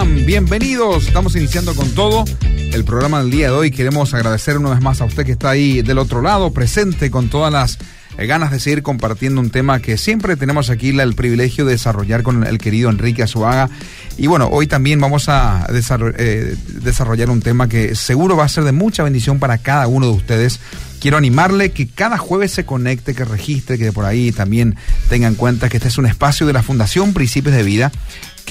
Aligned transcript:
Bienvenidos, 0.00 1.06
estamos 1.08 1.36
iniciando 1.36 1.74
con 1.74 1.90
todo 1.90 2.24
el 2.48 2.82
programa 2.82 3.20
del 3.20 3.30
día 3.30 3.48
de 3.48 3.52
hoy. 3.52 3.70
Queremos 3.70 4.14
agradecer 4.14 4.56
una 4.56 4.70
vez 4.70 4.80
más 4.80 5.02
a 5.02 5.04
usted 5.04 5.26
que 5.26 5.32
está 5.32 5.50
ahí 5.50 5.82
del 5.82 5.98
otro 5.98 6.22
lado, 6.22 6.50
presente 6.50 7.10
con 7.10 7.28
todas 7.28 7.52
las 7.52 7.78
eh, 8.16 8.24
ganas 8.24 8.50
de 8.50 8.58
seguir 8.58 8.82
compartiendo 8.82 9.38
un 9.42 9.50
tema 9.50 9.80
que 9.80 9.98
siempre 9.98 10.36
tenemos 10.36 10.70
aquí 10.70 10.98
el 10.98 11.14
privilegio 11.14 11.66
de 11.66 11.72
desarrollar 11.72 12.22
con 12.22 12.42
el 12.46 12.56
querido 12.56 12.88
Enrique 12.88 13.22
Azuaga. 13.22 13.68
Y 14.16 14.28
bueno, 14.28 14.48
hoy 14.50 14.66
también 14.66 14.98
vamos 14.98 15.28
a 15.28 15.66
eh, 15.68 16.56
desarrollar 16.68 17.28
un 17.28 17.42
tema 17.42 17.68
que 17.68 17.94
seguro 17.94 18.34
va 18.34 18.44
a 18.44 18.48
ser 18.48 18.64
de 18.64 18.72
mucha 18.72 19.02
bendición 19.02 19.38
para 19.38 19.58
cada 19.58 19.88
uno 19.88 20.06
de 20.06 20.12
ustedes. 20.12 20.58
Quiero 21.00 21.18
animarle 21.18 21.72
que 21.72 21.86
cada 21.86 22.16
jueves 22.16 22.52
se 22.52 22.64
conecte, 22.64 23.14
que 23.14 23.26
registre, 23.26 23.76
que 23.76 23.92
por 23.92 24.06
ahí 24.06 24.32
también 24.32 24.74
tenga 25.10 25.28
en 25.28 25.34
cuenta 25.34 25.68
que 25.68 25.76
este 25.76 25.88
es 25.88 25.98
un 25.98 26.06
espacio 26.06 26.46
de 26.46 26.54
la 26.54 26.62
Fundación 26.62 27.12
Principios 27.12 27.54
de 27.54 27.62
Vida 27.62 27.92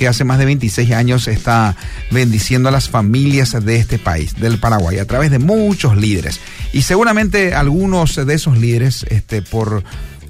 que 0.01 0.07
hace 0.07 0.23
más 0.23 0.39
de 0.39 0.45
26 0.45 0.93
años 0.93 1.27
está 1.27 1.75
bendiciendo 2.09 2.69
a 2.69 2.71
las 2.71 2.89
familias 2.89 3.63
de 3.63 3.75
este 3.75 3.99
país, 3.99 4.33
del 4.33 4.57
Paraguay, 4.57 4.97
a 4.97 5.05
través 5.05 5.29
de 5.29 5.37
muchos 5.37 5.95
líderes. 5.95 6.39
Y 6.73 6.81
seguramente 6.81 7.53
algunos 7.53 8.15
de 8.15 8.33
esos 8.33 8.57
líderes, 8.57 9.05
este, 9.09 9.43
por 9.43 9.83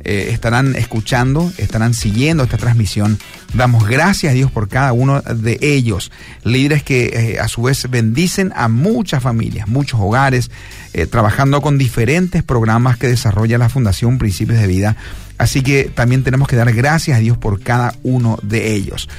eh, 0.03 0.30
estarán 0.31 0.75
escuchando, 0.75 1.52
estarán 1.57 1.94
siguiendo 1.94 2.44
esta 2.44 2.57
transmisión. 2.57 3.19
Damos 3.53 3.88
gracias 3.88 4.31
a 4.31 4.33
Dios 4.33 4.52
por 4.52 4.67
cada 4.67 4.93
uno 4.93 5.21
de 5.21 5.59
ellos, 5.61 6.11
líderes 6.43 6.83
que 6.83 7.05
eh, 7.33 7.39
a 7.39 7.47
su 7.47 7.63
vez 7.63 7.88
bendicen 7.89 8.52
a 8.55 8.67
muchas 8.67 9.21
familias, 9.21 9.67
muchos 9.67 9.99
hogares, 9.99 10.49
eh, 10.93 11.05
trabajando 11.05 11.61
con 11.61 11.77
diferentes 11.77 12.41
programas 12.41 12.97
que 12.97 13.08
desarrolla 13.08 13.58
la 13.58 13.69
Fundación 13.69 14.17
Principios 14.17 14.59
de 14.59 14.67
Vida. 14.67 14.95
Así 15.38 15.61
que 15.61 15.85
también 15.85 16.23
tenemos 16.23 16.47
que 16.47 16.55
dar 16.55 16.71
gracias 16.73 17.17
a 17.17 17.19
Dios 17.19 17.38
por 17.38 17.61
cada 17.61 17.95
uno 18.03 18.38
de 18.43 18.73
ellos. 18.73 19.09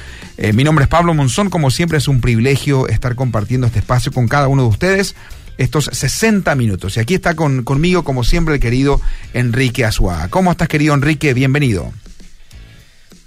mi 0.53 0.63
nombre 0.63 0.83
es 0.83 0.89
Pablo 0.89 1.13
Monzón, 1.13 1.49
como 1.49 1.69
siempre 1.69 1.97
es 1.97 2.07
un 2.07 2.21
privilegio 2.21 2.87
estar 2.87 3.15
compartiendo 3.15 3.67
este 3.67 3.79
espacio 3.79 4.11
con 4.13 4.29
cada 4.29 4.47
uno 4.47 4.63
de 4.63 4.69
ustedes 4.69 5.15
estos 5.57 5.89
60 5.91 6.55
minutos. 6.55 6.97
Y 6.97 6.99
aquí 6.99 7.15
está 7.15 7.35
con, 7.35 7.63
conmigo, 7.63 8.03
como 8.03 8.23
siempre, 8.23 8.55
el 8.55 8.59
querido 8.59 8.99
Enrique 9.33 9.85
Azuaga. 9.85 10.29
¿Cómo 10.29 10.51
estás, 10.51 10.67
querido 10.67 10.93
Enrique? 10.93 11.33
Bienvenido. 11.33 11.91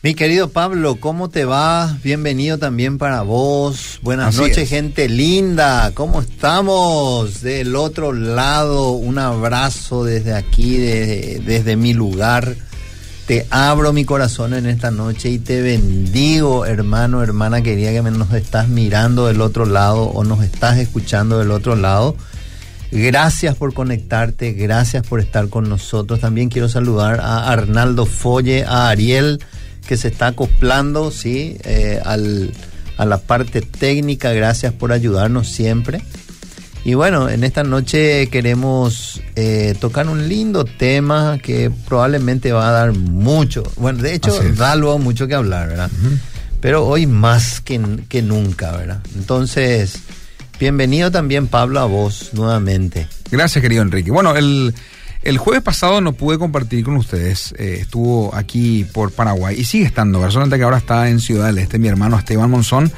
Mi 0.02 0.14
querido 0.14 0.50
Pablo, 0.50 1.00
¿cómo 1.00 1.30
te 1.30 1.44
va? 1.44 1.98
Bienvenido 2.04 2.58
también 2.58 2.96
para 2.96 3.22
vos. 3.22 3.98
Buenas 4.02 4.36
noches, 4.36 4.68
gente 4.68 5.08
linda. 5.08 5.90
¿Cómo 5.94 6.20
estamos? 6.20 7.40
Del 7.40 7.74
otro 7.74 8.12
lado, 8.12 8.90
un 8.92 9.18
abrazo 9.18 10.04
desde 10.04 10.34
aquí, 10.34 10.76
desde 10.76 11.74
mi 11.74 11.92
lugar 11.92 12.56
te 13.26 13.46
abro 13.50 13.92
mi 13.92 14.04
corazón 14.04 14.54
en 14.54 14.66
esta 14.66 14.92
noche 14.92 15.30
y 15.30 15.38
te 15.40 15.60
bendigo, 15.60 16.64
hermano, 16.64 17.22
hermana 17.24 17.60
querida, 17.60 17.90
que 17.90 18.02
nos 18.02 18.32
estás 18.32 18.68
mirando 18.68 19.26
del 19.26 19.40
otro 19.40 19.66
lado 19.66 20.04
o 20.04 20.22
nos 20.22 20.44
estás 20.44 20.78
escuchando 20.78 21.38
del 21.38 21.50
otro 21.50 21.74
lado. 21.74 22.16
Gracias 22.92 23.56
por 23.56 23.74
conectarte, 23.74 24.52
gracias 24.52 25.04
por 25.04 25.18
estar 25.18 25.48
con 25.48 25.68
nosotros. 25.68 26.20
También 26.20 26.48
quiero 26.48 26.68
saludar 26.68 27.18
a 27.18 27.50
Arnaldo 27.50 28.06
Folle, 28.06 28.64
a 28.64 28.88
Ariel, 28.90 29.40
que 29.88 29.96
se 29.96 30.06
está 30.06 30.28
acoplando, 30.28 31.10
¿sí? 31.10 31.58
Eh, 31.64 32.00
al, 32.04 32.52
a 32.96 33.04
la 33.06 33.18
parte 33.18 33.60
técnica. 33.60 34.32
Gracias 34.32 34.72
por 34.72 34.92
ayudarnos 34.92 35.48
siempre. 35.48 36.00
Y 36.86 36.94
bueno, 36.94 37.28
en 37.28 37.42
esta 37.42 37.64
noche 37.64 38.28
queremos 38.28 39.20
eh, 39.34 39.74
tocar 39.80 40.08
un 40.08 40.28
lindo 40.28 40.64
tema 40.64 41.36
que 41.42 41.68
probablemente 41.68 42.52
va 42.52 42.68
a 42.68 42.70
dar 42.70 42.92
mucho, 42.92 43.64
bueno, 43.74 44.00
de 44.00 44.14
hecho 44.14 44.32
da 44.52 44.70
algo 44.70 44.96
mucho 45.00 45.26
que 45.26 45.34
hablar, 45.34 45.66
¿verdad? 45.66 45.90
Pero 46.60 46.86
hoy 46.86 47.08
más 47.08 47.60
que, 47.60 47.80
que 48.08 48.22
nunca, 48.22 48.70
¿verdad? 48.70 49.00
Entonces, 49.16 49.98
bienvenido 50.60 51.10
también 51.10 51.48
Pablo 51.48 51.80
a 51.80 51.86
vos 51.86 52.30
nuevamente. 52.34 53.08
Gracias, 53.32 53.60
querido 53.60 53.82
Enrique. 53.82 54.12
Bueno, 54.12 54.36
el... 54.36 54.72
El 55.22 55.38
jueves 55.38 55.64
pasado 55.64 56.00
no 56.00 56.12
pude 56.12 56.38
compartir 56.38 56.84
con 56.84 56.96
ustedes, 56.96 57.52
eh, 57.58 57.78
estuvo 57.80 58.32
aquí 58.32 58.84
por 58.84 59.10
Paraguay 59.10 59.56
y 59.58 59.64
sigue 59.64 59.84
estando, 59.84 60.20
personalmente 60.20 60.56
que 60.56 60.62
ahora 60.62 60.76
está 60.76 61.08
en 61.08 61.18
Ciudad 61.18 61.46
del 61.46 61.58
Este, 61.58 61.80
mi 61.80 61.88
hermano 61.88 62.16
Esteban 62.16 62.48
Monzón, 62.48 62.92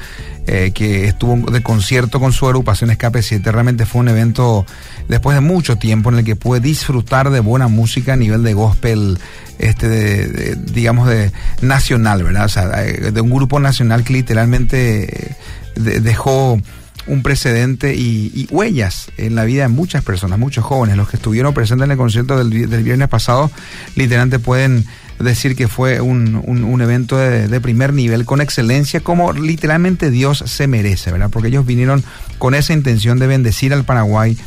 eh, 0.51 0.71
que 0.71 1.05
estuvo 1.05 1.51
de 1.51 1.61
concierto 1.61 2.19
con 2.19 2.33
su 2.33 2.47
agrupación 2.47 2.89
Escape 2.89 3.21
7, 3.21 3.51
realmente 3.51 3.85
fue 3.85 4.01
un 4.01 4.09
evento 4.09 4.65
después 5.07 5.35
de 5.35 5.41
mucho 5.41 5.75
tiempo 5.75 6.09
en 6.09 6.17
el 6.17 6.25
que 6.25 6.35
pude 6.35 6.59
disfrutar 6.59 7.29
de 7.29 7.39
buena 7.39 7.67
música 7.67 8.13
a 8.13 8.15
nivel 8.15 8.41
de 8.41 8.53
gospel, 8.53 9.19
este, 9.59 10.55
digamos, 10.55 11.07
de 11.07 11.31
nacional, 11.61 12.23
¿verdad? 12.23 12.45
O 12.45 12.49
sea, 12.49 12.65
de 12.67 13.21
un 13.21 13.29
grupo 13.29 13.59
nacional 13.59 14.03
que 14.03 14.13
literalmente 14.13 15.35
dejó 15.75 16.59
un 17.05 17.21
precedente 17.21 17.95
y, 17.95 18.47
huellas 18.49 19.11
en 19.17 19.35
la 19.35 19.43
vida 19.43 19.63
de 19.63 19.67
muchas 19.67 20.03
personas, 20.03 20.39
muchos 20.39 20.65
jóvenes. 20.65 20.97
Los 20.97 21.09
que 21.09 21.17
estuvieron 21.17 21.53
presentes 21.53 21.85
en 21.85 21.91
el 21.91 21.97
concierto 21.97 22.37
del, 22.37 22.83
viernes 22.83 23.07
pasado, 23.07 23.51
literalmente 23.95 24.39
pueden 24.39 24.85
decir 25.19 25.55
que 25.55 25.67
fue 25.67 26.01
un, 26.01 26.81
evento 26.81 27.17
de, 27.17 27.61
primer 27.61 27.93
nivel, 27.93 28.25
con 28.25 28.41
excelencia, 28.41 29.01
como 29.01 29.33
literalmente 29.33 30.11
Dios 30.11 30.43
se 30.45 30.67
merece, 30.67 31.11
¿verdad? 31.11 31.29
Porque 31.29 31.49
ellos 31.49 31.65
vinieron 31.65 32.03
con 32.37 32.55
esa 32.55 32.73
intención 32.73 33.19
de 33.19 33.27
bendecir 33.27 33.73
al 33.73 33.83
Paraguay, 33.83 34.37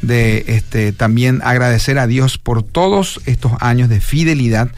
de 0.00 0.44
este, 0.48 0.92
también 0.92 1.40
agradecer 1.44 1.98
a 1.98 2.06
Dios 2.06 2.38
por 2.38 2.62
todos 2.62 3.20
estos 3.26 3.52
años 3.60 3.88
de 3.88 4.00
fidelidad 4.00 4.68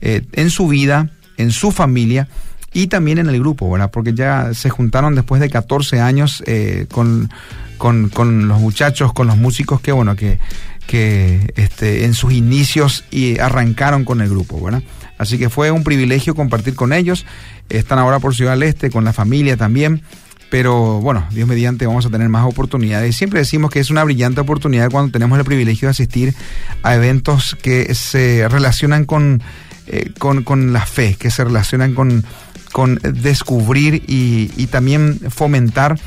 eh, 0.00 0.22
en 0.32 0.50
su 0.50 0.68
vida, 0.68 1.10
en 1.36 1.50
su 1.50 1.72
familia 1.72 2.28
y 2.72 2.88
también 2.88 3.18
en 3.18 3.28
el 3.28 3.40
grupo, 3.40 3.70
¿verdad? 3.70 3.90
Porque 3.90 4.14
ya 4.14 4.52
se 4.54 4.70
juntaron 4.70 5.14
después 5.14 5.40
de 5.40 5.50
14 5.50 6.00
años 6.00 6.44
eh, 6.46 6.86
con, 6.90 7.30
con, 7.78 8.46
los 8.46 8.60
muchachos, 8.60 9.12
con 9.12 9.26
los 9.26 9.36
músicos 9.36 9.80
que, 9.80 9.90
bueno, 9.90 10.14
que, 10.16 10.38
que 10.86 11.52
este, 11.56 12.04
en 12.04 12.14
sus 12.14 12.32
inicios 12.32 13.04
y 13.10 13.38
arrancaron 13.38 14.04
con 14.04 14.20
el 14.20 14.28
grupo, 14.28 14.62
¿verdad? 14.62 14.82
Así 15.18 15.38
que 15.38 15.50
fue 15.50 15.70
un 15.70 15.84
privilegio 15.84 16.34
compartir 16.34 16.74
con 16.74 16.92
ellos. 16.92 17.26
Están 17.68 17.98
ahora 17.98 18.20
por 18.20 18.34
Ciudad 18.34 18.52
del 18.52 18.62
Este, 18.62 18.90
con 18.90 19.04
la 19.04 19.12
familia 19.12 19.56
también. 19.56 20.02
Pero 20.50 21.00
bueno, 21.00 21.26
Dios 21.30 21.46
mediante 21.46 21.86
vamos 21.86 22.06
a 22.06 22.10
tener 22.10 22.28
más 22.28 22.46
oportunidades. 22.46 23.16
Siempre 23.16 23.40
decimos 23.40 23.70
que 23.70 23.80
es 23.80 23.90
una 23.90 24.04
brillante 24.04 24.40
oportunidad 24.40 24.90
cuando 24.90 25.12
tenemos 25.12 25.38
el 25.38 25.44
privilegio 25.44 25.88
de 25.88 25.90
asistir 25.90 26.34
a 26.82 26.94
eventos 26.94 27.56
que 27.60 27.94
se 27.94 28.48
relacionan 28.48 29.04
con, 29.04 29.42
eh, 29.86 30.10
con, 30.18 30.44
con 30.44 30.72
la 30.72 30.86
fe, 30.86 31.16
que 31.18 31.30
se 31.30 31.44
relacionan 31.44 31.94
con, 31.94 32.24
con 32.72 32.98
descubrir 33.02 34.02
y, 34.06 34.66
también 34.66 35.18
fomentar 35.30 35.98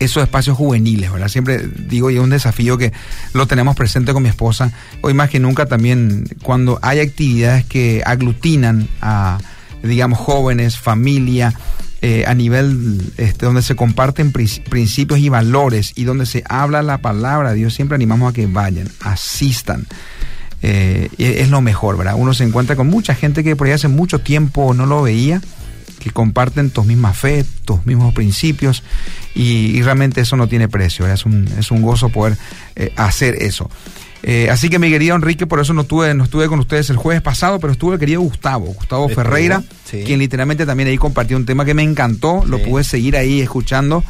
esos 0.00 0.22
espacios 0.22 0.56
juveniles, 0.56 1.10
¿verdad? 1.10 1.28
Siempre 1.28 1.66
digo, 1.88 2.10
y 2.10 2.16
es 2.16 2.20
un 2.20 2.30
desafío 2.30 2.78
que 2.78 2.92
lo 3.32 3.46
tenemos 3.46 3.76
presente 3.76 4.12
con 4.12 4.22
mi 4.22 4.28
esposa. 4.28 4.72
Hoy 5.00 5.14
más 5.14 5.30
que 5.30 5.40
nunca 5.40 5.66
también 5.66 6.28
cuando 6.42 6.78
hay 6.82 7.00
actividades 7.00 7.64
que 7.64 8.02
aglutinan 8.04 8.88
a, 9.00 9.38
digamos, 9.82 10.18
jóvenes, 10.18 10.78
familia, 10.78 11.54
eh, 12.00 12.24
a 12.28 12.34
nivel 12.34 13.12
este, 13.16 13.46
donde 13.46 13.62
se 13.62 13.74
comparten 13.74 14.30
principios 14.30 15.18
y 15.18 15.28
valores 15.28 15.92
y 15.96 16.04
donde 16.04 16.26
se 16.26 16.44
habla 16.48 16.80
la 16.82 16.98
palabra 16.98 17.54
Dios, 17.54 17.74
siempre 17.74 17.96
animamos 17.96 18.30
a 18.30 18.32
que 18.32 18.46
vayan, 18.46 18.88
asistan. 19.00 19.86
Eh, 20.62 21.08
es 21.18 21.50
lo 21.50 21.60
mejor, 21.60 21.96
¿verdad? 21.96 22.14
Uno 22.16 22.34
se 22.34 22.44
encuentra 22.44 22.76
con 22.76 22.88
mucha 22.88 23.14
gente 23.14 23.42
que 23.42 23.56
por 23.56 23.66
ahí 23.66 23.72
hace 23.72 23.88
mucho 23.88 24.20
tiempo 24.20 24.74
no 24.74 24.86
lo 24.86 25.02
veía, 25.02 25.40
que 25.98 26.10
comparten 26.10 26.70
tus 26.70 26.86
mismas 26.86 27.16
fe, 27.16 27.44
tus 27.64 27.84
mismos 27.86 28.14
principios, 28.14 28.82
y, 29.34 29.80
realmente 29.82 30.20
eso 30.20 30.36
no 30.36 30.48
tiene 30.48 30.68
precio, 30.68 31.06
Es, 31.06 31.24
un, 31.26 31.48
es 31.58 31.70
un 31.70 31.82
gozo 31.82 32.08
poder 32.08 32.36
eh, 32.76 32.92
hacer 32.96 33.36
eso. 33.42 33.70
Eh, 34.22 34.48
así 34.50 34.68
que 34.68 34.78
mi 34.78 34.90
querido 34.90 35.14
Enrique, 35.14 35.46
por 35.46 35.60
eso 35.60 35.72
no 35.72 35.82
estuve, 35.82 36.12
no 36.14 36.24
estuve 36.24 36.48
con 36.48 36.58
ustedes 36.58 36.90
el 36.90 36.96
jueves 36.96 37.22
pasado, 37.22 37.60
pero 37.60 37.72
estuve 37.72 37.94
el 37.94 38.00
querido 38.00 38.20
Gustavo, 38.20 38.66
Gustavo 38.66 39.08
Ferreira, 39.08 39.62
quien 39.88 40.18
literalmente 40.18 40.66
también 40.66 40.88
ahí 40.88 40.98
compartió 40.98 41.36
un 41.36 41.46
tema 41.46 41.64
que 41.64 41.74
me 41.74 41.84
encantó, 41.84 42.44
lo 42.44 42.60
pude 42.62 42.82
seguir 42.82 43.16
ahí 43.16 43.40
escuchando 43.40 44.04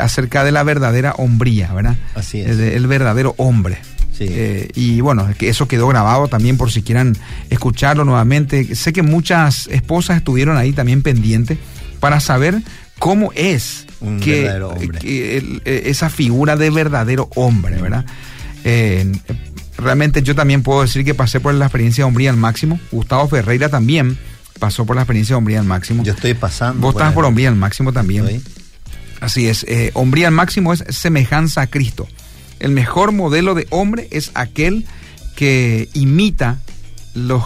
acerca 0.00 0.42
de 0.42 0.50
la 0.50 0.64
verdadera 0.64 1.12
hombría, 1.16 1.72
¿verdad? 1.72 1.96
Así 2.14 2.40
es. 2.40 2.58
el 2.58 2.86
verdadero 2.88 3.34
hombre. 3.38 3.78
Eh, 4.20 4.70
y 4.74 5.00
bueno, 5.00 5.28
que 5.38 5.48
eso 5.48 5.68
quedó 5.68 5.88
grabado 5.88 6.28
también 6.28 6.56
por 6.56 6.70
si 6.70 6.82
quieran 6.82 7.16
escucharlo 7.50 8.04
nuevamente. 8.04 8.74
Sé 8.74 8.92
que 8.92 9.02
muchas 9.02 9.66
esposas 9.68 10.18
estuvieron 10.18 10.56
ahí 10.56 10.72
también 10.72 11.02
pendientes 11.02 11.58
para 12.00 12.20
saber 12.20 12.62
cómo 12.98 13.32
es 13.34 13.86
que, 14.22 14.46
eh, 15.02 15.82
esa 15.86 16.10
figura 16.10 16.56
de 16.56 16.70
verdadero 16.70 17.28
hombre, 17.34 17.80
¿verdad? 17.80 18.04
Eh, 18.64 19.12
realmente 19.76 20.22
yo 20.22 20.34
también 20.34 20.62
puedo 20.62 20.82
decir 20.82 21.04
que 21.04 21.14
pasé 21.14 21.40
por 21.40 21.54
la 21.54 21.66
experiencia 21.66 22.04
de 22.04 22.08
hombría 22.08 22.30
al 22.30 22.36
máximo. 22.36 22.80
Gustavo 22.90 23.28
Ferreira 23.28 23.68
también 23.68 24.18
pasó 24.58 24.86
por 24.86 24.96
la 24.96 25.02
experiencia 25.02 25.34
de 25.34 25.38
hombría 25.38 25.60
al 25.60 25.66
máximo. 25.66 26.02
Yo 26.02 26.12
estoy 26.12 26.34
pasando. 26.34 26.80
Vos 26.80 26.94
estás 26.94 27.12
por 27.12 27.24
hombría 27.24 27.48
al 27.48 27.56
máximo 27.56 27.92
también. 27.92 28.42
Así 29.20 29.48
es. 29.48 29.66
hombría 29.94 30.28
al 30.28 30.34
máximo 30.34 30.72
es 30.72 30.84
semejanza 30.88 31.62
a 31.62 31.66
Cristo. 31.66 32.06
El 32.60 32.72
mejor 32.72 33.12
modelo 33.12 33.54
de 33.54 33.66
hombre 33.70 34.08
es 34.10 34.30
aquel 34.34 34.86
que 35.34 35.88
imita 35.92 36.58
los, 37.14 37.44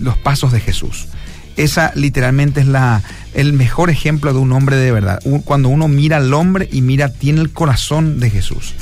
los 0.00 0.16
pasos 0.18 0.52
de 0.52 0.60
Jesús. 0.60 1.08
esa 1.56 1.92
literalmente 1.94 2.60
es 2.60 2.66
la, 2.66 3.02
el 3.34 3.52
mejor 3.52 3.90
ejemplo 3.90 4.32
de 4.32 4.38
un 4.38 4.52
hombre 4.52 4.76
de 4.76 4.92
verdad. 4.92 5.20
cuando 5.44 5.68
uno 5.68 5.88
mira 5.88 6.18
al 6.18 6.32
hombre 6.34 6.68
y 6.70 6.82
mira, 6.82 7.12
tiene 7.12 7.40
el 7.40 7.50
corazón 7.50 8.20
de 8.20 8.30
Jesús. 8.30 8.74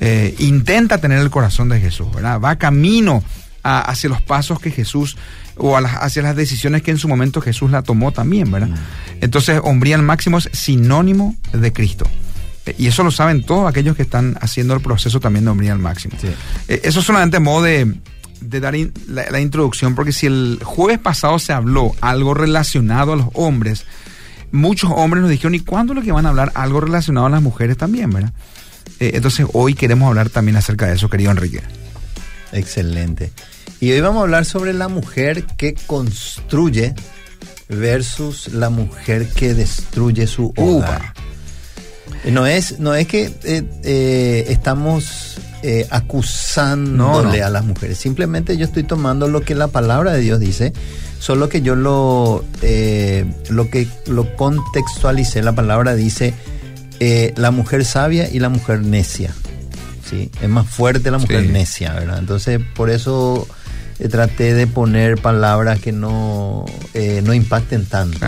Eh, 0.00 0.34
intenta 0.38 0.98
tener 0.98 1.18
el 1.20 1.30
corazón 1.30 1.68
de 1.68 1.80
Jesús, 1.80 2.08
¿verdad? 2.14 2.40
Va 2.40 2.56
camino 2.56 3.22
hacia 3.62 4.10
los 4.10 4.20
pasos 4.20 4.60
que 4.60 4.70
Jesús 4.70 5.16
o 5.56 5.76
hacia 5.76 6.22
las 6.22 6.36
decisiones 6.36 6.82
que 6.82 6.90
en 6.90 6.98
su 6.98 7.08
momento 7.08 7.40
Jesús 7.40 7.70
la 7.70 7.82
tomó 7.82 8.12
también, 8.12 8.50
¿verdad? 8.50 8.68
Mm. 8.68 8.74
Entonces, 9.22 9.60
hombría 9.62 9.96
al 9.96 10.02
máximo 10.02 10.38
es 10.38 10.50
sinónimo 10.52 11.34
de 11.52 11.72
Cristo. 11.72 12.06
Y 12.78 12.86
eso 12.86 13.04
lo 13.04 13.10
saben 13.10 13.44
todos 13.44 13.68
aquellos 13.68 13.96
que 13.96 14.02
están 14.02 14.36
haciendo 14.40 14.74
el 14.74 14.80
proceso 14.80 15.20
también 15.20 15.44
de 15.44 15.50
hombría 15.50 15.72
al 15.72 15.78
máximo. 15.78 16.16
Eh, 16.68 16.80
eso 16.84 17.02
solamente 17.02 17.38
modo 17.38 17.62
de, 17.62 17.94
dar 18.40 18.74
la, 19.06 19.40
introducción, 19.40 19.94
porque 19.94 20.12
si 20.12 20.26
el 20.26 20.60
jueves 20.62 20.98
pasado 20.98 21.38
se 21.38 21.52
habló 21.52 21.94
algo 22.00 22.32
relacionado 22.32 23.12
a 23.12 23.16
los 23.16 23.26
hombres, 23.34 23.84
muchos 24.50 24.90
hombres 24.94 25.22
nos 25.22 25.30
dijeron, 25.30 25.54
¿y 25.54 25.60
cuándo 25.60 25.92
es 25.92 25.98
lo 25.98 26.02
que 26.02 26.12
van 26.12 26.26
a 26.26 26.30
hablar 26.30 26.52
algo 26.54 26.80
relacionado 26.80 27.26
a 27.26 27.30
las 27.30 27.42
mujeres 27.42 27.76
también, 27.76 28.10
verdad? 28.10 28.32
Eh, 29.00 29.12
entonces 29.14 29.46
hoy 29.52 29.74
queremos 29.74 30.08
hablar 30.08 30.30
también 30.30 30.56
acerca 30.56 30.86
de 30.86 30.94
eso, 30.94 31.10
querido 31.10 31.30
Enrique. 31.30 31.60
Excelente. 32.52 33.32
Y 33.80 33.90
hoy 33.90 34.00
vamos 34.00 34.20
a 34.20 34.22
hablar 34.22 34.44
sobre 34.46 34.72
la 34.72 34.88
mujer 34.88 35.44
que 35.58 35.74
construye 35.74 36.94
versus 37.68 38.48
la 38.48 38.70
mujer 38.70 39.28
que 39.28 39.54
destruye 39.54 40.26
su 40.26 40.52
hogar. 40.56 41.12
No 42.30 42.46
es, 42.46 42.78
no 42.78 42.94
es 42.94 43.06
que 43.06 43.32
eh, 43.44 43.64
eh, 43.82 44.46
estamos 44.48 45.36
eh, 45.62 45.86
acusándole 45.90 47.42
a 47.42 47.50
las 47.50 47.64
mujeres. 47.64 47.98
Simplemente 47.98 48.56
yo 48.56 48.64
estoy 48.64 48.84
tomando 48.84 49.28
lo 49.28 49.42
que 49.42 49.54
la 49.54 49.68
palabra 49.68 50.12
de 50.12 50.20
Dios 50.20 50.40
dice, 50.40 50.72
solo 51.18 51.48
que 51.48 51.62
yo 51.62 51.74
lo, 51.74 52.44
lo 53.50 53.70
que 53.70 53.88
lo 54.06 54.36
contextualicé. 54.36 55.42
La 55.42 55.52
palabra 55.52 55.94
dice 55.94 56.34
la 57.36 57.50
mujer 57.50 57.84
sabia 57.84 58.28
y 58.30 58.38
la 58.38 58.48
mujer 58.48 58.80
necia. 58.80 59.34
¿sí? 60.08 60.30
Es 60.40 60.48
más 60.48 60.66
fuerte 60.66 61.10
la 61.10 61.18
mujer 61.18 61.50
necia, 61.50 61.92
¿verdad? 61.92 62.18
Entonces, 62.18 62.60
por 62.74 62.88
eso 62.90 63.46
eh, 63.46 63.63
traté 64.10 64.54
de 64.54 64.66
poner 64.66 65.16
palabras 65.18 65.80
que 65.80 65.92
no, 65.92 66.64
eh, 66.94 67.22
no 67.24 67.32
impacten 67.32 67.86
tanto. 67.86 68.18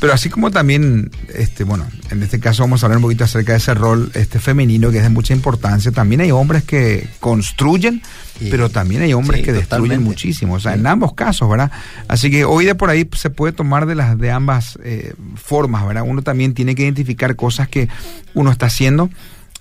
Pero 0.00 0.12
así 0.12 0.30
como 0.30 0.50
también, 0.50 1.10
este, 1.34 1.64
bueno, 1.64 1.86
en 2.10 2.22
este 2.22 2.40
caso 2.40 2.62
vamos 2.62 2.82
a 2.82 2.86
hablar 2.86 2.96
un 2.96 3.02
poquito 3.02 3.24
acerca 3.24 3.52
de 3.52 3.58
ese 3.58 3.74
rol 3.74 4.10
este 4.14 4.38
femenino 4.38 4.90
que 4.90 4.98
es 4.98 5.02
de 5.02 5.10
mucha 5.10 5.34
importancia. 5.34 5.92
También 5.92 6.22
hay 6.22 6.30
hombres 6.30 6.64
que 6.64 7.08
construyen, 7.20 8.02
pero 8.50 8.70
también 8.70 9.02
hay 9.02 9.12
hombres 9.12 9.42
que 9.42 9.52
destruyen 9.52 10.02
muchísimo. 10.02 10.54
O 10.54 10.60
sea, 10.60 10.74
en 10.74 10.86
ambos 10.86 11.14
casos, 11.14 11.48
¿verdad? 11.48 11.70
Así 12.08 12.30
que 12.30 12.44
hoy 12.44 12.64
de 12.64 12.74
por 12.74 12.90
ahí 12.90 13.08
se 13.14 13.30
puede 13.30 13.52
tomar 13.52 13.86
de 13.86 13.94
las 13.94 14.18
de 14.18 14.30
ambas 14.30 14.78
eh, 14.82 15.14
formas, 15.36 15.86
¿verdad? 15.86 16.04
Uno 16.06 16.22
también 16.22 16.54
tiene 16.54 16.74
que 16.74 16.82
identificar 16.82 17.36
cosas 17.36 17.68
que 17.68 17.88
uno 18.34 18.50
está 18.50 18.66
haciendo 18.66 19.10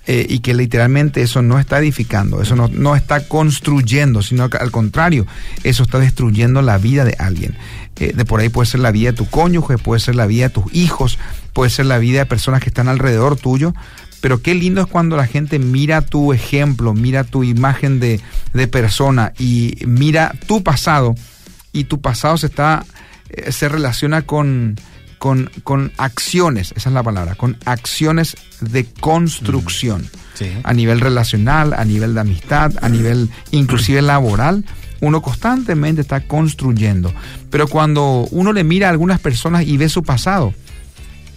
eh, 0.08 0.26
y 0.28 0.40
que 0.40 0.54
literalmente 0.54 1.22
eso 1.22 1.42
no 1.42 1.60
está 1.60 1.80
edificando, 1.80 2.42
eso 2.42 2.56
no, 2.56 2.68
no 2.68 2.96
está 2.96 3.28
construyendo, 3.28 4.22
sino 4.22 4.50
al 4.60 4.72
contrario, 4.72 5.28
eso 5.64 5.84
está 5.84 6.00
destruyendo 6.00 6.62
la 6.62 6.78
vida 6.78 7.06
de 7.06 7.16
alguien. 7.20 7.56
Eh, 7.98 8.14
de 8.16 8.26
por 8.26 8.40
ahí 8.40 8.50
puede 8.50 8.66
ser 8.66 8.80
la 8.80 8.92
vida 8.92 9.12
de 9.12 9.18
tu 9.18 9.28
cónyuge, 9.28 9.78
puede 9.78 10.00
ser 10.00 10.16
la 10.16 10.26
vida 10.26 10.48
de 10.48 10.54
tus 10.54 10.74
hijos, 10.74 11.20
puede 11.54 11.70
ser 11.70 11.86
la 11.86 12.00
vida 12.00 12.20
de 12.20 12.26
personas 12.26 12.62
que 12.62 12.70
están 12.70 12.88
alrededor 12.88 13.36
tuyo, 13.36 13.74
pero 14.22 14.42
qué 14.42 14.56
lindo 14.56 14.82
es 14.82 14.88
cuando 14.88 15.18
la 15.18 15.28
gente 15.28 15.60
mira 15.60 16.02
tu 16.02 16.34
ejemplo, 16.34 16.94
mira 16.94 17.24
tu 17.24 17.44
imagen 17.44 18.00
de, 18.00 18.20
de 18.54 18.68
persona 18.68 19.34
y 19.38 19.78
mira 19.86 20.34
tu 20.48 20.64
pasado 20.64 21.16
y 21.74 21.84
tu 21.86 22.02
pasado 22.02 22.38
se 22.38 22.48
está 22.48 22.86
eh, 23.30 23.52
se 23.52 23.70
relaciona 23.70 24.24
con 24.24 24.76
con, 25.22 25.52
con 25.64 25.92
acciones, 25.98 26.74
esa 26.76 26.90
es 26.90 26.96
la 26.96 27.04
palabra, 27.04 27.36
con 27.36 27.56
acciones 27.66 28.38
de 28.60 28.86
construcción. 28.86 30.10
Mm, 30.40 30.62
a 30.64 30.74
nivel 30.74 31.00
relacional, 31.00 31.74
a 31.74 31.86
nivel 31.86 32.16
de 32.16 32.22
amistad, 32.22 32.74
a 32.82 32.90
nivel 32.90 33.30
inclusive 33.52 34.02
laboral, 34.02 34.66
uno 35.00 35.22
constantemente 35.22 36.02
está 36.02 36.22
construyendo. 36.22 37.14
Pero 37.52 37.68
cuando 37.68 38.28
uno 38.32 38.52
le 38.52 38.64
mira 38.64 38.88
a 38.88 38.90
algunas 38.90 39.20
personas 39.20 39.68
y 39.68 39.78
ve 39.78 39.90
su 39.90 40.02
pasado, 40.02 40.56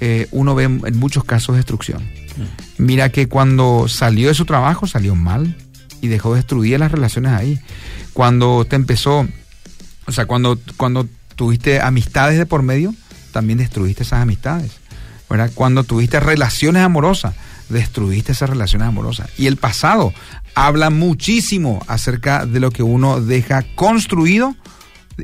eh, 0.00 0.28
uno 0.31 0.54
ve 0.54 0.64
en 0.64 0.98
muchos 0.98 1.25
casos 1.25 1.56
destrucción. 1.56 2.02
Mm. 2.02 2.82
Mira 2.82 3.10
que 3.10 3.28
cuando 3.28 3.84
salió 3.86 4.28
de 4.28 4.34
su 4.34 4.46
trabajo 4.46 4.86
salió 4.86 5.14
mal 5.14 5.58
y 6.00 6.08
dejó 6.08 6.34
destruir 6.34 6.81
las 6.81 6.90
relaciones 6.90 7.32
ahí. 7.32 7.60
Cuando 8.14 8.64
te 8.64 8.76
empezó, 8.76 9.28
o 10.06 10.12
sea, 10.12 10.25
cuando, 10.25 10.58
cuando 10.78 11.06
tuviste 11.36 11.82
amistades 11.82 12.38
de 12.38 12.46
por 12.46 12.62
medio, 12.62 12.94
también 13.34 13.58
destruiste 13.58 14.04
esas 14.04 14.22
amistades. 14.22 14.72
¿verdad? 15.28 15.50
Cuando 15.54 15.84
tuviste 15.84 16.20
relaciones 16.20 16.82
amorosas, 16.82 17.34
destruiste 17.69 18.32
esas 18.32 18.48
relaciones 18.48 18.88
amorosas. 18.88 19.28
Y 19.36 19.46
el 19.46 19.56
pasado 19.56 20.14
habla 20.54 20.90
muchísimo 20.90 21.82
acerca 21.88 22.46
de 22.46 22.60
lo 22.60 22.70
que 22.70 22.82
uno 22.82 23.20
deja 23.20 23.62
construido. 23.75 24.54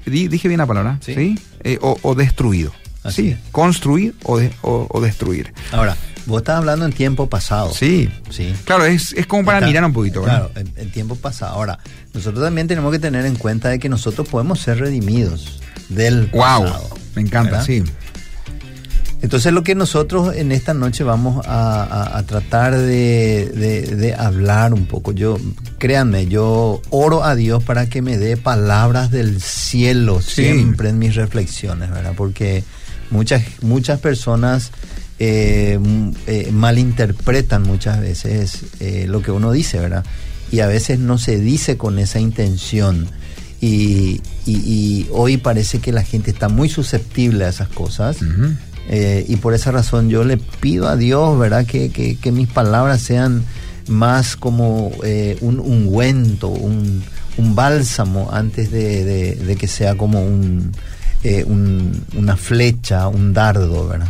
Dije 0.05 0.49
bien 0.49 0.59
la 0.59 0.67
palabra, 0.67 0.99
¿sí? 1.01 1.39
Eh, 1.63 1.79
o, 1.81 2.15
destruido. 2.15 2.73
Así 3.03 3.31
sí, 3.31 3.37
construir 3.51 4.15
o, 4.25 4.41
o, 4.61 5.01
destruir. 5.01 5.55
Ahora, 5.73 5.97
vos 6.27 6.43
estás 6.43 6.59
hablando 6.59 6.85
en 6.85 6.93
tiempo 6.93 7.29
pasado. 7.29 7.73
Sí, 7.73 8.11
sí. 8.29 8.55
Claro, 8.65 8.85
es, 8.85 9.15
como 9.27 9.45
para 9.45 9.67
mirar 9.67 9.85
un 9.85 9.93
poquito. 9.95 10.23
Claro, 10.23 10.51
en, 10.55 10.91
tiempo 10.91 11.17
pasado. 11.17 11.55
Ahora, 11.55 11.79
nosotros 12.13 12.45
también 12.45 12.69
tenemos 12.69 12.93
que 12.93 12.99
tener 12.99 13.25
en 13.25 13.37
cuenta 13.37 13.71
de 13.71 13.79
que 13.79 13.89
nosotros 13.89 14.29
podemos 14.29 14.61
ser 14.61 14.81
redimidos 14.81 15.61
del 15.91 16.27
pasado. 16.27 16.89
Wow, 16.89 16.99
me 17.15 17.23
encanta, 17.23 17.63
sí. 17.63 17.85
Entonces 19.23 19.53
lo 19.53 19.63
que 19.63 19.75
nosotros 19.75 20.35
en 20.35 20.51
esta 20.51 20.73
noche 20.73 21.05
vamos 21.05 21.45
a, 21.47 22.23
tratar 22.27 22.77
de, 22.77 24.15
hablar 24.19 24.73
un 24.73 24.87
poco, 24.87 25.13
yo, 25.13 25.37
créanme, 25.79 26.27
yo 26.27 26.81
oro 26.89 27.23
a 27.23 27.35
Dios 27.35 27.63
para 27.63 27.87
que 27.87 28.01
me 28.01 28.17
dé 28.17 28.39
palabras 28.39 29.11
del 29.11 29.43
cielo 29.43 30.23
siempre 30.23 30.89
en 30.89 30.99
mis 30.99 31.17
reflexiones, 31.17 31.91
¿verdad? 31.91 32.15
Porque 32.17 32.65
muchas, 33.11 33.43
muchas 33.61 34.01
personas 34.01 34.73
eh, 35.19 35.79
eh, 36.27 36.49
malinterpretan 36.51 37.63
muchas 37.63 38.01
veces 38.01 38.61
eh, 38.81 39.05
lo 39.07 39.21
que 39.21 39.31
uno 39.31 39.53
dice, 39.53 39.79
¿verdad? 39.79 40.05
Y 40.51 40.61
a 40.61 40.67
veces 40.67 40.99
no 40.99 41.19
se 41.19 41.39
dice 41.39 41.77
con 41.77 41.99
esa 41.99 42.21
intención. 42.21 43.07
Y, 43.61 44.21
hoy 45.13 45.37
parece 45.37 45.81
que 45.81 45.93
la 45.93 46.03
gente 46.03 46.31
está 46.31 46.49
muy 46.49 46.69
susceptible 46.69 47.45
a 47.45 47.49
esas 47.49 47.69
cosas. 47.69 48.19
Eh, 48.89 49.25
y 49.29 49.37
por 49.37 49.55
esa 49.55 49.71
razón 49.71 50.09
yo 50.09 50.25
le 50.25 50.37
pido 50.37 50.89
a 50.89 50.97
Dios, 50.97 51.39
¿verdad? 51.39 51.67
Que, 51.67 51.91
que, 51.91 52.33
mis 52.33 52.49
palabras 52.49 53.01
sean 53.01 53.45
más 53.87 54.37
como 54.37 54.91
eh, 55.05 55.37
un 55.41 55.61
ungüento, 55.61 56.49
un, 56.49 57.03
un, 57.37 57.55
bálsamo, 57.55 58.31
antes 58.33 58.71
de, 58.71 59.37
de, 59.37 59.57
que 59.57 59.69
sea 59.69 59.97
como 59.97 60.23
un, 60.23 60.73
eh, 61.23 61.45
un, 61.47 62.05
una 62.17 62.37
flecha, 62.37 63.09
un 63.09 63.33
dardo, 63.33 63.89
¿verdad? 63.89 64.09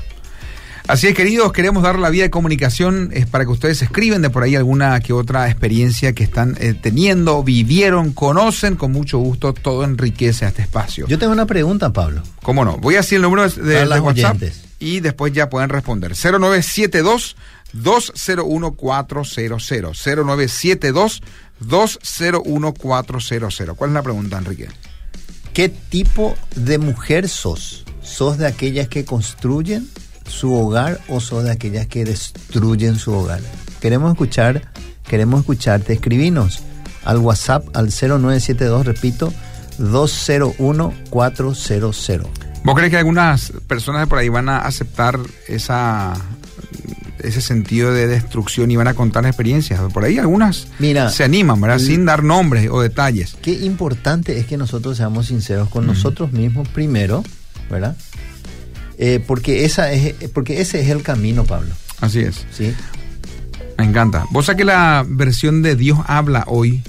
Así 0.91 1.07
es, 1.07 1.15
queridos, 1.15 1.53
queremos 1.53 1.85
dar 1.85 2.01
la 2.01 2.11
vía 2.11 2.25
de 2.25 2.31
comunicación 2.31 3.11
es 3.13 3.25
para 3.25 3.45
que 3.45 3.53
ustedes 3.53 3.81
escriben 3.81 4.23
de 4.23 4.31
por 4.31 4.43
ahí 4.43 4.57
alguna 4.57 4.99
que 4.99 5.13
otra 5.13 5.49
experiencia 5.49 6.15
que 6.15 6.25
están 6.25 6.57
teniendo, 6.83 7.45
vivieron, 7.45 8.13
conocen, 8.13 8.75
con 8.75 8.91
mucho 8.91 9.19
gusto, 9.19 9.55
todo 9.55 9.85
enriquece 9.85 10.47
a 10.47 10.49
este 10.49 10.63
espacio. 10.63 11.07
Yo 11.07 11.17
tengo 11.17 11.33
una 11.33 11.47
pregunta, 11.47 11.93
Pablo. 11.93 12.25
¿Cómo 12.43 12.65
no? 12.65 12.77
Voy 12.79 12.97
a 12.97 12.99
decir 12.99 13.17
el 13.17 13.23
número 13.23 13.49
de, 13.49 13.87
de, 13.87 14.01
WhatsApp 14.01 14.43
y 14.81 14.99
después 14.99 15.33
ya 15.33 15.49
pueden 15.49 15.69
responder. 15.69 16.17
0972 16.17 17.37
201400 17.73 19.95
0972 19.95 21.23
201400 21.61 23.63
¿Cuál 23.77 23.91
es 23.91 23.95
la 23.95 24.03
pregunta, 24.03 24.39
Enrique? 24.39 24.67
¿Qué 25.53 25.69
tipo 25.69 26.35
de 26.57 26.79
mujer 26.79 27.29
sos? 27.29 27.85
¿Sos 28.03 28.39
de 28.39 28.49
aquellas 28.49 28.89
que 28.89 29.05
construyen 29.05 29.89
su 30.31 30.55
hogar 30.55 31.01
o 31.09 31.21
sos 31.21 31.45
de 31.45 31.51
aquellas 31.51 31.87
que 31.87 32.05
destruyen 32.05 32.97
su 32.97 33.13
hogar? 33.13 33.41
Queremos 33.81 34.13
escuchar, 34.13 34.63
queremos 35.07 35.41
escucharte. 35.41 35.93
Escribinos 35.93 36.63
al 37.05 37.19
WhatsApp 37.19 37.77
al 37.77 37.91
0972, 37.91 38.87
repito, 38.87 39.35
201400. 39.79 42.31
¿Vos 42.63 42.75
crees 42.75 42.91
que 42.91 42.99
algunas 42.99 43.55
personas 43.67 44.03
de 44.03 44.07
por 44.07 44.19
ahí 44.19 44.29
van 44.29 44.51
a 44.51 44.59
aceptar 44.59 45.19
esa 45.49 46.15
ese 47.23 47.43
sentido 47.43 47.93
de 47.93 48.07
destrucción 48.07 48.71
y 48.71 48.77
van 48.77 48.89
a 48.89 48.95
contar 48.95 49.27
experiencias? 49.27 49.81
Por 49.93 50.05
ahí 50.05 50.19
algunas 50.19 50.69
se 50.79 51.25
animan, 51.25 51.61
¿verdad? 51.61 51.79
Sin 51.79 52.05
dar 52.05 52.23
nombres 52.23 52.69
o 52.71 52.81
detalles. 52.81 53.37
Qué 53.41 53.53
importante 53.53 54.39
es 54.39 54.47
que 54.47 54.57
nosotros 54.57 54.97
seamos 54.97 55.27
sinceros 55.27 55.69
con 55.69 55.87
nosotros 55.87 56.33
mismos 56.33 56.69
primero, 56.69 57.23
¿verdad? 57.71 57.97
Eh, 59.03 59.19
porque, 59.27 59.65
esa 59.65 59.91
es, 59.93 60.15
porque 60.35 60.61
ese 60.61 60.83
es 60.83 60.91
el 60.91 61.03
camino, 61.03 61.45
Pablo. 61.45 61.75
Así 62.01 62.21
es. 62.21 62.47
Sí. 62.53 62.75
Me 63.79 63.85
encanta. 63.85 64.27
Vos 64.31 64.45
sabés 64.45 64.59
que 64.59 64.65
la 64.67 65.07
versión 65.09 65.63
de 65.63 65.75
Dios 65.75 65.99
habla 66.07 66.45
hoy 66.47 66.83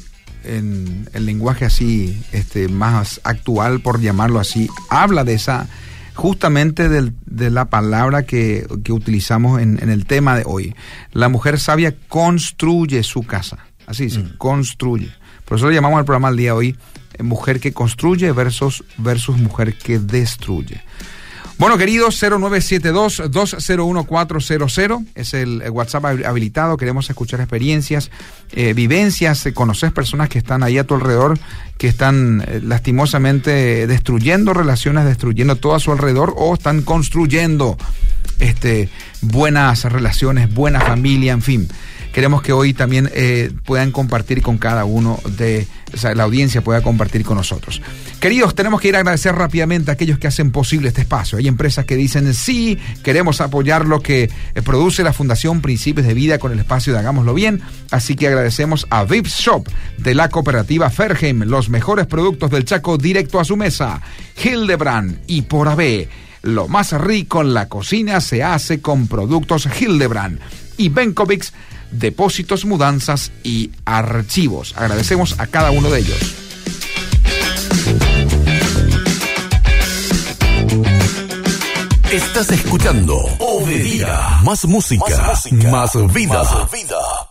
en 0.43 1.07
el 1.13 1.25
lenguaje 1.25 1.63
así, 1.63 2.21
este, 2.33 2.67
más 2.67 3.21
actual, 3.23 3.79
por 3.79 4.01
llamarlo 4.01 4.41
así, 4.41 4.69
habla 4.89 5.23
de 5.23 5.35
esa, 5.35 5.67
justamente 6.13 6.89
de 6.89 7.49
la 7.49 7.69
palabra 7.69 8.23
que, 8.23 8.67
utilizamos 8.89 9.61
en, 9.61 9.77
el 9.77 10.05
tema 10.05 10.35
de 10.35 10.43
hoy. 10.45 10.75
La 11.13 11.29
mujer 11.29 11.61
sabia 11.61 11.95
construye 12.09 13.03
su 13.03 13.23
casa. 13.23 13.59
Así 13.87 14.05
dice, 14.05 14.19
mm. 14.19 14.37
construye. 14.37 15.13
Por 15.45 15.57
eso 15.57 15.67
lo 15.67 15.71
llamamos 15.71 15.99
al 15.99 16.05
programa 16.05 16.27
al 16.27 16.35
día 16.35 16.49
de 16.49 16.57
hoy, 16.57 16.77
eh, 17.13 17.23
mujer 17.23 17.61
que 17.61 17.71
construye 17.71 18.33
versus, 18.33 18.83
versus 18.97 19.37
mujer 19.37 19.77
que 19.77 19.97
destruye. 19.97 20.81
Bueno, 21.61 21.77
queridos, 21.77 22.21
0972-201400 22.23 25.05
es 25.13 25.33
el 25.35 25.61
WhatsApp 25.69 26.05
habilitado. 26.25 26.75
Queremos 26.75 27.07
escuchar 27.07 27.39
experiencias, 27.39 28.09
eh, 28.51 28.73
vivencias, 28.73 29.45
eh, 29.45 29.53
conocer 29.53 29.93
personas 29.93 30.27
que 30.27 30.39
están 30.39 30.63
ahí 30.63 30.79
a 30.79 30.85
tu 30.85 30.95
alrededor, 30.95 31.37
que 31.77 31.87
están 31.87 32.43
eh, 32.47 32.61
lastimosamente 32.63 33.85
destruyendo 33.85 34.55
relaciones, 34.55 35.05
destruyendo 35.05 35.55
todo 35.55 35.75
a 35.75 35.79
su 35.79 35.91
alrededor 35.91 36.33
o 36.35 36.55
están 36.55 36.81
construyendo 36.81 37.77
este, 38.39 38.89
buenas 39.21 39.83
relaciones, 39.83 40.51
buena 40.51 40.81
familia, 40.81 41.33
en 41.33 41.43
fin 41.43 41.67
queremos 42.11 42.41
que 42.41 42.51
hoy 42.51 42.73
también 42.73 43.09
puedan 43.63 43.93
compartir 43.93 44.41
con 44.41 44.57
cada 44.57 44.83
uno 44.83 45.17
de, 45.37 45.65
la 46.15 46.23
audiencia 46.23 46.61
pueda 46.61 46.81
compartir 46.81 47.23
con 47.23 47.37
nosotros. 47.37 47.81
Queridos, 48.19 48.55
tenemos 48.55 48.81
que 48.81 48.89
ir 48.89 48.95
a 48.95 48.99
agradecer 48.99 49.35
rápidamente 49.35 49.91
a 49.91 49.93
aquellos 49.93 50.19
que 50.19 50.27
hacen 50.27 50.51
posible 50.51 50.89
este 50.89 51.01
espacio. 51.01 51.37
Hay 51.37 51.47
empresas 51.47 51.85
que 51.85 51.95
dicen, 51.95 52.33
sí, 52.33 52.77
queremos 53.03 53.41
apoyar 53.41 53.85
lo 53.85 54.01
que 54.01 54.23
eh, 54.23 54.61
produce 54.61 55.03
la 55.03 55.13
Fundación 55.13 55.61
Principios 55.61 56.05
de 56.05 56.13
Vida 56.13 56.37
con 56.39 56.51
el 56.51 56.59
espacio 56.59 56.93
de 56.93 56.99
Hagámoslo 56.99 57.33
Bien. 57.33 57.61
Así 57.89 58.15
que 58.15 58.27
agradecemos 58.27 58.87
a 58.89 59.03
Vips 59.03 59.39
Shop 59.39 59.67
de 59.97 60.15
la 60.15 60.29
cooperativa 60.29 60.89
Fergem, 60.89 61.43
los 61.43 61.69
mejores 61.69 62.07
productos 62.07 62.51
del 62.51 62.65
Chaco 62.65 62.97
directo 62.97 63.39
a 63.39 63.45
su 63.45 63.57
mesa. 63.57 64.01
Hildebrand 64.43 65.19
y 65.27 65.43
por 65.43 65.67
AB. 65.67 66.07
Lo 66.43 66.67
más 66.67 66.91
rico 66.93 67.41
en 67.41 67.53
la 67.53 67.69
cocina 67.69 68.19
se 68.19 68.43
hace 68.43 68.81
con 68.81 69.07
productos 69.07 69.67
Hildebrand 69.79 70.39
y 70.77 70.89
Benkovics 70.89 71.53
depósitos, 71.91 72.65
mudanzas 72.65 73.31
y 73.43 73.71
archivos. 73.85 74.73
Agradecemos 74.77 75.39
a 75.39 75.47
cada 75.47 75.71
uno 75.71 75.89
de 75.89 75.99
ellos. 75.99 76.35
Estás 82.11 82.51
escuchando 82.51 83.17
Obedira. 83.39 84.41
Más 84.43 84.65
música, 84.65 85.05
más, 85.17 85.45
vida. 86.13 86.43
Más 86.43 86.71
vida. 86.71 87.30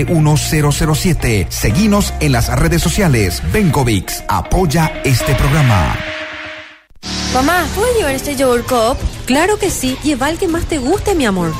1007. 0.05 1.47
Seguinos 1.49 2.13
en 2.19 2.31
las 2.31 2.47
redes 2.57 2.81
sociales. 2.81 3.41
Benkovics 3.51 4.23
apoya 4.27 4.91
este 5.03 5.35
programa. 5.35 5.95
Mamá, 7.33 7.65
¿puedo 7.75 7.87
llevar 7.95 8.13
este 8.13 8.35
yogurt 8.35 8.67
cup? 8.67 8.97
Claro 9.25 9.57
que 9.57 9.69
sí. 9.69 9.97
Lleva 10.03 10.29
el 10.29 10.37
que 10.37 10.47
más 10.47 10.65
te 10.65 10.77
guste, 10.77 11.15
mi 11.15 11.25
amor. 11.25 11.53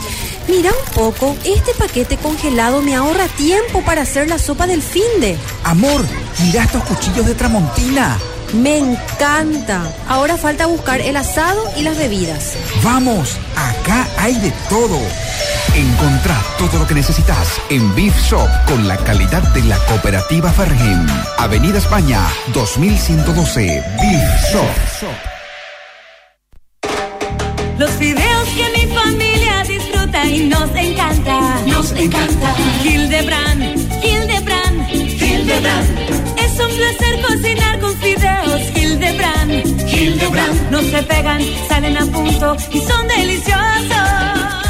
Mira 0.47 0.69
un 0.71 0.93
poco, 0.93 1.35
este 1.45 1.73
paquete 1.77 2.17
congelado 2.17 2.81
me 2.81 2.95
ahorra 2.95 3.27
tiempo 3.27 3.81
para 3.83 4.01
hacer 4.01 4.27
la 4.27 4.37
sopa 4.37 4.67
del 4.67 4.81
finde. 4.81 5.37
Amor, 5.63 6.01
mira 6.43 6.63
estos 6.63 6.83
cuchillos 6.83 7.25
de 7.25 7.35
Tramontina. 7.35 8.17
Me 8.53 8.77
encanta. 8.77 9.81
Ahora 10.07 10.37
falta 10.37 10.65
buscar 10.65 10.99
el 11.01 11.15
asado 11.15 11.63
y 11.77 11.83
las 11.83 11.97
bebidas. 11.97 12.53
Vamos, 12.83 13.37
acá 13.55 14.07
hay 14.17 14.35
de 14.35 14.51
todo. 14.69 14.99
Encontrá 15.73 16.35
todo 16.57 16.79
lo 16.79 16.87
que 16.87 16.95
necesitas 16.95 17.61
en 17.69 17.95
Beef 17.95 18.15
Shop 18.21 18.49
con 18.67 18.87
la 18.87 18.97
calidad 18.97 19.41
de 19.53 19.63
la 19.63 19.77
cooperativa 19.85 20.51
Fergen. 20.51 21.07
Avenida 21.37 21.77
España, 21.77 22.19
2112. 22.53 23.83
Beef 24.01 24.51
Shop. 24.51 24.65
Los 27.77 27.97
videos 27.97 28.49
que 28.49 28.85
mi 28.85 28.93
familia 28.93 29.63
disfruta 29.63 30.25
y 30.25 30.47
nos 30.49 30.75
encanta. 30.75 31.39
Nos 31.67 31.91
encanta. 31.93 32.53
Hildebrand, 32.83 33.63
Hildebrand, 34.03 34.89
Hildebrand 34.89 36.40
un 36.59 36.75
placer 36.75 37.21
cocinar 37.21 37.79
con 37.79 37.97
fideos 37.97 38.61
Hildebrand. 38.75 39.89
Hildebrand. 39.89 40.71
No 40.71 40.81
se 40.81 41.03
pegan, 41.03 41.41
salen 41.67 41.97
a 41.97 42.05
punto 42.05 42.55
y 42.71 42.79
son 42.79 43.07
deliciosos. 43.07 43.61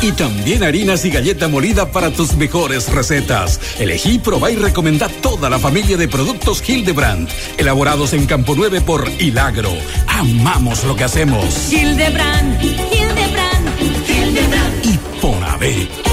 Y 0.01 0.11
también 0.13 0.63
harinas 0.63 1.05
y 1.05 1.11
galleta 1.11 1.47
molida 1.47 1.91
para 1.91 2.11
tus 2.11 2.35
mejores 2.35 2.91
recetas. 2.91 3.59
Elegí, 3.79 4.17
probá 4.17 4.50
y 4.50 4.55
recomendá 4.55 5.07
toda 5.21 5.50
la 5.50 5.59
familia 5.59 5.95
de 5.95 6.07
productos 6.07 6.67
Hildebrand. 6.67 7.29
Elaborados 7.57 8.13
en 8.13 8.25
Campo 8.25 8.55
9 8.55 8.81
por 8.81 9.07
Hilagro. 9.19 9.71
Amamos 10.07 10.83
lo 10.85 10.95
que 10.95 11.03
hacemos. 11.03 11.71
Hildebrand, 11.71 12.63
Hildebrand, 12.63 14.09
Hildebrand. 14.09 14.85
Y 14.85 14.97
por 15.21 15.41
Estás, 15.43 16.11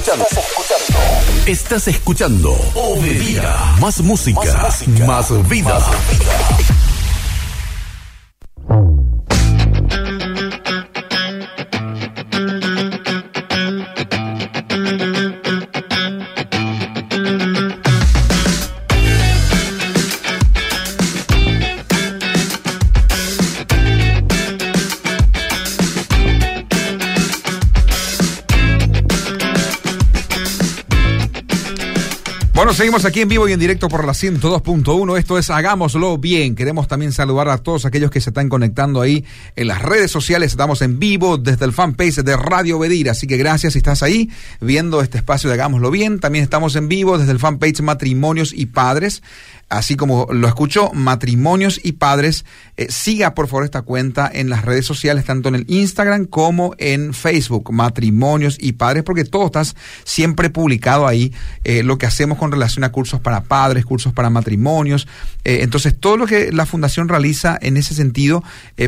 escuchando. 0.00 0.24
Estás 1.46 1.88
escuchando. 1.88 2.56
Más 3.80 4.00
música. 4.00 4.40
Más, 4.40 4.86
música, 4.86 5.06
más 5.06 5.48
vida. 5.48 5.78
Más 5.78 6.08
vida. 6.08 6.79
Seguimos 32.80 33.04
aquí 33.04 33.20
en 33.20 33.28
vivo 33.28 33.46
y 33.46 33.52
en 33.52 33.60
directo 33.60 33.90
por 33.90 34.06
la 34.06 34.14
102.1. 34.14 35.18
Esto 35.18 35.36
es 35.36 35.50
Hagámoslo 35.50 36.16
Bien. 36.16 36.54
Queremos 36.54 36.88
también 36.88 37.12
saludar 37.12 37.50
a 37.50 37.58
todos 37.58 37.84
aquellos 37.84 38.10
que 38.10 38.22
se 38.22 38.30
están 38.30 38.48
conectando 38.48 39.02
ahí 39.02 39.22
en 39.54 39.66
las 39.66 39.82
redes 39.82 40.10
sociales. 40.10 40.52
Estamos 40.52 40.80
en 40.80 40.98
vivo 40.98 41.36
desde 41.36 41.66
el 41.66 41.74
fanpage 41.74 42.22
de 42.22 42.34
Radio 42.38 42.78
Bedir. 42.78 43.10
Así 43.10 43.26
que 43.26 43.36
gracias 43.36 43.74
si 43.74 43.80
estás 43.80 44.02
ahí 44.02 44.30
viendo 44.62 45.02
este 45.02 45.18
espacio 45.18 45.50
de 45.50 45.56
Hagámoslo 45.56 45.90
Bien. 45.90 46.20
También 46.20 46.42
estamos 46.42 46.74
en 46.74 46.88
vivo 46.88 47.18
desde 47.18 47.32
el 47.32 47.38
fanpage 47.38 47.82
Matrimonios 47.82 48.54
y 48.54 48.64
Padres 48.64 49.22
así 49.70 49.96
como 49.96 50.26
lo 50.30 50.48
escucho, 50.48 50.90
matrimonios 50.92 51.80
y 51.82 51.92
padres. 51.92 52.44
Eh, 52.76 52.88
siga 52.90 53.34
por 53.34 53.46
favor 53.46 53.64
esta 53.64 53.82
cuenta 53.82 54.30
en 54.32 54.50
las 54.50 54.64
redes 54.64 54.84
sociales, 54.84 55.24
tanto 55.24 55.48
en 55.48 55.54
el 55.54 55.64
Instagram 55.68 56.26
como 56.26 56.74
en 56.78 57.14
Facebook, 57.14 57.72
matrimonios 57.72 58.58
y 58.60 58.72
padres, 58.72 59.04
porque 59.04 59.24
todo 59.24 59.46
estás 59.46 59.76
siempre 60.04 60.50
publicado 60.50 61.06
ahí, 61.06 61.32
eh, 61.64 61.82
lo 61.82 61.98
que 61.98 62.06
hacemos 62.06 62.36
con 62.36 62.52
relación 62.52 62.84
a 62.84 62.92
cursos 62.92 63.20
para 63.20 63.44
padres, 63.44 63.84
cursos 63.84 64.12
para 64.12 64.28
matrimonios. 64.28 65.06
Eh, 65.44 65.60
entonces, 65.62 65.98
todo 65.98 66.16
lo 66.16 66.26
que 66.26 66.52
la 66.52 66.66
Fundación 66.66 67.08
realiza 67.08 67.58
en 67.60 67.76
ese 67.76 67.94
sentido 67.94 68.42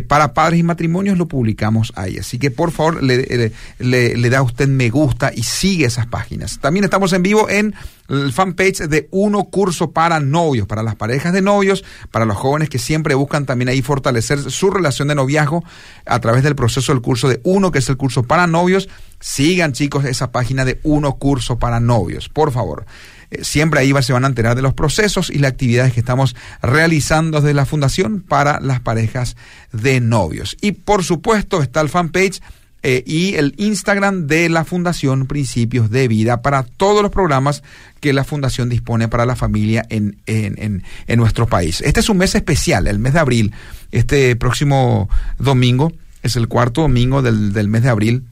para 0.09 0.35
padres 0.35 0.61
y 0.61 0.63
matrimonios 0.63 1.17
lo 1.17 1.29
publicamos 1.29 1.93
ahí. 1.97 2.19
Así 2.19 2.39
que 2.39 2.51
por 2.51 2.73
favor 2.73 3.03
le, 3.03 3.53
le, 3.79 4.17
le 4.17 4.31
da 4.31 4.43
usted 4.43 4.69
me 4.69 4.91
gusta 4.91 5.33
y 5.35 5.45
sigue 5.45 5.87
esas 5.87 6.07
páginas. 6.07 6.59
También 6.61 6.85
estamos 6.85 7.13
en 7.13 7.23
vivo 7.23 7.49
en 7.49 7.75
el 8.13 8.33
fanpage 8.33 8.89
de 8.89 9.09
Uno 9.11 9.45
Curso 9.45 9.91
para 9.91 10.21
Novios, 10.21 10.67
para 10.67 10.83
las 10.83 10.97
parejas 10.97 11.33
de 11.33 11.41
novios, 11.41 11.85
para 12.11 12.25
los 12.25 12.37
jóvenes 12.37 12.69
que 12.69 12.79
siempre 12.79 13.15
buscan 13.15 13.47
también 13.47 13.69
ahí 13.69 13.83
fortalecer 13.83 14.51
su 14.51 14.71
relación 14.71 15.09
de 15.09 15.15
noviazgo 15.15 15.65
a 16.05 16.21
través 16.21 16.43
del 16.43 16.55
proceso 16.55 16.93
del 16.93 17.03
curso 17.03 17.29
de 17.29 17.41
Uno, 17.45 17.73
que 17.73 17.79
es 17.79 17.89
el 17.89 17.97
curso 17.97 18.23
para 18.23 18.47
novios. 18.47 18.89
Sigan 19.19 19.73
chicos 19.73 20.05
esa 20.05 20.33
página 20.33 20.65
de 20.65 20.81
Uno 20.83 21.15
Curso 21.15 21.59
para 21.59 21.81
Novios, 21.81 22.29
por 22.29 22.53
favor. 22.53 22.85
Eh, 23.31 23.45
siempre 23.45 23.81
ahí 23.81 23.93
se 24.03 24.13
van 24.13 24.25
a 24.25 24.29
enterar 24.29 24.57
de 24.57 24.63
los 24.63 24.75
procesos 24.75 25.31
y 25.31 25.39
las 25.39 25.53
actividades 25.53 25.93
que 25.93 26.01
estamos 26.01 26.37
realizando 26.61 27.41
desde 27.41 27.55
la 27.55 27.67
Fundación 27.67 28.21
para 28.21 28.61
las 28.61 28.81
parejas 28.81 29.37
de 29.73 30.01
novios. 30.01 30.57
Y 30.61 30.73
por 30.73 31.05
supuesto 31.05 31.63
está 31.63 31.81
el 31.81 31.89
fanpage 31.89 32.43
eh, 32.83 33.05
y 33.07 33.35
el 33.35 33.55
Instagram 33.59 34.27
de 34.27 34.49
la 34.49 34.65
Fundación 34.65 35.27
Principios 35.27 35.91
de 35.91 36.09
Vida 36.09 36.43
para 36.43 36.65
todos 36.65 37.03
los 37.03 37.13
programas 37.13 37.63
que 38.01 38.13
la 38.13 38.25
Fundación 38.25 38.69
dispone 38.69 39.07
para 39.07 39.25
la 39.25 39.37
familia 39.37 39.87
en, 39.89 40.19
en, 40.27 40.83
en, 41.07 41.19
nuestro 41.19 41.47
país. 41.47 41.81
Este 41.83 42.01
es 42.01 42.09
un 42.09 42.19
mes 42.19 42.35
especial, 42.35 42.89
el 42.89 42.99
mes 42.99 43.13
de 43.13 43.21
abril. 43.21 43.53
Este 43.93 44.35
próximo 44.35 45.09
domingo 45.39 45.93
es 46.23 46.35
el 46.35 46.49
cuarto 46.49 46.83
domingo 46.83 47.23
del, 47.23 47.53
del 47.53 47.69
mes 47.69 47.85
de 47.85 47.89
abril. 47.89 48.25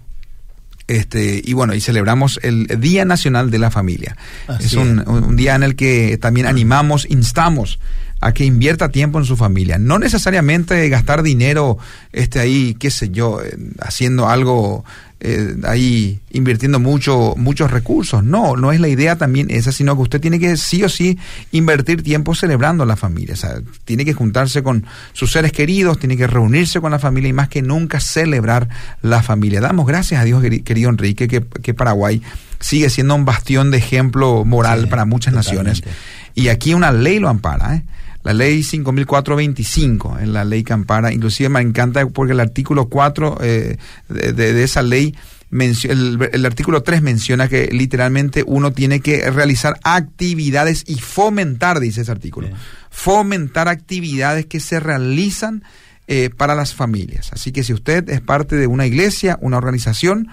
Este, 0.91 1.41
y 1.45 1.53
bueno, 1.53 1.73
y 1.73 1.81
celebramos 1.81 2.41
el 2.43 2.67
Día 2.81 3.05
Nacional 3.05 3.53
de 3.53 3.61
la 3.61 3.71
Familia. 3.71 4.17
es 4.59 4.75
un, 4.75 5.09
un, 5.09 5.37
día 5.37 5.55
en 5.55 5.63
el 5.63 5.77
que 5.77 6.19
también 6.19 6.49
animamos, 6.49 7.07
instamos 7.09 7.79
a 8.21 8.33
que 8.33 8.45
invierta 8.45 8.89
tiempo 8.89 9.21
en 9.21 9.25
su 9.25 9.37
familia. 9.37 9.79
No 9.79 10.01
necesariamente 10.01 10.89
gastar 10.89 11.23
dinero 11.23 11.79
este 12.13 12.41
ahí, 12.41 12.75
qué 12.75 12.91
sé 12.91 13.11
yo, 13.11 13.39
haciendo 13.79 14.29
algo 14.29 14.85
eh, 15.23 15.57
ahí 15.65 16.21
invirtiendo 16.31 16.81
mucho, 16.81 17.35
muchos 17.37 17.71
recursos. 17.71 18.25
No, 18.25 18.57
no 18.57 18.73
es 18.73 18.81
la 18.81 18.89
idea 18.89 19.17
también 19.17 19.51
esa, 19.51 19.71
sino 19.71 19.95
que 19.95 20.03
usted 20.03 20.21
tiene 20.21 20.39
que 20.39 20.57
sí 20.57 20.83
o 20.83 20.89
sí 20.89 21.19
invertir 21.53 22.03
tiempo 22.03 22.35
celebrando 22.35 22.85
a 22.85 22.87
la 22.87 22.97
familia. 22.97 23.35
O 23.35 23.37
sea, 23.37 23.61
tiene 23.85 24.05
que 24.05 24.15
juntarse 24.15 24.63
con 24.63 24.87
sus 25.13 25.33
seres 25.33 25.53
queridos, 25.53 25.99
tiene 25.99 26.17
que 26.17 26.27
reunirse 26.27 26.81
con 26.81 26.91
la 26.91 26.99
familia 26.99 27.29
y 27.29 27.33
más 27.35 27.49
que 27.49 27.61
nunca 27.61 28.01
celebrar 28.01 28.69
la 29.03 29.23
familia. 29.23 29.61
Damos 29.61 29.87
gracias 29.87 30.21
a 30.21 30.25
Dios, 30.25 30.43
querido 30.65 30.89
Enrique, 30.89 31.29
que, 31.29 31.45
que 31.45 31.75
Paraguay 31.75 32.23
sigue 32.59 32.89
siendo 32.91 33.15
un 33.15 33.25
bastión 33.25 33.71
de 33.71 33.79
ejemplo 33.79 34.45
moral 34.45 34.89
para 34.89 35.05
muchas 35.05 35.35
naciones. 35.35 35.83
Y 36.35 36.49
aquí 36.49 36.75
una 36.75 36.93
ley 36.93 37.19
lo 37.19 37.29
ampara. 37.29 37.77
¿eh? 37.77 37.83
La 38.23 38.33
ley 38.33 38.63
5425, 38.63 40.19
en 40.19 40.33
la 40.33 40.45
ley 40.45 40.63
Campara. 40.63 41.13
Inclusive 41.13 41.49
me 41.49 41.61
encanta 41.61 42.07
porque 42.07 42.33
el 42.33 42.41
artículo 42.41 42.89
4 42.89 43.39
eh, 43.41 43.77
de, 44.09 44.63
esa 44.63 44.83
ley, 44.83 45.15
el, 45.51 46.29
el, 46.33 46.47
artículo 46.47 46.83
3 46.83 47.03
menciona 47.03 47.49
que 47.49 47.69
literalmente 47.73 48.45
uno 48.47 48.73
tiene 48.73 49.01
que 49.01 49.31
realizar 49.31 49.79
actividades 49.85 50.85
y 50.87 50.97
fomentar, 50.97 51.81
dice 51.81 52.03
ese 52.03 52.13
artículo, 52.13 52.49
fomentar 52.91 53.69
actividades 53.69 54.47
que 54.47 54.61
se 54.61 54.81
realizan 54.81 55.63
eh, 56.13 56.29
para 56.37 56.57
las 56.57 56.75
familias. 56.75 57.33
Así 57.33 57.53
que 57.53 57.63
si 57.63 57.73
usted 57.73 58.09
es 58.11 58.21
parte 58.21 58.57
de 58.57 58.67
una 58.67 58.85
iglesia, 58.85 59.39
una 59.41 59.59
organización, 59.59 60.27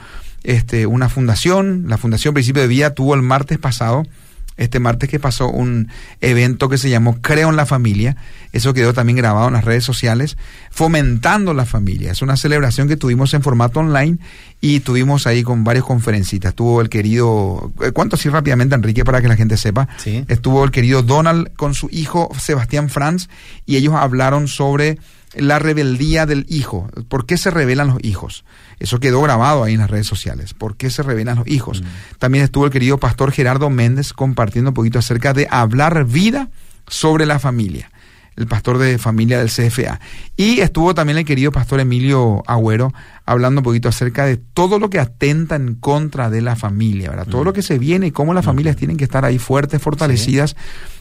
este, 0.43 0.87
una 0.87 1.07
fundación, 1.07 1.85
la 1.87 1.97
Fundación 1.99 2.33
Principio 2.33 2.63
de 2.63 2.67
Vida 2.67 2.95
tuvo 2.95 3.13
el 3.13 3.21
martes 3.21 3.59
pasado 3.59 4.03
este 4.57 4.79
martes 4.79 5.09
que 5.09 5.19
pasó 5.19 5.49
un 5.49 5.89
evento 6.21 6.67
que 6.69 6.77
se 6.77 6.89
llamó 6.89 7.21
Creo 7.21 7.49
en 7.49 7.55
la 7.55 7.65
Familia. 7.65 8.17
Eso 8.51 8.73
quedó 8.73 8.93
también 8.93 9.17
grabado 9.17 9.47
en 9.47 9.53
las 9.53 9.65
redes 9.65 9.83
sociales, 9.83 10.37
fomentando 10.71 11.53
la 11.53 11.65
familia. 11.65 12.11
Es 12.11 12.21
una 12.21 12.37
celebración 12.37 12.87
que 12.87 12.97
tuvimos 12.97 13.33
en 13.33 13.43
formato 13.43 13.79
online 13.79 14.17
y 14.59 14.79
tuvimos 14.79 15.27
ahí 15.27 15.43
con 15.43 15.63
varios 15.63 15.85
conferencistas. 15.85 16.49
Estuvo 16.49 16.81
el 16.81 16.89
querido, 16.89 17.71
eh, 17.81 17.91
¿cuánto 17.91 18.15
así 18.15 18.29
rápidamente, 18.29 18.75
Enrique, 18.75 19.05
para 19.05 19.21
que 19.21 19.27
la 19.27 19.35
gente 19.35 19.57
sepa? 19.57 19.87
Sí. 19.97 20.25
Estuvo 20.27 20.63
el 20.63 20.71
querido 20.71 21.03
Donald 21.03 21.53
con 21.55 21.73
su 21.73 21.87
hijo 21.91 22.29
Sebastián 22.39 22.89
Franz 22.89 23.29
y 23.65 23.75
ellos 23.75 23.93
hablaron 23.93 24.47
sobre 24.47 24.97
la 25.35 25.59
rebeldía 25.59 26.25
del 26.25 26.45
hijo. 26.49 26.89
¿Por 27.09 27.25
qué 27.25 27.37
se 27.37 27.51
rebelan 27.51 27.87
los 27.87 27.97
hijos? 28.01 28.43
Eso 28.79 28.99
quedó 28.99 29.21
grabado 29.21 29.63
ahí 29.63 29.73
en 29.73 29.79
las 29.79 29.89
redes 29.89 30.07
sociales. 30.07 30.53
¿Por 30.53 30.77
qué 30.77 30.89
se 30.89 31.03
rebelan 31.03 31.37
los 31.37 31.47
hijos? 31.47 31.81
Mm. 31.81 31.85
También 32.19 32.43
estuvo 32.43 32.65
el 32.65 32.71
querido 32.71 32.97
pastor 32.97 33.31
Gerardo 33.31 33.69
Méndez 33.69 34.13
compartiendo 34.13 34.71
un 34.71 34.75
poquito 34.75 34.99
acerca 34.99 35.33
de 35.33 35.47
hablar 35.49 36.05
vida 36.05 36.49
sobre 36.87 37.25
la 37.25 37.39
familia. 37.39 37.91
El 38.35 38.45
pastor 38.45 38.77
de 38.77 38.99
familia 38.99 39.39
del 39.39 39.49
CFA. 39.49 39.99
Y 40.35 40.59
estuvo 40.59 40.93
también 40.93 41.17
el 41.17 41.25
querido 41.25 41.51
pastor 41.51 41.79
Emilio 41.79 42.43
Agüero 42.45 42.93
hablando 43.25 43.61
un 43.61 43.63
poquito 43.63 43.89
acerca 43.89 44.27
de 44.27 44.37
todo 44.37 44.77
lo 44.77 44.91
que 44.91 44.99
atenta 44.99 45.55
en 45.55 45.73
contra 45.73 46.29
de 46.29 46.41
la 46.41 46.55
familia, 46.55 47.09
¿verdad? 47.09 47.25
Todo 47.25 47.41
mm. 47.41 47.45
lo 47.45 47.53
que 47.53 47.63
se 47.63 47.79
viene 47.79 48.07
y 48.07 48.11
cómo 48.11 48.35
las 48.35 48.45
mm. 48.45 48.47
familias 48.47 48.75
tienen 48.75 48.97
que 48.97 49.05
estar 49.05 49.25
ahí 49.25 49.39
fuertes, 49.39 49.81
fortalecidas, 49.81 50.55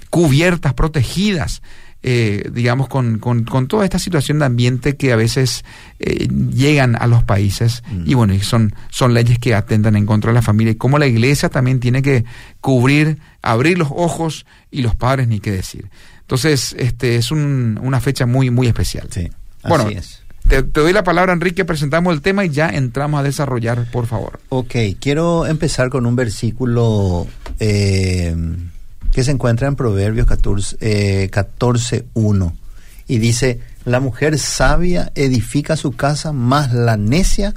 cubiertas, 0.08 0.72
protegidas 0.72 1.60
eh, 2.08 2.50
digamos, 2.52 2.86
con, 2.86 3.18
con, 3.18 3.66
toda 3.66 3.82
esta 3.82 3.98
situación 3.98 4.38
de 4.38 4.44
ambiente 4.44 4.96
que 4.96 5.12
a 5.12 5.16
veces 5.16 5.64
eh, 5.98 6.28
llegan 6.28 6.94
a 6.94 7.08
los 7.08 7.24
países 7.24 7.82
y 8.04 8.14
bueno, 8.14 8.32
y 8.32 8.38
son, 8.38 8.76
son 8.90 9.12
leyes 9.12 9.40
que 9.40 9.56
atentan 9.56 9.96
en 9.96 10.06
contra 10.06 10.30
de 10.30 10.36
la 10.36 10.42
familia 10.42 10.70
y 10.70 10.76
como 10.76 11.00
la 11.00 11.08
iglesia 11.08 11.48
también 11.48 11.80
tiene 11.80 12.02
que 12.02 12.24
cubrir, 12.60 13.18
abrir 13.42 13.76
los 13.76 13.88
ojos 13.90 14.46
y 14.70 14.82
los 14.82 14.94
padres 14.94 15.26
ni 15.26 15.40
qué 15.40 15.50
decir. 15.50 15.90
Entonces, 16.20 16.76
este 16.78 17.16
es 17.16 17.32
una 17.32 18.00
fecha 18.00 18.24
muy, 18.24 18.50
muy 18.50 18.68
especial. 18.68 19.08
Sí, 19.10 19.28
bueno, 19.68 19.88
es. 19.88 20.22
Te, 20.46 20.62
doy 20.62 20.92
la 20.92 21.02
palabra, 21.02 21.32
Enrique, 21.32 21.64
presentamos 21.64 22.14
el 22.14 22.20
tema 22.20 22.44
y 22.44 22.50
ya 22.50 22.68
entramos 22.68 23.18
a 23.18 23.24
desarrollar, 23.24 23.90
por 23.90 24.06
favor. 24.06 24.38
Ok, 24.50 24.76
quiero 25.00 25.44
empezar 25.44 25.88
con 25.88 26.06
un 26.06 26.14
versículo 26.14 27.26
eh, 27.58 28.32
que 29.16 29.24
se 29.24 29.30
encuentra 29.30 29.66
en 29.66 29.76
Proverbios 29.76 30.26
14, 30.26 30.76
eh, 30.82 31.30
y 33.08 33.18
dice, 33.18 33.60
la 33.86 33.98
mujer 33.98 34.38
sabia 34.38 35.10
edifica 35.14 35.74
su 35.76 35.92
casa, 35.92 36.32
más 36.34 36.74
la 36.74 36.98
necia 36.98 37.54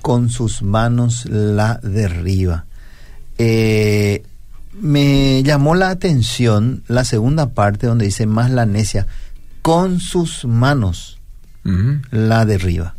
con 0.00 0.30
sus 0.30 0.62
manos 0.62 1.24
la 1.26 1.80
derriba. 1.82 2.66
Eh, 3.36 4.22
me 4.80 5.42
llamó 5.42 5.74
la 5.74 5.88
atención 5.88 6.84
la 6.86 7.04
segunda 7.04 7.48
parte 7.48 7.88
donde 7.88 8.04
dice 8.04 8.26
más 8.26 8.52
la 8.52 8.64
necia, 8.64 9.08
con 9.60 9.98
sus 9.98 10.44
manos 10.44 11.18
la 12.12 12.44
derriba. 12.44 12.94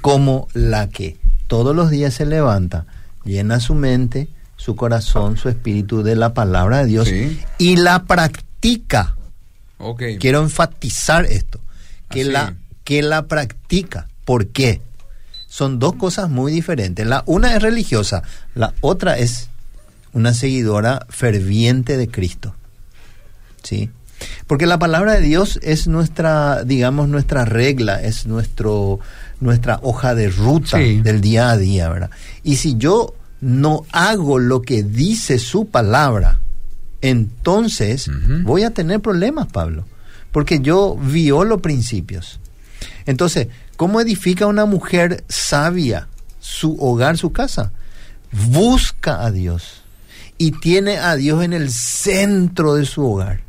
Como 0.02 0.48
la 0.54 0.90
que 0.90 1.18
todos 1.48 1.76
los 1.76 1.90
días 1.90 2.14
se 2.14 2.26
levanta, 2.26 2.86
llena 3.26 3.60
su 3.60 3.76
mente, 3.76 4.28
su 4.56 4.76
corazón, 4.76 5.38
su 5.38 5.50
espíritu 5.50 6.04
de 6.04 6.16
la 6.16 6.34
palabra 6.34 6.80
de 6.80 6.86
Dios 6.86 7.10
y 7.58 7.76
la 7.78 8.04
practica. 8.04 9.16
Quiero 10.20 10.42
enfatizar 10.42 11.26
esto, 11.26 11.60
que 12.10 12.24
la, 12.24 12.56
que 12.84 13.02
la 13.02 13.28
practica. 13.28 14.08
¿Por 14.26 14.48
qué? 14.48 14.82
Son 15.48 15.80
dos 15.80 15.96
cosas 15.96 16.30
muy 16.30 16.52
diferentes. 16.52 17.06
La 17.06 17.24
una 17.26 17.56
es 17.56 17.62
religiosa, 17.62 18.24
la 18.56 18.74
otra 18.82 19.18
es 19.18 19.50
una 20.14 20.34
seguidora 20.34 21.06
ferviente 21.10 21.98
de 21.98 22.10
Cristo. 22.10 22.56
¿Sí? 23.64 23.90
Porque 24.48 24.66
la 24.66 24.80
palabra 24.80 25.14
de 25.14 25.22
Dios 25.22 25.60
es 25.64 25.88
nuestra, 25.88 26.64
digamos, 26.64 27.10
nuestra 27.10 27.46
regla, 27.46 28.02
es 28.02 28.28
nuestro, 28.28 29.00
nuestra 29.40 29.80
hoja 29.82 30.16
de 30.16 30.30
ruta 30.30 30.78
del 30.78 31.22
día 31.22 31.50
a 31.50 31.58
día, 31.58 31.90
¿verdad? 31.90 32.12
Y 32.44 32.58
si 32.58 32.78
yo 32.78 33.16
no 33.40 33.86
hago 33.92 34.40
lo 34.40 34.62
que 34.62 34.84
dice 34.84 35.40
su 35.40 35.66
palabra, 35.68 36.40
entonces 37.02 38.10
voy 38.44 38.64
a 38.64 38.72
tener 38.72 39.00
problemas, 39.00 39.48
Pablo, 39.48 39.86
porque 40.32 40.60
yo 40.60 40.96
violo 40.96 41.60
principios. 41.60 42.40
Entonces, 43.06 43.48
¿cómo 43.76 44.00
edifica 44.02 44.46
una 44.46 44.66
mujer 44.66 45.24
sabia 45.28 46.08
su 46.40 46.78
hogar, 46.80 47.18
su 47.18 47.32
casa? 47.32 47.72
Busca 48.32 49.26
a 49.26 49.32
Dios 49.32 49.82
y 50.38 50.52
tiene 50.52 50.98
a 50.98 51.16
Dios 51.16 51.44
en 51.44 51.54
el 51.54 51.72
centro 51.72 52.76
de 52.76 52.86
su 52.86 53.06
hogar. 53.06 53.42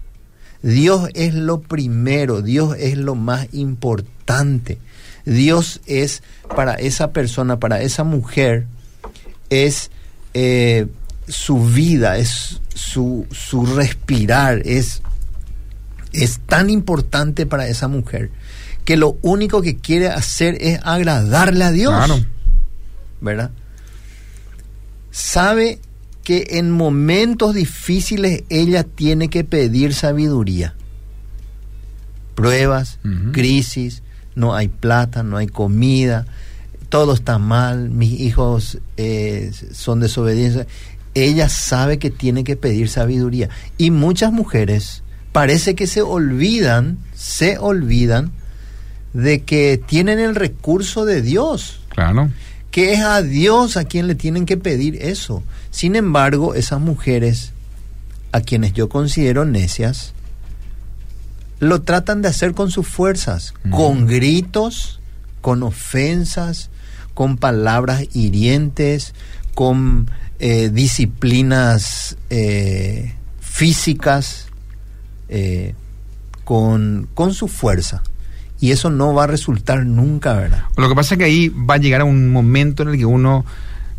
Dios 0.62 1.08
es 1.14 1.34
lo 1.34 1.60
primero, 1.60 2.40
Dios 2.40 2.76
es 2.78 2.96
lo 2.96 3.14
más 3.14 3.48
importante. 3.52 4.78
Dios 5.24 5.80
es 5.86 6.22
para 6.54 6.74
esa 6.74 7.12
persona, 7.12 7.58
para 7.58 7.82
esa 7.82 8.04
mujer, 8.04 8.66
es 9.50 9.90
eh, 10.34 10.86
su 11.28 11.64
vida, 11.64 12.18
es 12.18 12.60
su, 12.74 13.26
su 13.30 13.66
respirar, 13.66 14.62
es, 14.64 15.02
es 16.12 16.40
tan 16.46 16.70
importante 16.70 17.46
para 17.46 17.68
esa 17.68 17.88
mujer 17.88 18.30
que 18.84 18.96
lo 18.96 19.18
único 19.22 19.62
que 19.62 19.76
quiere 19.76 20.08
hacer 20.08 20.56
es 20.60 20.80
agradarle 20.82 21.64
a 21.64 21.70
Dios. 21.70 22.26
¿Verdad? 23.20 23.52
Sabe 25.10 25.78
que 26.24 26.46
en 26.52 26.70
momentos 26.70 27.54
difíciles 27.54 28.44
ella 28.48 28.84
tiene 28.84 29.28
que 29.28 29.44
pedir 29.44 29.94
sabiduría. 29.94 30.74
Pruebas, 32.34 32.98
crisis, 33.32 34.02
no 34.34 34.54
hay 34.54 34.68
plata, 34.68 35.22
no 35.22 35.36
hay 35.36 35.46
comida, 35.46 36.26
todo 36.88 37.14
está 37.14 37.38
mal, 37.38 37.90
mis 37.90 38.20
hijos 38.20 38.78
eh, 38.96 39.52
son 39.72 40.00
desobedientes. 40.00 40.66
Ella 41.14 41.48
sabe 41.48 41.98
que 41.98 42.10
tiene 42.10 42.44
que 42.44 42.56
pedir 42.56 42.88
sabiduría. 42.88 43.48
Y 43.78 43.90
muchas 43.90 44.32
mujeres 44.32 45.02
parece 45.32 45.74
que 45.74 45.86
se 45.86 46.02
olvidan, 46.02 46.98
se 47.14 47.58
olvidan 47.58 48.32
de 49.12 49.42
que 49.42 49.78
tienen 49.84 50.18
el 50.18 50.34
recurso 50.34 51.04
de 51.04 51.22
Dios. 51.22 51.80
Claro. 51.90 52.30
Que 52.70 52.94
es 52.94 53.00
a 53.00 53.22
Dios 53.22 53.76
a 53.76 53.84
quien 53.84 54.06
le 54.06 54.14
tienen 54.14 54.46
que 54.46 54.56
pedir 54.56 54.96
eso. 55.02 55.42
Sin 55.70 55.96
embargo, 55.96 56.54
esas 56.54 56.80
mujeres, 56.80 57.52
a 58.32 58.40
quienes 58.40 58.72
yo 58.72 58.88
considero 58.88 59.44
necias, 59.44 60.14
lo 61.58 61.82
tratan 61.82 62.22
de 62.22 62.28
hacer 62.28 62.54
con 62.54 62.70
sus 62.70 62.88
fuerzas, 62.88 63.54
con 63.70 64.06
gritos, 64.06 65.00
con 65.40 65.62
ofensas, 65.62 66.70
con 67.14 67.36
palabras 67.36 68.04
hirientes, 68.14 69.14
con 69.54 70.10
eh, 70.38 70.70
disciplinas 70.70 72.16
eh, 72.30 73.14
físicas, 73.40 74.48
eh, 75.28 75.74
con, 76.44 77.08
con 77.14 77.32
su 77.34 77.48
fuerza 77.48 78.02
y 78.62 78.70
eso 78.70 78.90
no 78.90 79.12
va 79.12 79.24
a 79.24 79.26
resultar 79.26 79.84
nunca, 79.84 80.34
¿verdad? 80.34 80.62
Lo 80.76 80.88
que 80.88 80.94
pasa 80.94 81.16
es 81.16 81.18
que 81.18 81.24
ahí 81.24 81.48
va 81.48 81.74
a 81.74 81.78
llegar 81.78 82.02
a 82.02 82.04
un 82.04 82.30
momento 82.30 82.84
en 82.84 82.90
el 82.90 82.96
que 82.96 83.04
uno 83.04 83.44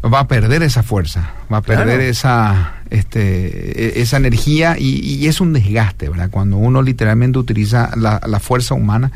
va 0.01 0.21
a 0.21 0.27
perder 0.29 0.63
esa 0.63 0.83
fuerza, 0.83 1.33
va 1.51 1.57
a 1.57 1.61
perder 1.61 1.99
esa, 1.99 2.75
este, 2.89 3.99
e, 3.99 4.01
esa 4.01 4.15
energía 4.15 4.77
y, 4.79 5.27
es 5.27 5.41
un 5.41 5.51
desgaste, 5.51 6.07
¿verdad? 6.07 6.29
Cuando 6.31 6.55
uno 6.55 6.81
literalmente 6.81 7.39
utiliza 7.39 7.91
la, 7.97 8.21
la 8.25 8.39
fuerza 8.39 8.73
humana, 8.73 9.11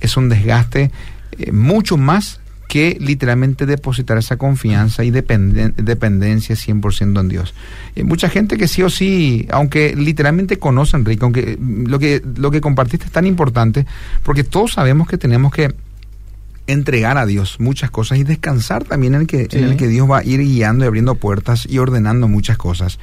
es 0.00 0.16
un 0.16 0.28
desgaste 0.28 0.90
eh, 1.38 1.52
mucho 1.52 1.96
más 1.96 2.39
que 2.70 2.96
literalmente 3.00 3.66
depositar 3.66 4.16
esa 4.16 4.36
confianza 4.36 5.02
y 5.02 5.10
dependencia 5.10 6.54
100% 6.54 7.20
en 7.20 7.28
Dios. 7.28 7.52
Hay 7.96 8.04
mucha 8.04 8.28
gente 8.28 8.56
que 8.56 8.68
sí 8.68 8.80
o 8.84 8.88
sí, 8.88 9.48
aunque 9.50 9.96
literalmente 9.96 10.60
conoce 10.60 10.96
Enrique, 10.96 11.24
aunque 11.24 11.58
lo 11.60 11.98
que, 11.98 12.22
lo 12.36 12.52
que 12.52 12.60
compartiste 12.60 13.06
es 13.06 13.10
tan 13.10 13.26
importante, 13.26 13.86
porque 14.22 14.44
todos 14.44 14.74
sabemos 14.74 15.08
que 15.08 15.18
tenemos 15.18 15.52
que 15.52 15.74
entregar 16.68 17.18
a 17.18 17.26
Dios 17.26 17.58
muchas 17.58 17.90
cosas 17.90 18.18
y 18.18 18.22
descansar 18.22 18.84
también 18.84 19.16
en 19.16 19.22
el 19.22 19.26
que, 19.26 19.48
en 19.50 19.64
el 19.64 19.76
que 19.76 19.88
Dios 19.88 20.08
va 20.08 20.18
a 20.18 20.24
ir 20.24 20.38
guiando 20.38 20.84
y 20.84 20.86
abriendo 20.86 21.16
puertas 21.16 21.66
y 21.68 21.78
ordenando 21.78 22.28
muchas 22.28 22.56
cosas. 22.56 23.00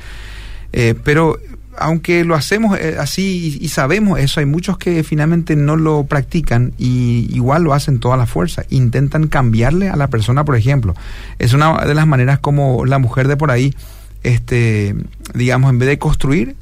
Eh, 0.71 0.95
pero 1.03 1.39
aunque 1.77 2.23
lo 2.23 2.35
hacemos 2.35 2.77
eh, 2.77 2.97
así 2.99 3.57
y, 3.61 3.67
sabemos 3.69 4.19
eso, 4.19 4.39
hay 4.39 4.45
muchos 4.45 4.77
que 4.77 5.03
finalmente 5.03 5.55
no 5.55 5.75
lo 5.75 6.05
practican 6.05 6.73
y 6.77 7.29
igual 7.33 7.63
lo 7.63 7.73
hacen 7.73 7.99
toda 7.99 8.17
la 8.17 8.25
fuerza. 8.25 8.63
Intentan 8.69 9.27
cambiarle 9.27 9.89
a 9.89 9.95
la 9.95 10.07
persona, 10.07 10.43
por 10.43 10.55
ejemplo. 10.55 10.95
Es 11.39 11.53
una 11.53 11.85
de 11.85 11.93
las 11.93 12.07
maneras 12.07 12.39
como 12.39 12.85
la 12.85 12.99
mujer 12.99 13.27
de 13.27 13.37
por 13.37 13.51
ahí, 13.51 13.75
este, 14.23 14.95
digamos, 15.33 15.69
en 15.69 15.79
vez 15.79 15.89
de 15.89 15.99
construir, 15.99 16.55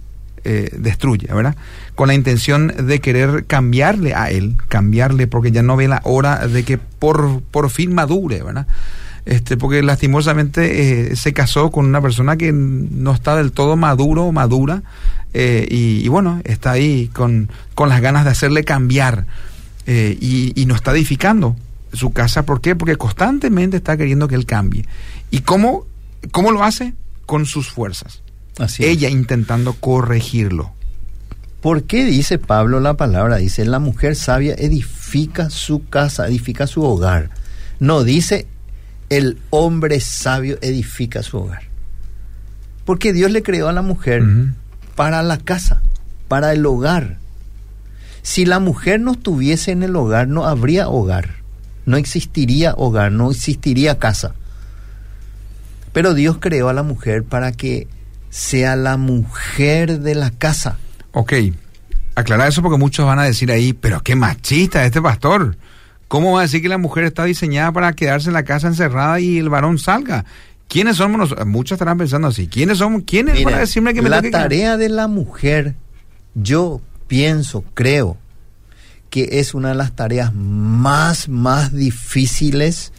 eh, 0.43 0.69
destruye, 0.78 1.28
¿verdad? 1.34 1.56
Con 1.95 2.08
la 2.08 2.13
intención 2.13 2.71
de 2.78 2.99
querer 2.99 3.45
cambiarle 3.45 4.13
a 4.13 4.30
él, 4.30 4.58
cambiarle 4.67 5.25
porque 5.28 5.51
ya 5.51 5.63
no 5.63 5.75
ve 5.75 5.88
la 5.88 6.01
hora 6.04 6.47
de 6.47 6.63
que 6.63 6.78
por, 6.78 7.41
por 7.41 7.69
fin 7.69 7.95
madure, 7.95 8.43
¿verdad? 8.43 8.67
Este, 9.25 9.57
porque 9.57 9.81
lastimosamente 9.81 11.11
eh, 11.11 11.15
se 11.15 11.33
casó 11.33 11.71
con 11.71 11.85
una 11.85 12.01
persona 12.01 12.38
que 12.38 12.51
no 12.51 13.11
está 13.11 13.35
del 13.35 13.51
todo 13.51 13.75
maduro 13.75 14.25
o 14.25 14.31
madura, 14.31 14.83
eh, 15.33 15.67
y, 15.69 16.07
bueno, 16.07 16.41
está 16.45 16.71
ahí 16.71 17.09
con, 17.11 17.49
con, 17.73 17.89
las 17.89 17.99
ganas 18.01 18.23
de 18.23 18.31
hacerle 18.31 18.63
cambiar 18.63 19.25
eh, 19.85 20.17
y, 20.21 20.59
y 20.59 20.65
no 20.65 20.75
está 20.75 20.91
edificando 20.91 21.57
su 21.91 22.13
casa. 22.13 22.45
¿Por 22.45 22.61
qué? 22.61 22.75
Porque 22.75 22.95
constantemente 22.95 23.77
está 23.77 23.97
queriendo 23.97 24.27
que 24.27 24.35
él 24.35 24.45
cambie. 24.45 24.85
¿Y 25.31 25.41
cómo, 25.41 25.85
cómo 26.31 26.51
lo 26.51 26.63
hace? 26.63 26.93
Con 27.25 27.45
sus 27.45 27.69
fuerzas. 27.69 28.21
Así 28.57 28.85
Ella 28.85 29.09
intentando 29.09 29.73
corregirlo. 29.73 30.71
¿Por 31.59 31.83
qué 31.83 32.05
dice 32.05 32.38
Pablo 32.38 32.79
la 32.79 32.93
palabra? 32.93 33.38
Dice, 33.38 33.65
la 33.65 33.79
mujer 33.79 34.15
sabia 34.15 34.53
edifica 34.53 35.49
su 35.49 35.88
casa, 35.89 36.27
edifica 36.27 36.67
su 36.67 36.83
hogar. 36.83 37.31
No 37.79 38.03
dice 38.03 38.47
el 39.09 39.37
hombre 39.49 39.99
sabio 39.99 40.57
edifica 40.61 41.23
su 41.23 41.37
hogar. 41.37 41.63
Porque 42.85 43.13
Dios 43.13 43.31
le 43.31 43.43
creó 43.43 43.67
a 43.67 43.73
la 43.73 43.81
mujer 43.81 44.23
para 44.95 45.23
la 45.23 45.37
casa, 45.37 45.81
para 46.27 46.53
el 46.53 46.65
hogar. 46.65 47.17
Si 48.21 48.45
la 48.45 48.59
mujer 48.59 48.99
no 48.99 49.13
estuviese 49.13 49.71
en 49.71 49.83
el 49.83 49.95
hogar, 49.95 50.27
no 50.27 50.45
habría 50.45 50.87
hogar. 50.87 51.35
No 51.85 51.97
existiría 51.97 52.73
hogar, 52.75 53.11
no 53.11 53.31
existiría 53.31 53.99
casa. 53.99 54.33
Pero 55.93 56.13
Dios 56.13 56.37
creó 56.39 56.69
a 56.69 56.73
la 56.73 56.83
mujer 56.83 57.23
para 57.23 57.51
que 57.51 57.87
sea 58.29 58.75
la 58.75 58.97
mujer 58.97 59.99
de 59.99 60.15
la 60.15 60.31
casa. 60.31 60.77
Ok, 61.11 61.33
aclarar 62.15 62.49
eso 62.49 62.61
porque 62.61 62.77
muchos 62.77 63.05
van 63.05 63.19
a 63.19 63.23
decir 63.23 63.51
ahí, 63.51 63.73
pero 63.73 64.01
qué 64.01 64.15
machista 64.15 64.85
este 64.85 65.01
pastor. 65.01 65.57
¿Cómo 66.07 66.33
va 66.33 66.39
a 66.39 66.43
decir 66.43 66.61
que 66.61 66.69
la 66.69 66.77
mujer 66.77 67.03
está 67.03 67.25
diseñada 67.25 67.71
para 67.71 67.93
quedarse 67.93 68.29
en 68.29 68.33
la 68.33 68.43
casa 68.43 68.67
encerrada 68.67 69.19
y 69.19 69.37
el 69.37 69.49
varón 69.49 69.79
salga? 69.79 70.25
¿Quiénes 70.67 70.97
somos 70.97 71.17
nosotros? 71.17 71.47
Muchos 71.47 71.75
estarán 71.75 71.97
pensando 71.97 72.27
así. 72.27 72.47
¿Quiénes 72.47 72.79
somos? 72.79 73.03
¿Quiénes 73.05 73.41
para 73.41 73.59
decirme 73.59 73.93
que 73.93 74.01
me 74.01 74.09
La 74.09 74.21
tarea 74.21 74.77
de 74.77 74.89
la 74.89 75.07
mujer, 75.07 75.75
yo 76.33 76.81
pienso, 77.07 77.63
creo, 77.73 78.17
que 79.09 79.39
es 79.39 79.53
una 79.53 79.69
de 79.69 79.75
las 79.75 79.95
tareas 79.95 80.33
más, 80.33 81.29
más 81.29 81.73
difíciles, 81.73 82.91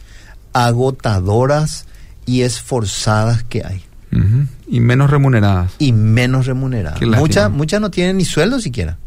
agotadoras 0.53 1.85
y 2.25 2.41
esforzadas 2.41 3.43
que 3.43 3.63
hay. 3.65 3.83
Y 4.67 4.79
menos 4.79 5.11
remuneradas. 5.11 5.73
Y 5.77 5.91
menos 5.91 6.47
remuneradas. 6.47 6.99
Muchas, 7.01 7.51
muchas 7.51 7.79
no 7.79 7.91
tienen 7.91 8.17
ni 8.17 8.25
sueldo 8.25 8.59
siquiera. 8.59 8.97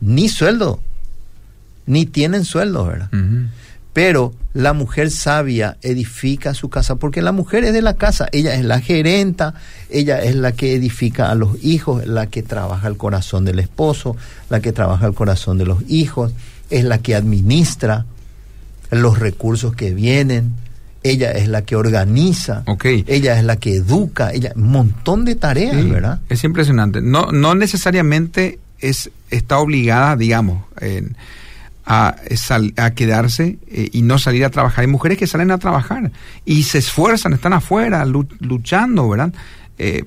Ni 0.00 0.28
sueldo 0.28 0.80
ni 1.88 2.06
tienen 2.06 2.44
sueldo, 2.44 2.84
¿verdad? 2.84 3.10
Pero 3.92 4.32
la 4.52 4.74
mujer 4.74 5.10
sabia 5.10 5.76
edifica 5.82 6.54
su 6.54 6.68
casa, 6.68 6.96
porque 6.96 7.22
la 7.22 7.32
mujer 7.32 7.64
es 7.64 7.72
de 7.72 7.82
la 7.82 7.94
casa, 7.94 8.28
ella 8.30 8.54
es 8.54 8.64
la 8.64 8.80
gerenta, 8.80 9.54
ella 9.90 10.22
es 10.22 10.36
la 10.36 10.52
que 10.52 10.74
edifica 10.74 11.30
a 11.30 11.34
los 11.34 11.62
hijos, 11.64 12.06
la 12.06 12.26
que 12.26 12.42
trabaja 12.42 12.86
el 12.86 12.96
corazón 12.96 13.44
del 13.44 13.58
esposo, 13.58 14.16
la 14.50 14.60
que 14.60 14.72
trabaja 14.72 15.06
el 15.06 15.14
corazón 15.14 15.58
de 15.58 15.64
los 15.64 15.82
hijos, 15.88 16.32
es 16.70 16.84
la 16.84 16.98
que 16.98 17.16
administra 17.16 18.04
los 18.90 19.18
recursos 19.18 19.74
que 19.74 19.94
vienen, 19.94 20.52
ella 21.02 21.32
es 21.32 21.48
la 21.48 21.62
que 21.62 21.74
organiza, 21.74 22.64
ella 22.84 23.38
es 23.38 23.44
la 23.44 23.56
que 23.56 23.76
educa, 23.76 24.32
ella, 24.32 24.52
un 24.54 24.68
montón 24.68 25.24
de 25.24 25.34
tareas, 25.34 25.88
¿verdad? 25.88 26.20
Es 26.28 26.44
impresionante. 26.44 27.00
No, 27.00 27.32
no 27.32 27.54
necesariamente 27.54 28.58
es, 28.78 29.10
está 29.30 29.58
obligada, 29.58 30.14
digamos, 30.16 30.64
en 30.80 31.16
a, 31.90 32.16
a 32.76 32.90
quedarse 32.90 33.58
eh, 33.66 33.88
y 33.92 34.02
no 34.02 34.18
salir 34.18 34.44
a 34.44 34.50
trabajar. 34.50 34.82
Hay 34.82 34.88
mujeres 34.88 35.16
que 35.16 35.26
salen 35.26 35.50
a 35.50 35.58
trabajar 35.58 36.12
y 36.44 36.64
se 36.64 36.78
esfuerzan, 36.78 37.32
están 37.32 37.54
afuera 37.54 38.04
luchando, 38.04 39.08
¿verdad? 39.08 39.32
Eh, 39.78 40.04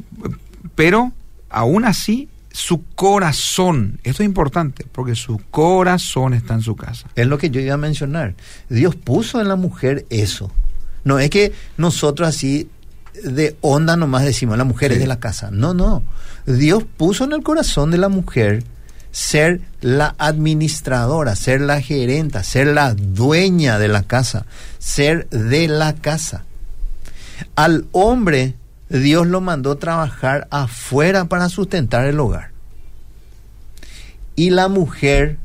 pero 0.75 1.11
aún 1.49 1.83
así 1.83 2.29
su 2.51 2.83
corazón, 2.93 3.99
esto 4.03 4.21
es 4.21 4.27
importante, 4.27 4.85
porque 4.91 5.15
su 5.15 5.41
corazón 5.49 6.35
está 6.35 6.53
en 6.53 6.61
su 6.61 6.75
casa. 6.75 7.07
Es 7.15 7.25
lo 7.25 7.39
que 7.39 7.49
yo 7.49 7.59
iba 7.59 7.73
a 7.73 7.77
mencionar. 7.77 8.35
Dios 8.69 8.95
puso 8.95 9.41
en 9.41 9.47
la 9.47 9.55
mujer 9.55 10.05
eso. 10.11 10.51
No 11.03 11.17
es 11.17 11.31
que 11.31 11.51
nosotros 11.77 12.27
así 12.29 12.69
de 13.23 13.57
onda 13.61 13.97
nomás 13.97 14.23
decimos, 14.23 14.55
la 14.55 14.65
mujer 14.65 14.91
es 14.91 14.99
de 14.99 15.07
la 15.07 15.19
casa. 15.19 15.49
No, 15.49 15.73
no. 15.73 16.03
Dios 16.45 16.83
puso 16.95 17.23
en 17.23 17.31
el 17.31 17.41
corazón 17.41 17.89
de 17.89 17.97
la 17.97 18.09
mujer 18.09 18.63
ser 19.11 19.61
la 19.81 20.15
administradora, 20.17 21.35
ser 21.35 21.61
la 21.61 21.81
gerenta, 21.81 22.43
ser 22.43 22.67
la 22.67 22.93
dueña 22.93 23.77
de 23.77 23.87
la 23.87 24.03
casa, 24.03 24.45
ser 24.79 25.29
de 25.29 25.67
la 25.67 25.93
casa. 25.93 26.45
Al 27.55 27.85
hombre 27.91 28.55
Dios 28.89 29.27
lo 29.27 29.41
mandó 29.41 29.77
trabajar 29.77 30.47
afuera 30.51 31.25
para 31.25 31.49
sustentar 31.49 32.05
el 32.05 32.19
hogar. 32.19 32.51
Y 34.35 34.49
la 34.49 34.67
mujer, 34.67 35.37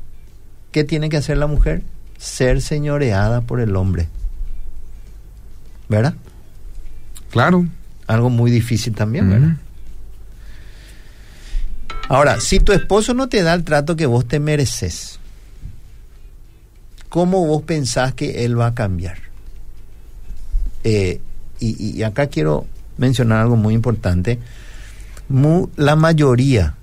¿qué 0.72 0.84
tiene 0.84 1.08
que 1.08 1.16
hacer 1.16 1.36
la 1.36 1.46
mujer? 1.46 1.82
Ser 2.18 2.62
señoreada 2.62 3.42
por 3.42 3.60
el 3.60 3.76
hombre. 3.76 4.08
¿Verdad? 5.88 6.14
Claro. 7.30 7.66
Algo 8.06 8.30
muy 8.30 8.50
difícil 8.50 8.94
también, 8.94 9.28
¿verdad? 9.28 9.56
Ahora, 12.08 12.40
si 12.40 12.60
tu 12.60 12.72
esposo 12.72 13.14
no 13.14 13.28
te 13.28 13.42
da 13.42 13.54
el 13.54 13.64
trato 13.64 13.96
que 13.96 14.06
vos 14.06 14.26
te 14.26 14.38
mereces, 14.38 15.18
¿cómo 17.08 17.46
vos 17.46 17.62
pensás 17.62 18.14
que 18.14 18.44
él 18.44 18.58
va 18.58 18.68
a 18.68 18.74
cambiar? 18.74 19.18
Eh, 20.84 21.20
y, 21.58 22.02
acá 22.02 22.28
quiero 22.28 22.66
mencionar 22.96 23.40
algo 23.40 23.56
muy 23.56 23.74
importante. 23.74 24.38
la 25.76 25.96
mayoría, 25.96 26.74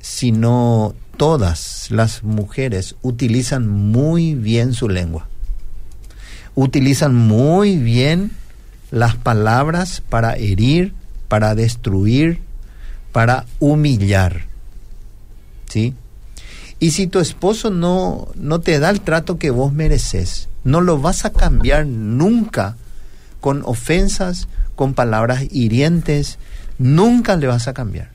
si 0.00 0.30
no 0.30 0.94
todas 1.16 1.90
las 1.90 2.22
mujeres, 2.22 2.94
utilizan 3.02 3.66
muy 3.66 4.34
bien 4.34 4.72
su 4.72 4.88
lengua. 4.88 5.26
Utilizan 6.54 7.14
muy 7.14 7.76
bien 7.78 8.30
las 8.92 9.16
palabras 9.16 10.00
para 10.08 10.36
herir, 10.36 10.92
para 11.26 11.56
destruir, 11.56 12.43
para 13.14 13.46
humillar. 13.60 14.46
¿Sí? 15.68 15.94
Y 16.80 16.90
si 16.90 17.06
tu 17.06 17.20
esposo 17.20 17.70
no, 17.70 18.26
no 18.34 18.58
te 18.58 18.80
da 18.80 18.90
el 18.90 19.02
trato 19.02 19.38
que 19.38 19.50
vos 19.50 19.72
mereces, 19.72 20.48
no 20.64 20.80
lo 20.80 20.98
vas 20.98 21.24
a 21.24 21.30
cambiar 21.30 21.86
nunca 21.86 22.76
con 23.40 23.62
ofensas, 23.64 24.48
con 24.74 24.94
palabras 24.94 25.44
hirientes, 25.52 26.40
nunca 26.78 27.36
le 27.36 27.46
vas 27.46 27.68
a 27.68 27.72
cambiar. 27.72 28.10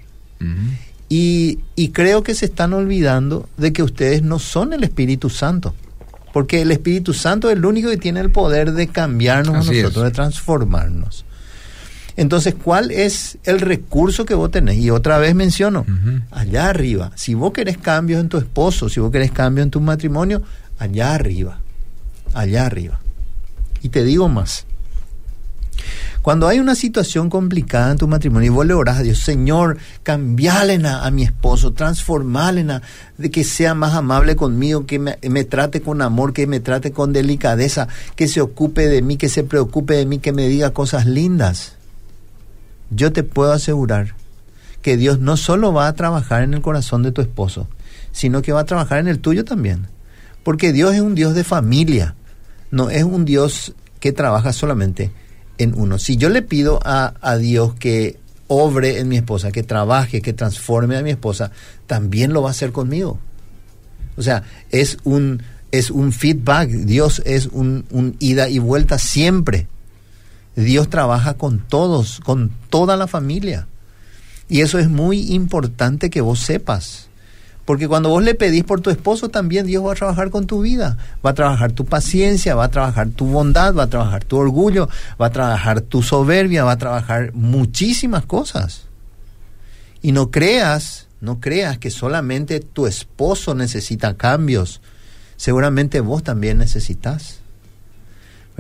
y, 1.08 1.60
y, 1.78 1.90
creo 1.90 2.22
que 2.22 2.36
se 2.36 2.46
están 2.46 2.74
olvidando 2.74 3.48
de 3.56 3.72
que 3.72 3.84
ustedes 3.84 4.22
no 4.22 4.38
son 4.38 4.74
el 4.74 4.84
Espíritu 4.84 5.30
Santo, 5.30 5.76
porque 6.34 6.62
el 6.62 6.72
Espíritu 6.72 7.14
Santo 7.14 7.50
es 7.50 7.56
el 7.56 7.66
único 7.66 7.90
que 7.90 7.98
tiene 7.98 8.20
el 8.20 8.32
poder 8.32 8.74
de 8.74 8.88
cambiarnos 8.88 9.56
a 9.56 9.72
nosotros, 9.72 10.04
de 10.04 10.12
transformarnos. 10.12 11.26
Entonces, 12.20 12.54
¿cuál 12.62 12.92
es 12.92 13.38
el 13.46 13.62
recurso 13.62 14.26
que 14.26 14.34
vos 14.34 14.52
tenés? 14.52 14.76
Y 14.76 14.90
otra 14.90 15.20
vez 15.20 15.34
menciono, 15.36 15.86
allá 16.32 16.68
arriba. 16.68 17.14
Si 17.16 17.34
vos 17.34 17.54
querés 17.54 17.78
cambios 17.78 18.20
en 18.20 18.28
tu 18.28 18.38
esposo, 18.38 18.90
si 18.90 19.00
vos 19.00 19.10
querés 19.10 19.32
cambios 19.32 19.64
en 19.64 19.72
tu 19.72 19.80
matrimonio, 19.80 20.42
allá 20.80 21.14
arriba. 21.14 21.62
Allá 22.34 22.66
arriba. 22.66 23.00
Y 23.82 23.88
te 23.88 24.04
digo 24.04 24.28
más. 24.28 24.66
Cuando 26.22 26.50
hay 26.50 26.60
una 26.60 26.76
situación 26.76 27.30
complicada 27.30 27.92
en 27.92 27.98
tu 27.98 28.10
matrimonio 28.10 28.48
y 28.48 28.54
vos 28.54 28.66
le 28.66 28.74
orás 28.74 28.98
a 28.98 29.04
Dios, 29.04 29.20
Señor, 29.20 29.78
cambiale 30.04 30.78
a, 30.86 31.10
mi 31.12 31.24
esposo, 31.24 31.72
transformale 31.72 32.82
de 33.18 33.32
que 33.32 33.46
sea 33.46 33.76
más 33.76 33.94
amable 33.94 34.36
conmigo, 34.36 34.86
que 34.86 35.00
me, 35.00 35.18
me, 35.30 35.46
trate 35.46 35.80
con 35.80 36.02
amor, 36.02 36.34
que 36.34 36.48
me 36.48 36.60
trate 36.60 36.92
con 36.92 37.14
delicadeza, 37.14 37.88
que 38.18 38.28
se 38.28 38.42
ocupe 38.42 38.90
de 38.90 39.02
mí, 39.02 39.16
que 39.16 39.30
se 39.30 39.46
preocupe 39.46 39.94
de 39.94 40.06
mí, 40.06 40.20
que 40.20 40.34
me 40.34 40.50
diga 40.50 40.72
cosas 40.72 41.06
lindas 41.06 41.79
yo 42.90 43.12
te 43.12 43.24
puedo 43.24 43.52
asegurar 43.52 44.16
que 44.82 44.98
Dios 44.98 45.20
no 45.20 45.38
solo 45.38 45.74
va 45.74 45.88
a 45.88 45.94
trabajar 45.94 46.44
en 46.44 46.54
el 46.54 46.62
corazón 46.62 47.04
de 47.04 47.12
tu 47.12 47.22
esposo, 47.22 47.68
sino 48.12 48.42
que 48.42 48.52
va 48.52 48.62
a 48.62 48.66
trabajar 48.66 49.00
en 49.00 49.08
el 49.08 49.20
tuyo 49.20 49.46
también. 49.46 49.88
Porque 50.44 50.72
Dios 50.72 50.96
es 50.96 51.02
un 51.02 51.16
Dios 51.16 51.36
de 51.36 51.44
familia, 51.44 52.16
no 52.72 52.90
es 52.90 53.04
un 53.04 53.26
Dios 53.26 53.74
que 54.00 54.14
trabaja 54.14 54.54
solamente 54.54 55.12
en 55.58 55.74
uno. 55.78 56.00
Si 56.00 56.18
yo 56.18 56.30
le 56.30 56.42
pido 56.42 56.80
a, 56.84 57.14
a 57.22 57.38
Dios 57.38 57.74
que 57.76 58.18
obre 58.48 59.00
en 59.00 59.08
mi 59.08 59.18
esposa, 59.18 59.52
que 59.52 59.64
trabaje, 59.64 60.22
que 60.22 60.34
transforme 60.34 60.98
a 60.98 61.04
mi 61.04 61.12
esposa, 61.12 61.52
también 61.86 62.34
lo 62.34 62.42
va 62.42 62.50
a 62.50 62.52
hacer 62.52 62.72
conmigo. 62.72 63.20
O 64.18 64.24
sea, 64.24 64.44
es 64.72 64.98
un, 65.04 65.44
es 65.72 65.92
un 65.92 66.12
feedback, 66.12 66.70
Dios 66.70 67.22
es 67.26 67.48
un, 67.48 67.86
un 67.92 68.16
ida 68.20 68.50
y 68.50 68.60
vuelta 68.60 68.98
siempre. 68.98 69.68
Dios 70.56 70.90
trabaja 70.90 71.36
con 71.36 71.60
todos, 71.60 72.20
con 72.20 72.52
toda 72.70 72.98
la 72.98 73.08
familia. 73.08 73.68
Y 74.50 74.62
eso 74.62 74.80
es 74.80 74.90
muy 74.90 75.34
importante 75.34 76.10
que 76.10 76.22
vos 76.22 76.40
sepas. 76.40 77.10
Porque 77.70 77.88
cuando 77.88 78.10
vos 78.10 78.24
le 78.24 78.34
pedís 78.34 78.64
por 78.64 78.82
tu 78.82 78.90
esposo, 78.90 79.30
también 79.30 79.68
Dios 79.68 79.86
va 79.86 79.92
a 79.92 79.96
trabajar 79.96 80.32
con 80.32 80.48
tu 80.48 80.62
vida. 80.62 80.98
Va 81.24 81.30
a 81.30 81.36
trabajar 81.36 81.72
tu 81.72 81.86
paciencia, 81.86 82.56
va 82.56 82.64
a 82.64 82.72
trabajar 82.72 83.10
tu 83.10 83.28
bondad, 83.28 83.76
va 83.76 83.84
a 83.84 83.90
trabajar 83.90 84.24
tu 84.24 84.38
orgullo, 84.38 84.90
va 85.22 85.28
a 85.28 85.32
trabajar 85.32 85.82
tu 85.82 86.02
soberbia, 86.02 86.64
va 86.64 86.72
a 86.72 86.78
trabajar 86.80 87.32
muchísimas 87.36 88.26
cosas. 88.26 88.88
Y 90.02 90.14
no 90.14 90.32
creas, 90.32 91.06
no 91.22 91.40
creas 91.40 91.78
que 91.78 91.92
solamente 91.92 92.60
tu 92.60 92.88
esposo 92.88 93.54
necesita 93.54 94.18
cambios. 94.18 94.82
Seguramente 95.38 96.00
vos 96.00 96.24
también 96.24 96.58
necesitas. 96.58 97.42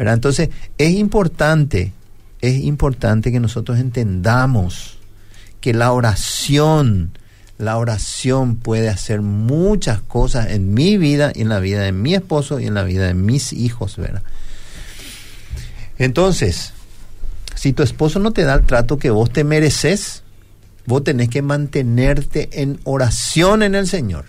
Entonces, 0.08 0.50
es 0.78 0.92
importante, 0.92 1.92
es 2.42 2.64
importante 2.64 3.32
que 3.32 3.40
nosotros 3.40 3.80
entendamos 3.80 4.98
que 5.62 5.74
la 5.74 5.92
oración, 5.92 7.12
la 7.58 7.78
oración 7.78 8.56
puede 8.56 8.90
hacer 8.90 9.22
muchas 9.22 10.02
cosas 10.02 10.52
en 10.52 10.74
mi 10.74 10.98
vida 10.98 11.32
y 11.36 11.42
en 11.42 11.50
la 11.50 11.60
vida 11.60 11.82
de 11.82 11.92
mi 11.92 12.16
esposo 12.16 12.60
y 12.60 12.68
en 12.68 12.74
la 12.74 12.84
vida 12.84 13.08
de 13.08 13.14
mis 13.14 13.52
hijos, 13.52 13.98
¿verdad? 13.98 14.24
Entonces, 15.98 16.72
si 17.56 17.74
tu 17.74 17.84
esposo 17.84 18.20
no 18.20 18.32
te 18.32 18.44
da 18.44 18.54
el 18.54 18.66
trato 18.66 18.98
que 18.98 19.10
vos 19.10 19.32
te 19.32 19.44
mereces, 19.44 20.24
vos 20.86 21.04
tenés 21.04 21.28
que 21.28 21.42
mantenerte 21.42 22.62
en 22.62 22.80
oración 22.86 23.64
en 23.64 23.76
el 23.76 23.86
Señor 23.86 24.28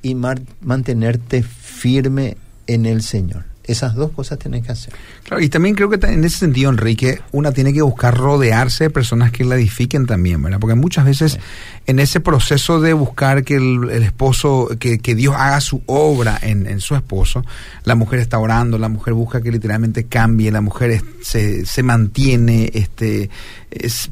y 0.00 0.14
mantenerte 0.14 1.42
firme 1.42 2.38
en 2.66 2.86
el 2.86 3.02
Señor. 3.02 3.47
Esas 3.68 3.94
dos 3.94 4.10
cosas 4.12 4.38
tienen 4.38 4.62
que 4.62 4.72
hacer. 4.72 4.94
Claro, 5.24 5.42
y 5.42 5.50
también 5.50 5.74
creo 5.74 5.90
que 5.90 6.04
en 6.06 6.24
ese 6.24 6.38
sentido, 6.38 6.70
Enrique, 6.70 7.20
una 7.32 7.52
tiene 7.52 7.74
que 7.74 7.82
buscar 7.82 8.16
rodearse 8.16 8.84
de 8.84 8.90
personas 8.90 9.30
que 9.30 9.44
la 9.44 9.56
edifiquen 9.56 10.06
también, 10.06 10.42
¿verdad? 10.42 10.58
Porque 10.58 10.74
muchas 10.74 11.04
veces 11.04 11.38
en 11.86 11.98
ese 11.98 12.20
proceso 12.20 12.80
de 12.80 12.94
buscar 12.94 13.44
que 13.44 13.56
el, 13.56 13.90
esposo, 14.02 14.70
que, 14.78 14.98
Dios 15.14 15.34
haga 15.36 15.60
su 15.60 15.82
obra 15.84 16.38
en, 16.40 16.80
su 16.80 16.94
esposo, 16.94 17.44
la 17.84 17.94
mujer 17.94 18.20
está 18.20 18.38
orando, 18.38 18.78
la 18.78 18.88
mujer 18.88 19.12
busca 19.12 19.42
que 19.42 19.52
literalmente 19.52 20.04
cambie, 20.04 20.50
la 20.50 20.62
mujer 20.62 21.02
se, 21.20 21.66
se 21.66 21.82
mantiene, 21.82 22.70
este, 22.72 23.28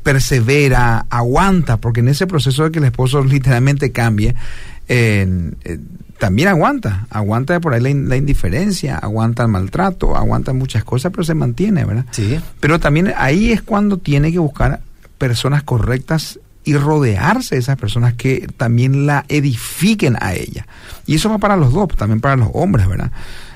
persevera, 0.02 1.06
aguanta, 1.08 1.78
porque 1.78 2.00
en 2.00 2.08
ese 2.08 2.26
proceso 2.26 2.64
de 2.64 2.72
que 2.72 2.78
el 2.78 2.84
esposo 2.84 3.24
literalmente 3.24 3.90
cambie, 3.90 4.34
eh, 4.88 5.52
también 6.18 6.48
aguanta, 6.48 7.06
aguanta 7.10 7.60
por 7.60 7.74
ahí 7.74 7.80
la, 7.80 8.16
indiferencia, 8.16 8.96
aguanta 8.96 9.42
el 9.42 9.48
maltrato, 9.48 10.16
aguanta 10.16 10.52
muchas 10.52 10.82
cosas, 10.84 11.12
pero 11.12 11.24
se 11.24 11.34
mantiene, 11.34 11.84
¿verdad? 11.84 12.06
Sí. 12.10 12.38
Pero 12.60 12.80
también 12.80 13.12
ahí 13.16 13.52
es 13.52 13.62
cuando 13.62 13.98
tiene 13.98 14.32
que 14.32 14.38
buscar 14.38 14.80
personas 15.18 15.62
correctas 15.62 16.38
y 16.64 16.74
rodearse 16.74 17.54
de 17.54 17.60
esas 17.60 17.76
personas 17.76 18.14
que 18.14 18.48
también 18.56 19.06
la 19.06 19.24
edifiquen 19.28 20.16
a 20.20 20.34
ella. 20.34 20.66
Y 21.06 21.14
eso 21.14 21.28
va 21.30 21.38
para 21.38 21.56
los 21.56 21.72
dos, 21.72 21.88
también 21.96 22.20
para 22.20 22.36
los 22.36 22.48
hombres, 22.54 22.88
¿verdad? 22.88 23.12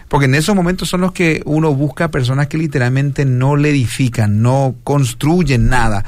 Porque 0.08 0.26
en 0.26 0.34
esos 0.34 0.54
momentos 0.54 0.88
son 0.88 1.00
los 1.00 1.12
que 1.12 1.42
uno 1.44 1.74
busca 1.74 2.10
personas 2.10 2.48
que 2.48 2.58
literalmente 2.58 3.24
no 3.24 3.56
le 3.56 3.70
edifican, 3.70 4.42
no 4.42 4.74
construyen 4.84 5.68
nada. 5.68 6.04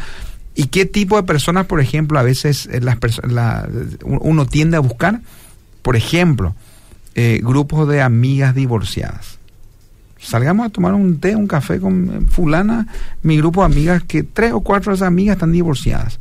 ¿Y 0.54 0.66
qué 0.66 0.86
tipo 0.86 1.16
de 1.16 1.22
personas, 1.22 1.66
por 1.66 1.80
ejemplo, 1.80 2.18
a 2.18 2.22
veces 2.22 2.68
las 2.82 2.98
la, 3.28 3.68
uno 4.04 4.46
tiende 4.46 4.76
a 4.76 4.80
buscar? 4.80 5.20
Por 5.82 5.96
ejemplo, 5.96 6.54
eh, 7.14 7.40
grupos 7.42 7.88
de 7.88 8.00
amigas 8.00 8.54
divorciadas. 8.54 9.38
Salgamos 10.18 10.66
a 10.66 10.70
tomar 10.70 10.94
un 10.94 11.18
té, 11.18 11.34
un 11.34 11.48
café 11.48 11.80
con 11.80 12.08
eh, 12.08 12.26
fulana, 12.30 12.86
mi 13.22 13.36
grupo 13.36 13.60
de 13.60 13.66
amigas, 13.66 14.02
que 14.04 14.22
tres 14.22 14.52
o 14.52 14.60
cuatro 14.60 14.92
de 14.92 14.96
esas 14.96 15.08
amigas 15.08 15.36
están 15.36 15.52
divorciadas. 15.52 16.20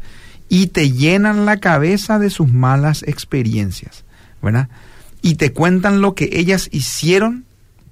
Y 0.50 0.68
te 0.68 0.92
llenan 0.92 1.46
la 1.46 1.58
cabeza 1.58 2.20
de 2.20 2.30
sus 2.30 2.52
malas 2.52 3.04
experiencias, 3.04 4.04
¿verdad? 4.42 4.68
Y 5.22 5.36
te 5.36 5.54
cuentan 5.54 6.02
lo 6.02 6.14
que 6.16 6.30
ellas 6.34 6.68
hicieron 6.72 7.46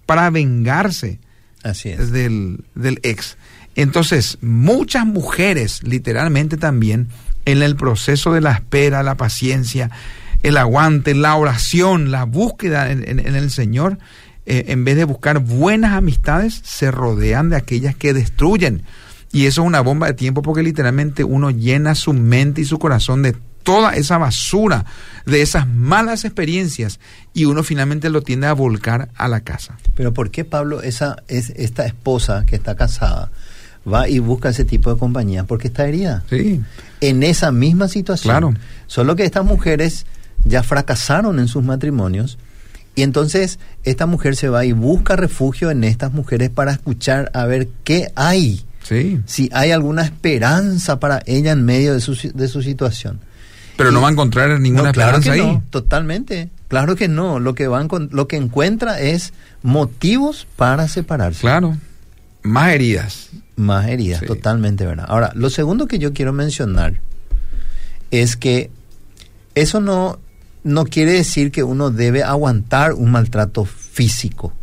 para 0.05 0.29
vengarse 0.29 1.19
Así 1.63 1.89
es. 1.89 2.11
Del, 2.11 2.63
del 2.75 2.99
ex. 3.03 3.37
Entonces, 3.75 4.37
muchas 4.41 5.05
mujeres, 5.05 5.83
literalmente 5.83 6.57
también, 6.57 7.07
en 7.45 7.61
el 7.61 7.75
proceso 7.75 8.33
de 8.33 8.41
la 8.41 8.51
espera, 8.51 9.03
la 9.03 9.15
paciencia, 9.15 9.91
el 10.43 10.57
aguante, 10.57 11.13
la 11.13 11.35
oración, 11.35 12.11
la 12.11 12.23
búsqueda 12.23 12.91
en, 12.91 13.19
el 13.19 13.51
Señor, 13.51 13.97
eh, 14.45 14.65
en 14.67 14.85
vez 14.85 14.95
de 14.95 15.03
buscar 15.03 15.39
buenas 15.39 15.93
amistades, 15.93 16.61
se 16.63 16.91
rodean 16.91 17.49
de 17.49 17.57
aquellas 17.57 17.95
que 17.95 18.13
destruyen. 18.13 18.83
Y 19.31 19.45
eso 19.45 19.61
es 19.61 19.67
una 19.67 19.81
bomba 19.81 20.07
de 20.07 20.13
tiempo 20.13 20.41
porque 20.41 20.63
literalmente 20.63 21.23
uno 21.23 21.51
llena 21.51 21.93
su 21.93 22.13
mente 22.13 22.61
y 22.61 22.65
su 22.65 22.79
corazón 22.79 23.21
de 23.21 23.35
toda 23.63 23.91
esa 23.91 24.17
basura, 24.17 24.85
de 25.25 25.41
esas 25.41 25.67
malas 25.67 26.25
experiencias 26.25 26.99
y 27.33 27.45
uno 27.45 27.63
finalmente 27.63 28.09
lo 28.09 28.21
tiende 28.21 28.47
a 28.47 28.53
volcar 28.53 29.09
a 29.15 29.27
la 29.27 29.41
casa. 29.41 29.77
Pero 29.95 30.13
¿por 30.13 30.31
qué 30.31 30.45
Pablo, 30.45 30.81
esa, 30.81 31.17
es, 31.27 31.51
esta 31.51 31.85
esposa 31.85 32.45
que 32.47 32.55
está 32.55 32.75
casada, 32.75 33.29
va 33.91 34.09
y 34.09 34.17
busca 34.19 34.49
ese 34.49 34.65
tipo 34.65 34.91
de 34.91 34.99
compañía? 34.99 35.43
Porque 35.43 35.67
está 35.67 35.87
herida. 35.87 36.23
Sí. 36.29 36.61
En 37.01 37.21
esa 37.21 37.51
misma 37.51 37.87
situación. 37.87 38.31
Claro. 38.31 38.53
Solo 38.87 39.15
que 39.15 39.25
estas 39.25 39.45
mujeres 39.45 40.07
ya 40.45 40.63
fracasaron 40.63 41.39
en 41.39 41.47
sus 41.47 41.63
matrimonios 41.63 42.37
y 42.95 43.03
entonces 43.03 43.59
esta 43.83 44.05
mujer 44.05 44.35
se 44.35 44.49
va 44.49 44.65
y 44.65 44.71
busca 44.71 45.15
refugio 45.15 45.71
en 45.71 45.83
estas 45.83 46.11
mujeres 46.13 46.49
para 46.49 46.71
escuchar 46.71 47.31
a 47.33 47.45
ver 47.45 47.67
qué 47.83 48.11
hay. 48.15 48.63
Sí. 48.83 49.19
Si 49.25 49.49
hay 49.53 49.71
alguna 49.71 50.03
esperanza 50.03 50.99
para 50.99 51.21
ella 51.25 51.51
en 51.51 51.63
medio 51.63 51.93
de 51.93 52.01
su, 52.01 52.15
de 52.33 52.47
su 52.47 52.61
situación. 52.61 53.19
Pero 53.77 53.91
no 53.91 54.01
va 54.01 54.09
a 54.09 54.11
encontrar 54.11 54.59
ninguna 54.59 54.89
No, 54.89 54.91
claro 54.91 55.17
esperanza 55.19 55.33
que 55.33 55.41
ahí. 55.49 55.53
no, 55.55 55.63
totalmente. 55.69 56.49
Claro 56.67 56.95
que 56.95 57.07
no. 57.07 57.39
Lo 57.39 57.55
que, 57.55 57.67
van 57.67 57.87
con, 57.87 58.09
lo 58.11 58.27
que 58.27 58.35
encuentra 58.35 58.99
es 58.99 59.31
motivos 59.63 60.47
para 60.57 60.87
separarse. 60.87 61.41
Claro. 61.41 61.77
Más 62.41 62.71
heridas. 62.73 63.29
Más 63.55 63.87
heridas, 63.87 64.19
Sí. 64.21 64.25
totalmente 64.25 64.85
verdad. 64.85 65.05
Ahora, 65.07 65.31
lo 65.35 65.49
segundo 65.49 65.87
que 65.87 65.99
yo 65.99 66.11
quiero 66.13 66.33
mencionar 66.33 66.99
es 68.11 68.35
que 68.35 68.69
eso 69.55 69.79
no, 69.81 70.19
no 70.63 70.85
quiere 70.85 71.13
decir 71.13 71.51
que 71.51 71.63
uno 71.63 71.89
debe 71.89 72.23
aguantar 72.23 72.93
un 72.93 73.11
maltrato 73.11 73.65
físico. 73.65 74.53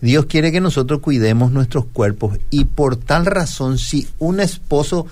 Dios 0.00 0.26
quiere 0.26 0.52
que 0.52 0.60
nosotros 0.60 1.00
cuidemos 1.00 1.50
nuestros 1.50 1.86
cuerpos 1.86 2.38
y 2.50 2.66
por 2.66 2.96
tal 2.96 3.26
razón 3.26 3.78
si 3.78 4.06
un 4.18 4.38
esposo 4.40 5.06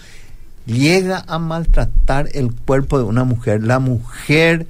llega 0.64 1.24
a 1.26 1.38
maltratar 1.38 2.28
el 2.32 2.52
cuerpo 2.52 2.98
de 2.98 3.04
una 3.04 3.24
mujer, 3.24 3.64
la 3.64 3.78
mujer 3.78 4.66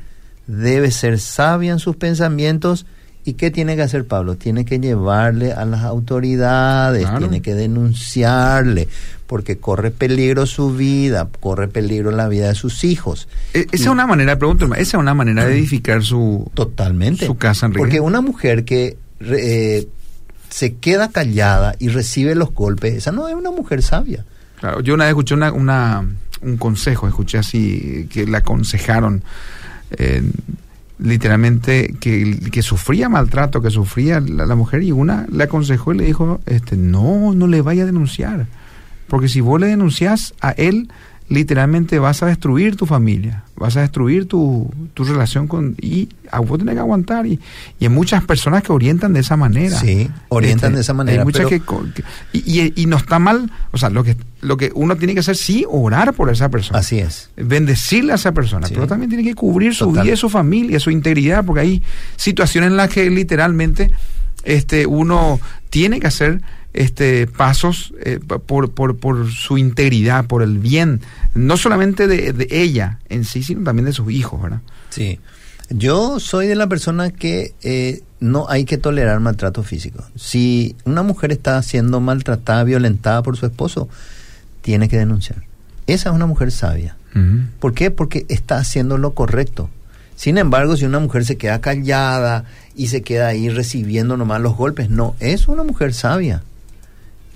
debe 0.46 0.90
ser 0.90 1.18
sabia 1.18 1.72
en 1.72 1.78
sus 1.78 1.96
pensamientos 1.96 2.86
y 3.26 3.34
¿qué 3.34 3.50
tiene 3.50 3.76
que 3.76 3.82
hacer 3.82 4.06
Pablo? 4.06 4.36
Tiene 4.36 4.64
que 4.64 4.78
llevarle 4.80 5.52
a 5.52 5.64
las 5.66 5.82
autoridades, 5.82 7.02
Claro. 7.02 7.18
tiene 7.18 7.42
que 7.42 7.54
denunciarle 7.54 8.88
porque 9.26 9.58
corre 9.58 9.90
peligro 9.90 10.46
su 10.46 10.74
vida, 10.74 11.28
corre 11.40 11.68
peligro 11.68 12.12
la 12.12 12.28
vida 12.28 12.48
de 12.48 12.54
sus 12.54 12.84
hijos. 12.84 13.28
E- 13.52 13.66
Esa 13.72 13.84
es 13.84 13.86
una 13.88 14.06
manera, 14.06 14.38
pregunto, 14.38 14.66
esa 14.74 14.80
es 14.80 14.94
una 14.94 15.12
manera 15.14 15.44
de 15.44 15.54
edificar 15.58 16.02
su, 16.04 16.50
Totalmente. 16.54 17.26
su 17.26 17.36
casa, 17.36 17.66
Enrique. 17.66 17.80
Porque 17.80 18.00
una 18.00 18.20
mujer 18.20 18.64
que 18.64 18.96
re- 19.18 19.78
eh, 19.78 19.88
se 20.48 20.74
queda 20.76 21.08
callada 21.10 21.74
y 21.80 21.88
recibe 21.88 22.34
los 22.36 22.54
golpes, 22.54 22.94
esa 22.94 23.10
no 23.12 23.26
es 23.28 23.34
una 23.34 23.50
mujer 23.50 23.82
sabia. 23.82 24.24
Claro, 24.60 24.80
yo 24.80 24.94
una 24.94 25.04
vez 25.04 25.10
escuché 25.10 25.34
una, 25.34 25.50
una- 25.52 26.06
un 26.42 26.56
consejo, 26.58 27.08
escuché 27.08 27.38
así, 27.38 28.06
que 28.10 28.24
le 28.26 28.36
aconsejaron 28.36 29.22
eh, 29.98 30.22
literalmente 30.98 31.94
que, 32.00 32.38
que 32.50 32.62
sufría 32.62 33.08
maltrato, 33.08 33.60
que 33.60 33.70
sufría 33.70 34.20
la, 34.20 34.46
la 34.46 34.54
mujer, 34.54 34.82
y 34.82 34.92
una 34.92 35.26
le 35.30 35.44
aconsejó 35.44 35.92
y 35.92 35.98
le 35.98 36.04
dijo, 36.04 36.40
este, 36.46 36.76
no, 36.76 37.34
no 37.34 37.46
le 37.46 37.62
vaya 37.62 37.82
a 37.82 37.86
denunciar, 37.86 38.46
porque 39.08 39.28
si 39.28 39.40
vos 39.40 39.60
le 39.60 39.66
denunciás 39.66 40.34
a 40.40 40.50
él, 40.50 40.88
literalmente 41.28 41.98
vas 41.98 42.22
a 42.22 42.26
destruir 42.26 42.76
tu 42.76 42.86
familia, 42.86 43.42
vas 43.56 43.76
a 43.76 43.80
destruir 43.80 44.26
tu, 44.28 44.70
tu 44.94 45.02
relación 45.04 45.48
con... 45.48 45.74
Y 45.80 46.08
a 46.30 46.38
vos 46.40 46.58
tenés 46.58 46.74
que 46.74 46.80
aguantar, 46.80 47.26
y, 47.26 47.40
y 47.80 47.84
hay 47.84 47.88
muchas 47.88 48.24
personas 48.24 48.62
que 48.62 48.72
orientan 48.72 49.12
de 49.12 49.20
esa 49.20 49.36
manera. 49.36 49.76
Sí, 49.78 50.08
orientan 50.28 50.74
de 50.74 50.80
esa 50.82 50.94
manera, 50.94 51.20
Hay 51.22 51.24
muchas 51.24 51.46
pero- 51.48 51.64
que 51.92 52.02
y, 52.32 52.60
y- 52.60 52.72
y 52.76 52.86
no 52.86 52.96
está 52.96 53.18
mal, 53.18 53.50
o 53.72 53.78
sea, 53.78 53.90
lo 53.90 54.04
que, 54.04 54.16
lo 54.40 54.56
que 54.56 54.70
uno 54.74 54.96
tiene 54.96 55.14
que 55.14 55.20
hacer, 55.20 55.36
sí, 55.36 55.64
orar 55.68 56.14
por 56.14 56.30
esa 56.30 56.48
persona. 56.48 56.78
Así 56.78 56.98
es. 57.00 57.30
Bendecirle 57.36 58.12
a 58.12 58.16
esa 58.16 58.32
persona, 58.32 58.68
Sí. 58.68 58.74
pero 58.74 58.86
también 58.86 59.08
tiene 59.10 59.24
que 59.24 59.34
cubrir 59.34 59.74
su 59.74 59.86
Total. 59.86 60.04
vida, 60.04 60.14
y 60.14 60.16
su 60.16 60.28
familia, 60.30 60.78
su 60.78 60.90
integridad, 60.90 61.44
porque 61.44 61.60
hay 61.62 61.82
situaciones 62.16 62.70
en 62.70 62.76
las 62.76 62.88
que 62.88 63.10
literalmente 63.10 63.90
este, 64.44 64.86
uno 64.86 65.40
tiene 65.70 65.98
que 65.98 66.06
hacer 66.06 66.40
este, 66.76 67.26
pasos 67.26 67.94
eh, 68.04 68.20
por, 68.20 68.70
por, 68.70 68.96
por 68.96 69.30
su 69.30 69.58
integridad, 69.58 70.26
por 70.26 70.42
el 70.42 70.58
bien, 70.58 71.00
no 71.34 71.56
solamente 71.56 72.06
de, 72.06 72.32
de 72.32 72.46
ella 72.50 72.98
en 73.08 73.24
sí, 73.24 73.42
sino 73.42 73.64
también 73.64 73.86
de 73.86 73.92
sus 73.92 74.10
hijos, 74.12 74.40
¿verdad? 74.40 74.60
Sí. 74.90 75.18
Yo 75.70 76.20
soy 76.20 76.46
de 76.46 76.54
la 76.54 76.68
persona 76.68 77.10
que 77.10 77.54
eh, 77.62 78.02
no 78.20 78.46
hay 78.48 78.64
que 78.64 78.78
tolerar 78.78 79.18
maltrato 79.20 79.62
físico. 79.62 80.04
Si 80.14 80.76
una 80.84 81.02
mujer 81.02 81.32
está 81.32 81.60
siendo 81.62 82.00
maltratada, 82.00 82.62
violentada 82.62 83.22
por 83.22 83.36
su 83.36 83.46
esposo, 83.46 83.88
tiene 84.60 84.88
que 84.88 84.98
denunciar. 84.98 85.42
Esa 85.86 86.10
es 86.10 86.14
una 86.14 86.26
mujer 86.26 86.52
sabia. 86.52 86.96
¿Por 87.60 87.72
qué? 87.72 87.90
Porque 87.90 88.26
está 88.28 88.58
haciendo 88.58 88.98
lo 88.98 89.14
correcto. 89.14 89.70
Sin 90.16 90.36
embargo, 90.36 90.76
si 90.76 90.84
una 90.84 90.98
mujer 90.98 91.24
se 91.24 91.38
queda 91.38 91.62
callada 91.62 92.44
y 92.74 92.88
se 92.88 93.00
queda 93.00 93.28
ahí 93.28 93.48
recibiendo 93.48 94.18
nomás 94.18 94.42
los 94.42 94.54
golpes, 94.54 94.90
no, 94.90 95.16
es 95.18 95.48
una 95.48 95.64
mujer 95.64 95.94
sabia. 95.94 96.42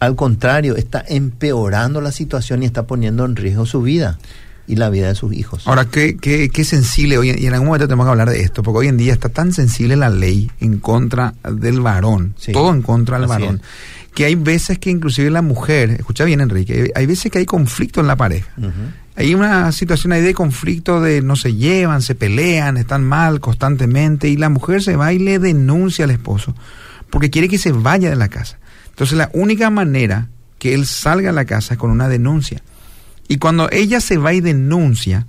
Al 0.01 0.17
contrario, 0.17 0.77
está 0.77 1.05
empeorando 1.07 2.01
la 2.01 2.11
situación 2.11 2.63
y 2.63 2.67
está 2.67 2.87
poniendo 2.87 3.25
en 3.25 3.37
riesgo 3.37 3.67
su 3.67 3.83
vida 3.83 4.19
y 4.67 4.77
la 4.77 4.89
vida 4.89 5.09
de 5.09 5.15
sus 5.15 5.33
hijos. 5.35 5.67
Ahora, 5.67 5.85
qué, 5.85 6.17
qué, 6.17 6.49
qué 6.49 6.65
sensible 6.65 7.19
hoy, 7.19 7.31
y 7.31 7.47
en 7.47 7.53
algún 7.53 7.67
momento 7.67 7.87
tenemos 7.87 8.07
que 8.07 8.11
hablar 8.11 8.31
de 8.31 8.41
esto, 8.41 8.63
porque 8.63 8.79
hoy 8.79 8.89
en 8.89 8.97
día 8.97 9.13
está 9.13 9.29
tan 9.29 9.53
sensible 9.53 9.97
la 9.97 10.09
ley 10.09 10.51
en 10.61 10.79
contra 10.79 11.35
del 11.43 11.81
varón, 11.81 12.35
Sí, 12.39 12.53
todo 12.53 12.73
en 12.73 12.81
contra 12.81 13.19
del 13.19 13.29
varón, 13.29 13.61
que 14.15 14.25
hay 14.25 14.37
veces 14.37 14.79
que 14.79 14.91
inclusive 14.91 15.29
la 15.31 15.43
mujer, 15.43 15.91
escucha 15.91 16.25
bien 16.25 16.41
Enrique, 16.41 16.93
hay 16.95 17.07
veces 17.07 17.31
que 17.31 17.39
hay 17.39 17.47
conflicto 17.47 18.01
en 18.01 18.07
la 18.07 18.17
pareja. 18.17 18.51
Hay 19.17 19.35
una 19.35 19.71
situación 19.73 20.13
ahí 20.13 20.23
de 20.23 20.33
conflicto 20.33 21.01
de 21.01 21.21
no 21.21 21.37
se 21.37 21.55
llevan, 21.55 22.01
se 22.01 22.15
pelean, 22.15 22.79
están 22.79 23.05
mal 23.05 23.41
constantemente 23.41 24.29
y 24.29 24.37
la 24.37 24.49
mujer 24.49 24.83
se 24.83 24.97
va 24.97 25.13
y 25.13 25.19
le 25.19 25.39
denuncia 25.39 26.07
al 26.07 26.11
esposo 26.11 26.55
porque 27.11 27.29
quiere 27.29 27.49
que 27.49 27.59
se 27.59 27.73
vaya 27.73 28.09
de 28.09 28.17
la 28.17 28.29
casa. 28.29 28.59
Entonces 29.01 29.17
la 29.17 29.31
única 29.33 29.71
manera 29.71 30.29
que 30.59 30.75
él 30.75 30.85
salga 30.85 31.31
de 31.31 31.35
la 31.35 31.47
casa 31.47 31.73
es 31.73 31.81
con 31.81 31.91
una 31.91 32.07
denuncia. 32.11 32.61
Y 33.29 33.39
cuando 33.39 33.71
ella 33.71 33.99
se 33.99 34.19
va 34.19 34.35
y 34.35 34.43
denuncia, 34.43 35.27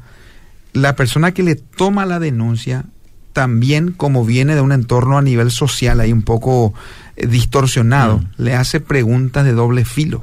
la 0.74 0.98
persona 0.98 1.32
que 1.32 1.42
le 1.42 1.56
toma 1.56 2.06
la 2.06 2.20
denuncia 2.20 2.84
también 3.32 3.94
como 3.94 4.26
viene 4.26 4.56
de 4.56 4.62
un 4.62 4.74
entorno 4.74 5.18
a 5.18 5.22
nivel 5.22 5.52
social 5.52 6.02
ahí 6.02 6.12
un 6.12 6.24
poco 6.24 6.74
eh, 7.16 7.28
distorsionado, 7.28 8.18
Mm. 8.18 8.28
le 8.44 8.56
hace 8.56 8.82
preguntas 8.82 9.46
de 9.46 9.54
doble 9.54 9.86
filo 9.86 10.22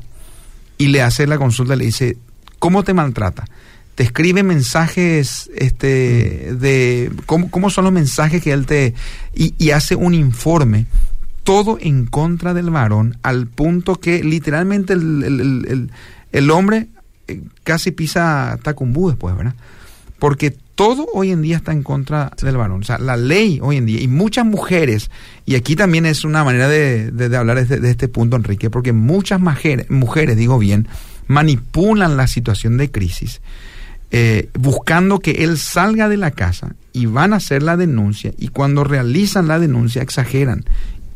y 0.77 0.89
le 0.89 1.01
hace 1.01 1.27
la 1.27 1.39
consulta, 1.39 1.75
le 1.75 1.87
dice, 1.87 2.19
¿cómo 2.59 2.85
te 2.85 2.93
maltrata? 2.93 3.47
Te 3.95 4.03
escribe 4.03 4.43
mensajes 4.43 5.51
este, 5.57 6.55
de 6.55 7.11
¿cómo, 7.25 7.51
cómo 7.51 7.71
son 7.71 7.85
los 7.85 7.95
mensajes 7.95 8.43
que 8.43 8.53
él 8.53 8.67
te... 8.67 8.93
Y, 9.35 9.55
y 9.57 9.71
hace 9.71 9.95
un 9.97 10.13
informe, 10.13 10.85
todo 11.49 11.79
en 11.81 12.05
contra 12.05 12.53
del 12.53 12.69
varón, 12.69 13.17
al 13.23 13.47
punto 13.47 13.97
que 13.97 14.23
literalmente 14.23 14.93
el, 14.93 15.91
el- 16.33 16.51
hombre 16.51 16.89
eh, 17.27 17.41
casi 17.65 17.91
pisa 17.91 18.59
tacumbú 18.63 19.09
después, 19.09 19.35
¿verdad? 19.35 19.55
Porque 20.19 20.51
todo 20.75 21.07
hoy 21.15 21.31
en 21.31 21.41
día 21.41 21.57
está 21.57 21.73
en 21.73 21.83
contra 21.83 22.31
del 22.43 22.59
varón. 22.59 22.83
O 22.83 22.85
sea, 22.85 22.99
la 22.99 23.17
ley 23.17 23.61
hoy 23.63 23.79
en 23.79 23.87
día, 23.87 24.03
y 24.03 24.09
muchas 24.09 24.45
mujeres, 24.45 25.11
y 25.47 25.55
aquí 25.55 25.75
también 25.75 26.05
es 26.05 26.23
una 26.25 26.45
manera 26.45 26.69
de, 26.69 27.11
de- 27.13 27.35
hablar 27.35 27.57
de 27.57 27.63
este, 27.63 27.81
de 27.81 27.91
este 27.93 28.09
punto, 28.09 28.37
Enrique, 28.37 28.69
porque 28.69 28.93
muchas 28.93 29.41
mujeres, 29.41 29.89
mujeres, 29.91 30.37
digo 30.37 30.59
bien, 30.59 30.87
manipulan 31.29 32.19
la 32.19 32.27
situación 32.27 32.77
de 32.77 32.91
crisis, 32.91 33.41
eh, 34.11 34.51
buscando 34.53 35.21
que 35.21 35.31
él 35.45 35.57
salga 35.57 36.11
de 36.11 36.19
la 36.19 36.31
casa 36.31 36.75
y 36.93 37.07
van 37.07 37.33
a 37.33 37.37
hacer 37.37 37.63
la 37.63 37.79
denuncia, 37.79 38.33
y 38.37 38.49
cuando 38.49 38.85
realizan 38.85 39.49
la 39.49 39.59
denuncia 39.59 40.03
exageran 40.03 40.65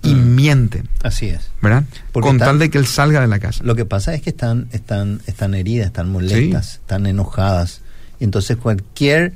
y 0.02 0.14
Mm. 0.14 0.34
mienten, 0.34 0.88
Así 1.02 1.28
es. 1.28 1.50
¿verdad? 1.60 1.84
Porque 2.12 2.28
Con 2.28 2.36
están- 2.36 2.48
tal 2.48 2.58
de 2.58 2.70
que 2.70 2.78
él 2.78 2.86
salga 2.86 3.20
de 3.20 3.26
la 3.28 3.38
casa. 3.38 3.62
Lo 3.64 3.74
que 3.76 3.84
pasa 3.84 4.14
es 4.14 4.22
que 4.22 4.30
están, 4.30 4.68
están, 4.72 5.20
están 5.26 5.54
heridas, 5.54 5.86
están 5.88 6.10
molestas, 6.10 6.74
están 6.74 7.06
enojadas. 7.06 7.80
Y 8.20 8.24
entonces 8.24 8.56
cualquier 8.56 9.32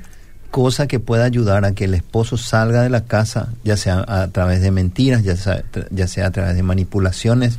cosa 0.51 0.87
que 0.87 0.99
pueda 0.99 1.25
ayudar 1.25 1.65
a 1.65 1.73
que 1.73 1.83
el 1.85 1.93
esposo 1.93 2.37
salga 2.37 2.81
de 2.81 2.89
la 2.89 3.03
casa, 3.05 3.49
ya 3.63 3.77
sea 3.77 4.03
a 4.07 4.27
través 4.29 4.61
de 4.61 4.71
mentiras, 4.71 5.23
ya 5.23 5.35
sea, 5.35 5.63
ya 5.91 6.07
sea 6.07 6.27
a 6.27 6.31
través 6.31 6.55
de 6.55 6.63
manipulaciones, 6.63 7.57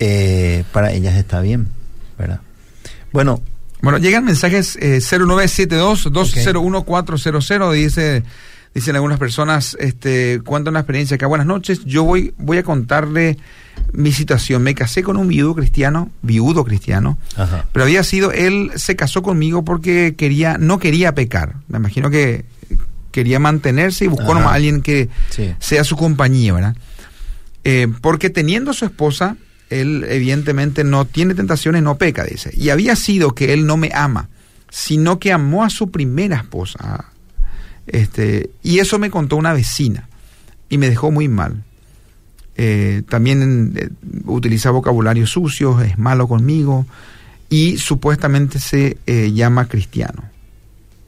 eh, 0.00 0.64
para 0.72 0.92
ellas 0.92 1.14
está 1.16 1.40
bien, 1.40 1.68
¿verdad? 2.18 2.40
Bueno, 3.12 3.40
Bueno, 3.82 3.98
llegan 3.98 4.24
mensajes 4.24 4.76
eh, 4.80 5.00
0972-201-400, 5.00 7.72
dice, 7.72 8.22
dicen 8.74 8.94
algunas 8.96 9.18
personas, 9.18 9.76
este, 9.80 10.40
cuentan 10.44 10.72
una 10.72 10.80
experiencia 10.80 11.16
acá, 11.16 11.26
buenas 11.26 11.46
noches, 11.46 11.84
yo 11.84 12.04
voy, 12.04 12.34
voy 12.38 12.58
a 12.58 12.62
contarle 12.62 13.38
mi 13.92 14.12
situación, 14.12 14.62
me 14.62 14.74
casé 14.74 15.02
con 15.02 15.16
un 15.16 15.28
viudo 15.28 15.54
cristiano, 15.54 16.10
viudo 16.22 16.64
cristiano, 16.64 17.18
ajá, 17.36 17.66
pero 17.72 17.84
había 17.84 18.02
sido, 18.02 18.32
él 18.32 18.70
se 18.76 18.96
casó 18.96 19.22
conmigo 19.22 19.64
porque 19.64 20.14
quería, 20.16 20.56
no 20.58 20.78
quería 20.78 21.14
pecar, 21.14 21.56
me 21.68 21.78
imagino 21.78 22.10
que 22.10 22.44
quería 23.10 23.38
mantenerse 23.38 24.06
y 24.06 24.08
buscó 24.08 24.34
a 24.34 24.54
alguien 24.54 24.82
que 24.82 25.08
sí, 25.30 25.54
sea 25.58 25.84
su 25.84 25.96
compañía, 25.96 26.54
¿verdad? 26.54 26.76
Eh, 27.64 27.88
porque 28.00 28.30
teniendo 28.30 28.72
su 28.72 28.84
esposa, 28.84 29.36
él 29.70 30.04
evidentemente 30.08 30.82
no 30.84 31.04
tiene 31.04 31.34
tentaciones, 31.34 31.82
no 31.82 31.96
peca, 31.96 32.24
dice. 32.24 32.50
Y 32.54 32.70
había 32.70 32.96
sido 32.96 33.34
que 33.34 33.52
él 33.52 33.66
no 33.66 33.76
me 33.76 33.90
ama, 33.94 34.28
sino 34.70 35.18
que 35.18 35.32
amó 35.32 35.64
a 35.64 35.70
su 35.70 35.90
primera 35.90 36.36
esposa. 36.36 37.11
Este, 37.86 38.50
y 38.62 38.78
eso 38.78 38.98
me 38.98 39.10
contó 39.10 39.36
una 39.36 39.52
vecina 39.52 40.08
y 40.68 40.78
me 40.78 40.88
dejó 40.88 41.10
muy 41.10 41.28
mal. 41.28 41.62
Eh, 42.56 43.02
también 43.08 43.72
eh, 43.76 43.88
utiliza 44.26 44.70
vocabulario 44.70 45.26
sucio, 45.26 45.80
es 45.80 45.98
malo 45.98 46.28
conmigo 46.28 46.86
y 47.48 47.78
supuestamente 47.78 48.58
se 48.58 48.98
eh, 49.06 49.32
llama 49.32 49.68
cristiano. 49.68 50.24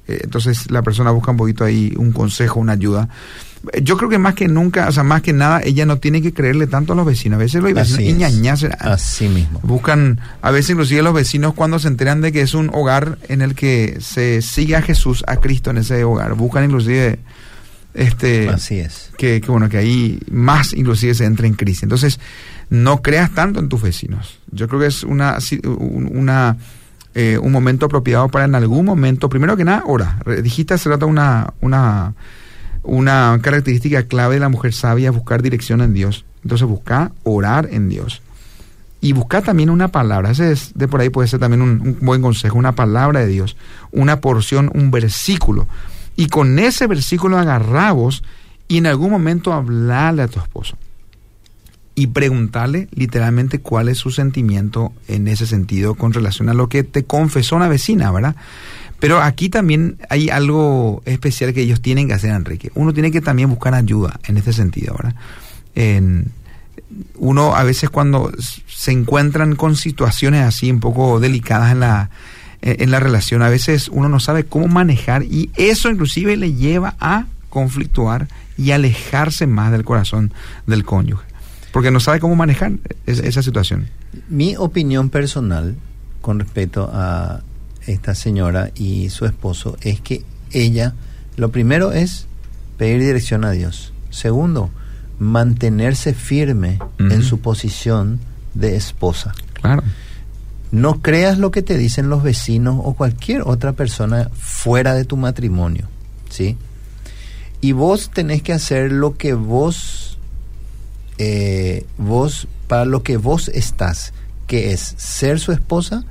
entonces 0.07 0.71
la 0.71 0.83
persona 0.83 1.11
busca 1.11 1.31
un 1.31 1.37
poquito 1.37 1.65
ahí 1.65 1.95
un 1.97 2.13
consejo, 2.13 2.61
una 2.61 2.73
ayuda. 2.73 3.09
Yo 3.83 3.97
creo 3.97 4.11
que 4.11 4.19
más 4.19 4.35
que 4.35 4.49
nunca, 4.49 4.89
o 4.89 4.93
sea, 4.93 5.03
más 5.03 5.23
que 5.23 5.33
nada, 5.33 5.61
ella 5.63 5.87
no 5.87 5.99
tiene 5.99 6.23
que 6.23 6.33
creerle 6.33 6.67
tanto 6.67 6.93
a 6.93 6.97
los 6.97 7.07
vecinos. 7.07 7.37
A 7.37 7.41
veces 7.41 7.63
los 7.63 7.73
vecinos 7.73 8.01
Así 8.81 9.29
mismo. 9.29 9.61
Buscan, 9.63 10.21
a 10.43 10.51
veces 10.51 10.71
inclusive 10.71 11.03
los 11.03 11.15
vecinos 11.15 11.55
cuando 11.55 11.79
se 11.79 11.89
enteran 11.89 12.21
de 12.21 12.33
que 12.33 12.41
es 12.41 12.55
un 12.55 12.71
hogar 12.73 13.19
en 13.29 13.43
el 13.43 13.55
que 13.55 13.99
se 14.01 14.43
sigue 14.43 14.77
a 14.77 14.83
Jesús, 14.83 15.25
a 15.27 15.37
Cristo 15.37 15.71
en 15.71 15.79
ese 15.79 16.05
hogar, 16.05 16.35
buscan 16.35 16.65
inclusive 16.65 17.19
este 17.95 18.49
así 18.49 18.81
es. 18.81 19.13
que, 19.17 19.41
bueno 19.47 19.69
que 19.69 19.79
ahí 19.79 20.19
más 20.29 20.73
inclusive 20.73 21.15
se 21.15 21.25
entra 21.25 21.47
en 21.47 21.55
crisis. 21.55 21.85
Entonces 21.85 22.21
no 22.69 23.03
creas 23.03 23.31
tanto 23.33 23.61
en 23.61 23.69
tus 23.69 23.83
vecinos. 23.83 24.41
Yo 24.51 24.69
creo 24.69 24.81
que 24.81 24.87
es 24.87 25.05
una 25.05 25.39
una 25.73 26.57
eh, 27.15 27.39
un 27.41 27.53
momento 27.53 27.87
apropiado 27.87 28.29
para 28.29 28.45
en 28.45 28.57
algún 28.57 28.85
momento 28.85 29.29
primero 29.29 29.57
que 29.57 29.65
nada 29.65 29.85
ora. 29.87 30.19
Dijiste 30.43 30.75
hace 30.75 30.89
rato 30.89 31.07
una 31.07 31.55
una 31.61 32.15
una 32.85 33.39
característica 33.43 34.05
clave 34.05 34.35
de 34.35 34.41
la 34.41 34.49
mujer 34.49 34.73
sabia 34.73 35.11
es 35.11 35.15
buscar 35.15 35.43
dirección 35.43 35.81
en 35.81 35.95
Dios 35.95 36.25
entonces 36.43 36.69
busca 36.69 37.13
orar 37.25 37.69
en 37.73 37.89
Dios 37.89 38.23
y 39.01 39.13
buscar 39.13 39.43
también 39.43 39.71
una 39.71 39.89
palabra 39.89 40.31
ese 40.31 40.53
es 40.53 40.73
de 40.75 40.87
por 40.89 41.01
ahí 41.01 41.11
puede 41.11 41.29
ser 41.29 41.41
también 41.41 41.63
un, 41.63 41.99
buen 42.01 42.23
consejo 42.23 42.57
una 42.57 42.75
palabra 42.75 43.21
de 43.21 43.27
Dios 43.27 43.57
una 43.91 44.21
porción 44.21 44.71
un 44.75 44.91
versículo 44.91 45.67
y 46.17 46.29
con 46.29 46.59
ese 46.59 46.87
versículo 46.87 47.39
agarramos 47.39 48.23
y 48.69 48.79
en 48.79 48.87
algún 48.87 49.11
momento 49.11 49.53
hablarle 49.53 50.23
a 50.23 50.29
tu 50.29 50.41
esposo. 50.41 50.77
Y 51.97 52.09
preguntarle 52.09 52.89
literalmente 52.93 53.61
cuál 53.61 53.89
es 53.89 53.99
su 53.99 54.11
sentimiento 54.11 54.93
en 55.07 55.29
ese 55.29 55.47
sentido 55.47 55.95
con 55.95 56.13
relación 56.13 56.49
a 56.49 56.55
lo 56.55 56.69
que 56.69 56.83
te 56.83 57.05
confesó 57.05 57.55
una 57.55 57.69
vecina, 57.69 58.11
¿verdad? 58.11 58.35
Pero 59.01 59.21
aquí 59.21 59.49
también 59.49 59.99
hay 60.09 60.31
algo 60.31 61.03
especial 61.05 61.53
que 61.53 61.63
ellos 61.63 61.81
tienen 61.81 62.09
que 62.09 62.15
hacer, 62.15 62.31
Enrique. 62.31 62.71
Uno 62.75 62.95
tiene 62.95 63.11
que 63.11 63.21
también 63.21 63.51
buscar 63.51 63.75
ayuda 63.75 64.19
en 64.27 64.37
este 64.37 64.53
sentido, 64.53 64.95
¿verdad? 64.95 65.15
Uno 67.17 67.57
a 67.57 67.65
veces 67.65 67.91
cuando 67.91 68.33
se 68.67 68.93
encuentran 68.93 69.57
con 69.57 69.77
situaciones 69.77 70.43
así 70.43 70.71
un 70.71 70.81
poco 70.81 71.21
delicadas 71.21 71.73
en 71.73 71.81
la, 71.81 72.11
eh, 72.63 72.77
en 72.81 72.91
la 72.91 73.01
relación. 73.01 73.43
A 73.43 73.49
veces 73.49 73.89
uno 73.93 74.09
no 74.09 74.21
sabe 74.21 74.45
cómo 74.45 74.69
manejar 74.69 75.23
y 75.23 75.51
eso 75.57 75.91
inclusive 75.91 76.37
le 76.37 76.55
lleva 76.55 76.95
a 77.01 77.27
conflictuar 77.51 78.29
y 78.57 78.71
alejarse 78.71 79.47
más 79.47 79.71
del 79.71 79.85
corazón 79.85 80.33
del 80.67 80.85
cónyuge, 80.85 81.25
porque 81.73 81.91
no 81.91 82.01
sabe 82.01 82.21
cómo 82.21 82.37
manejar 82.37 82.73
esa 83.07 83.43
situación. 83.43 83.89
Mi 84.29 84.57
opinión 84.57 85.11
personal 85.11 85.77
con 86.21 86.39
respecto 86.39 86.91
a 86.93 87.43
esta 87.87 88.15
señora 88.15 88.71
y 88.75 89.11
su 89.11 89.27
esposo 89.27 89.77
es 89.81 90.01
que 90.01 90.23
ella, 90.51 90.95
lo 91.37 91.51
primero 91.51 91.93
es 91.93 92.27
pedir 92.77 93.01
dirección 93.01 93.45
a 93.45 93.51
Dios. 93.51 93.93
Segundo, 94.11 94.71
mantenerse 95.19 96.15
firme 96.15 96.79
en 96.99 97.23
su 97.23 97.41
posición 97.41 98.21
de 98.55 98.77
esposa. 98.77 99.35
Claro. 99.55 99.83
No 100.71 101.01
creas 101.03 101.39
lo 101.39 101.51
que 101.51 101.63
te 101.63 101.77
dicen 101.77 102.09
los 102.09 102.23
vecinos 102.23 102.81
o 102.83 102.95
cualquier 102.95 103.43
otra 103.43 103.73
persona 103.73 104.31
fuera 104.35 104.95
de 104.95 105.05
tu 105.05 105.17
matrimonio, 105.17 105.89
¿sí? 106.31 106.57
Y 107.61 107.73
vos 107.73 108.11
tenés 108.13 108.43
que 108.43 108.53
hacer 108.53 108.93
lo 108.93 109.17
que 109.17 109.35
vos, 109.35 110.19
eh, 111.19 111.87
vos, 111.97 112.49
para 112.67 112.85
lo 112.85 113.03
que 113.03 113.17
vos 113.17 113.49
estás, 113.49 114.13
que 114.47 114.73
es 114.73 114.95
ser 114.99 115.39
su 115.39 115.53
esposa, 115.53 116.05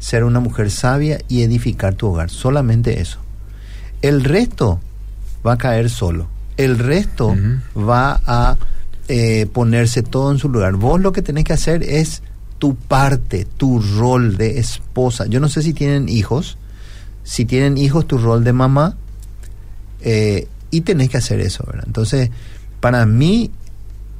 ser 0.00 0.24
una 0.24 0.40
mujer 0.40 0.70
sabia 0.72 1.20
y 1.28 1.42
edificar 1.42 1.94
tu 1.94 2.08
hogar. 2.08 2.30
Solamente 2.30 3.00
eso. 3.00 3.20
El 4.02 4.24
resto 4.24 4.80
va 5.46 5.52
a 5.52 5.58
caer 5.58 5.90
solo. 5.90 6.26
El 6.56 6.78
resto 6.78 7.36
va 7.76 8.20
a 8.26 8.56
eh, 9.08 9.46
ponerse 9.52 10.02
todo 10.02 10.32
en 10.32 10.38
su 10.38 10.48
lugar. 10.48 10.74
Vos 10.74 11.00
lo 11.00 11.12
que 11.12 11.22
tenés 11.22 11.44
que 11.44 11.52
hacer 11.52 11.82
es 11.82 12.22
tu 12.58 12.74
parte, 12.74 13.46
tu 13.56 13.80
rol 13.80 14.36
de 14.36 14.58
esposa. 14.58 15.26
Yo 15.26 15.38
no 15.38 15.48
sé 15.48 15.62
si 15.62 15.74
tienen 15.74 16.08
hijos. 16.08 16.56
Si 17.22 17.44
tienen 17.44 17.76
hijos, 17.76 18.06
tu 18.06 18.18
rol 18.18 18.42
de 18.42 18.52
mamá. 18.52 18.96
Eh, 20.00 20.48
y 20.70 20.80
tenés 20.80 21.10
que 21.10 21.18
hacer 21.18 21.40
eso, 21.40 21.64
¿verdad? 21.66 21.84
Entonces, 21.86 22.30
para 22.80 23.04
mí, 23.04 23.50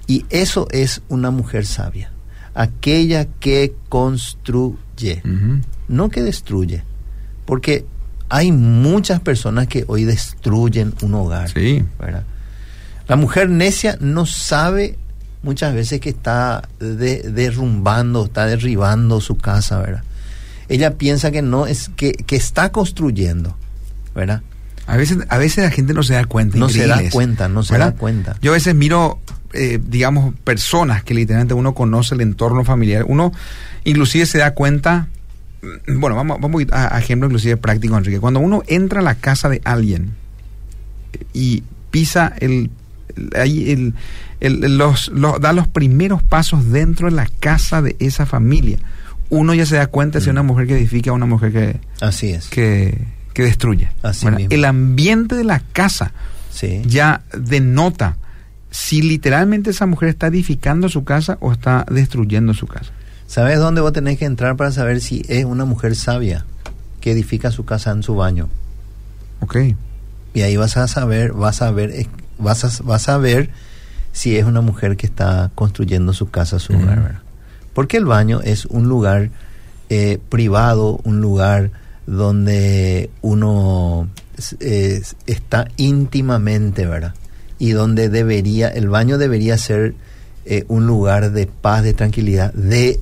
Y 0.07 0.25
eso 0.31 0.67
es 0.71 1.03
una 1.11 1.31
mujer 1.31 1.67
sabia 1.67 2.11
aquella 2.55 3.27
que 3.39 3.75
construye, 3.91 5.23
no 5.89 6.09
que 6.09 6.23
destruye, 6.23 6.85
porque 7.45 7.85
hay 8.31 8.51
muchas 8.51 9.21
personas 9.21 9.67
que 9.67 9.85
hoy 9.89 10.05
destruyen 10.05 10.95
un 11.03 11.15
hogar. 11.15 11.51
Sí. 11.51 11.85
La 13.07 13.17
mujer 13.17 13.51
necia 13.51 13.99
no 14.01 14.25
sabe 14.25 14.97
muchas 15.43 15.75
veces 15.75 16.01
que 16.01 16.09
está 16.09 16.67
derrumbando, 16.81 18.25
está 18.25 18.47
derribando 18.47 19.21
su 19.21 19.37
casa, 19.37 19.81
¿verdad? 19.81 20.03
Ella 20.69 20.97
piensa 20.97 21.31
que 21.31 21.43
no 21.43 21.67
es 21.67 21.91
que, 21.97 22.13
que 22.13 22.37
está 22.37 22.73
construyendo, 22.73 23.57
¿verdad? 24.15 24.43
A 24.87 24.97
veces, 24.97 25.19
a 25.29 25.39
veces 25.39 25.65
la 25.65 25.71
gente 25.71 25.93
no 25.93 26.03
se 26.03 26.15
da 26.15 26.25
cuenta. 26.25 26.57
No 26.57 26.69
se 26.69 26.87
da 26.87 26.99
cuenta, 27.11 27.49
no 27.49 27.63
se 27.63 27.77
da 27.77 27.93
cuenta. 27.93 28.37
Yo 28.41 28.53
a 28.53 28.55
veces 28.55 28.75
miro 28.75 29.21
eh, 29.55 29.81
digamos, 29.83 30.35
personas 30.45 31.03
que 31.03 31.15
literalmente 31.15 31.55
uno 31.55 31.73
conoce 31.73 32.15
el 32.15 32.21
entorno 32.21 32.65
familiar, 32.65 33.07
uno 33.09 33.33
inclusive 33.85 34.27
se 34.27 34.37
da 34.37 34.53
cuenta, 34.53 35.09
mm, 35.63 36.01
bueno, 36.01 36.17
vamos, 36.17 36.39
vamos 36.39 36.65
a, 36.71 36.99
ejemplo 36.99 37.29
inclusive 37.29 37.57
práctico, 37.57 37.97
Enrique, 37.97 38.21
cuando 38.21 38.41
uno 38.41 38.63
entra 38.67 39.01
a 39.01 39.03
la 39.03 39.15
casa 39.15 39.49
de 39.49 39.63
alguien 39.65 40.13
y 41.33 41.63
pisa 41.91 42.35
el, 42.41 42.71
el, 43.33 43.95
el, 44.41 44.77
los, 44.77 45.11
da 45.41 45.55
los 45.55 45.67
primeros 45.67 46.23
pasos 46.23 46.71
dentro 46.71 47.09
de 47.09 47.17
la 47.17 47.27
casa 47.41 47.81
de 47.81 47.97
esa 48.01 48.27
familia, 48.27 48.79
uno 49.31 49.55
ya 49.55 49.67
se 49.67 49.77
da 49.77 49.87
cuenta 49.87 50.21
si 50.21 50.25
es 50.25 50.31
una 50.31 50.43
mm. 50.43 50.47
mujer 50.47 50.67
que 50.67 50.77
edifica 50.77 51.13
o 51.13 51.15
una 51.15 51.27
mujer 51.27 51.53
que... 51.53 51.81
Así 52.01 52.31
es. 52.31 52.49
Que, 52.49 53.07
que 53.35 53.45
destruye. 53.45 53.91
el 54.51 54.65
ambiente 54.65 55.35
de 55.35 55.45
la 55.45 55.61
casa 55.73 56.13
ya 56.87 57.23
denota 57.37 58.17
si 58.71 59.01
literalmente 59.01 59.71
esa 59.71 59.87
mujer 59.87 60.11
está 60.11 60.27
edificando 60.27 60.89
su 60.89 61.05
casa 61.05 61.39
o 61.41 61.53
está 61.53 61.87
destruyendo 61.91 62.53
su 62.55 62.67
casa. 62.67 62.93
¿Sabes 63.27 63.59
dónde 63.59 63.81
vos 63.81 63.93
tenés 63.93 64.19
que 64.19 64.25
entrar 64.25 64.57
para 64.57 64.73
saber 64.73 65.01
si 65.01 65.25
es 65.29 65.45
una 65.45 65.65
mujer 65.65 65.95
sabia 65.95 66.45
que 67.01 67.13
edifica 67.13 67.51
su 67.51 67.65
casa 67.65 67.93
en 67.93 68.03
su 68.03 68.17
baño? 68.17 68.49
Ok. 69.41 69.57
Y 70.35 70.43
ahí 70.43 70.57
vas 70.57 70.77
a 70.77 70.89
saber, 70.89 71.33
vas 71.33 71.63
a 71.63 71.71
ver, 71.71 72.07
vas 72.39 72.65
a, 72.65 72.83
vas 72.85 73.09
a 73.09 73.19
ver 73.19 73.51
si 74.13 74.37
es 74.37 74.45
una 74.45 74.61
mujer 74.61 74.97
que 74.97 75.07
está 75.07 75.51
construyendo 75.55 76.13
su 76.13 76.31
casa, 76.31 76.59
su 76.59 76.75
hogar. 76.75 77.23
Porque 77.79 77.97
el 77.97 78.07
baño 78.07 78.41
es 78.43 78.65
un 78.65 78.89
lugar 78.89 79.31
eh, 79.89 80.19
privado, 80.31 80.99
un 81.05 81.21
lugar 81.21 81.71
donde 82.09 83.09
uno 83.23 84.09
está 85.29 85.69
íntimamente, 85.77 86.87
¿verdad? 86.87 87.15
y 87.61 87.71
donde 87.71 88.09
debería, 88.09 88.67
el 88.67 88.89
baño 88.89 89.17
debería 89.17 89.57
ser 89.59 89.95
eh, 90.45 90.65
un 90.67 90.89
lugar 90.89 91.31
de 91.31 91.47
paz, 91.47 91.85
de 91.85 91.95
tranquilidad, 91.95 92.53
de 92.53 92.99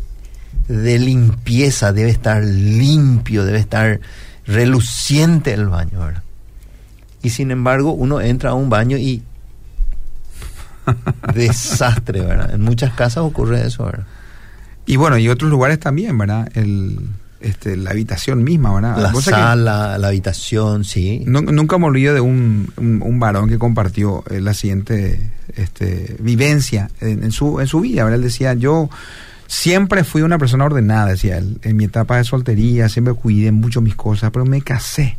de 0.68 0.98
limpieza, 0.98 1.94
debe 1.94 2.10
estar 2.10 2.44
limpio, 2.44 3.46
debe 3.46 3.60
estar 3.60 3.98
reluciente 4.44 5.54
el 5.54 5.68
baño, 5.68 6.00
¿verdad? 6.00 6.22
Y 7.22 7.30
sin 7.30 7.50
embargo, 7.50 7.92
uno 7.92 8.20
entra 8.20 8.50
a 8.50 8.54
un 8.54 8.68
baño 8.68 8.98
y 8.98 9.22
desastre, 11.34 12.20
¿verdad? 12.20 12.52
En 12.52 12.60
muchas 12.60 12.92
casas 12.92 13.24
ocurre 13.24 13.66
eso, 13.66 13.86
¿verdad? 13.86 14.04
Y 14.86 14.96
bueno, 14.96 15.18
y 15.18 15.28
otros 15.28 15.50
lugares 15.50 15.80
también, 15.80 16.16
¿verdad? 16.16 16.48
El, 16.54 17.00
este, 17.40 17.76
la 17.76 17.90
habitación 17.90 18.44
misma, 18.44 18.74
¿verdad? 18.74 18.98
La 18.98 19.14
sala, 19.20 19.98
la 19.98 20.08
habitación, 20.08 20.84
sí. 20.84 21.22
nunca 21.26 21.78
me 21.78 21.86
olvido 21.86 22.14
de 22.14 22.20
un, 22.20 22.72
un, 22.76 23.20
varón 23.20 23.48
que 23.48 23.58
compartió 23.58 24.24
eh, 24.30 24.40
la 24.40 24.54
siguiente 24.54 25.30
este, 25.54 26.16
vivencia 26.20 26.90
en, 27.00 27.30
su, 27.32 27.60
en 27.60 27.66
su 27.66 27.80
vida, 27.80 28.04
¿verdad? 28.04 28.18
Él 28.18 28.24
decía, 28.24 28.54
yo 28.54 28.88
siempre 29.46 30.02
fui 30.02 30.22
una 30.22 30.38
persona 30.38 30.64
ordenada, 30.64 31.10
decía 31.10 31.38
él, 31.38 31.58
en 31.62 31.76
mi 31.76 31.84
etapa 31.84 32.16
de 32.16 32.24
soltería, 32.24 32.88
siempre 32.88 33.14
cuidé 33.14 33.52
mucho 33.52 33.80
mis 33.80 33.96
cosas, 33.96 34.30
pero 34.30 34.44
me 34.44 34.62
casé. 34.62 35.18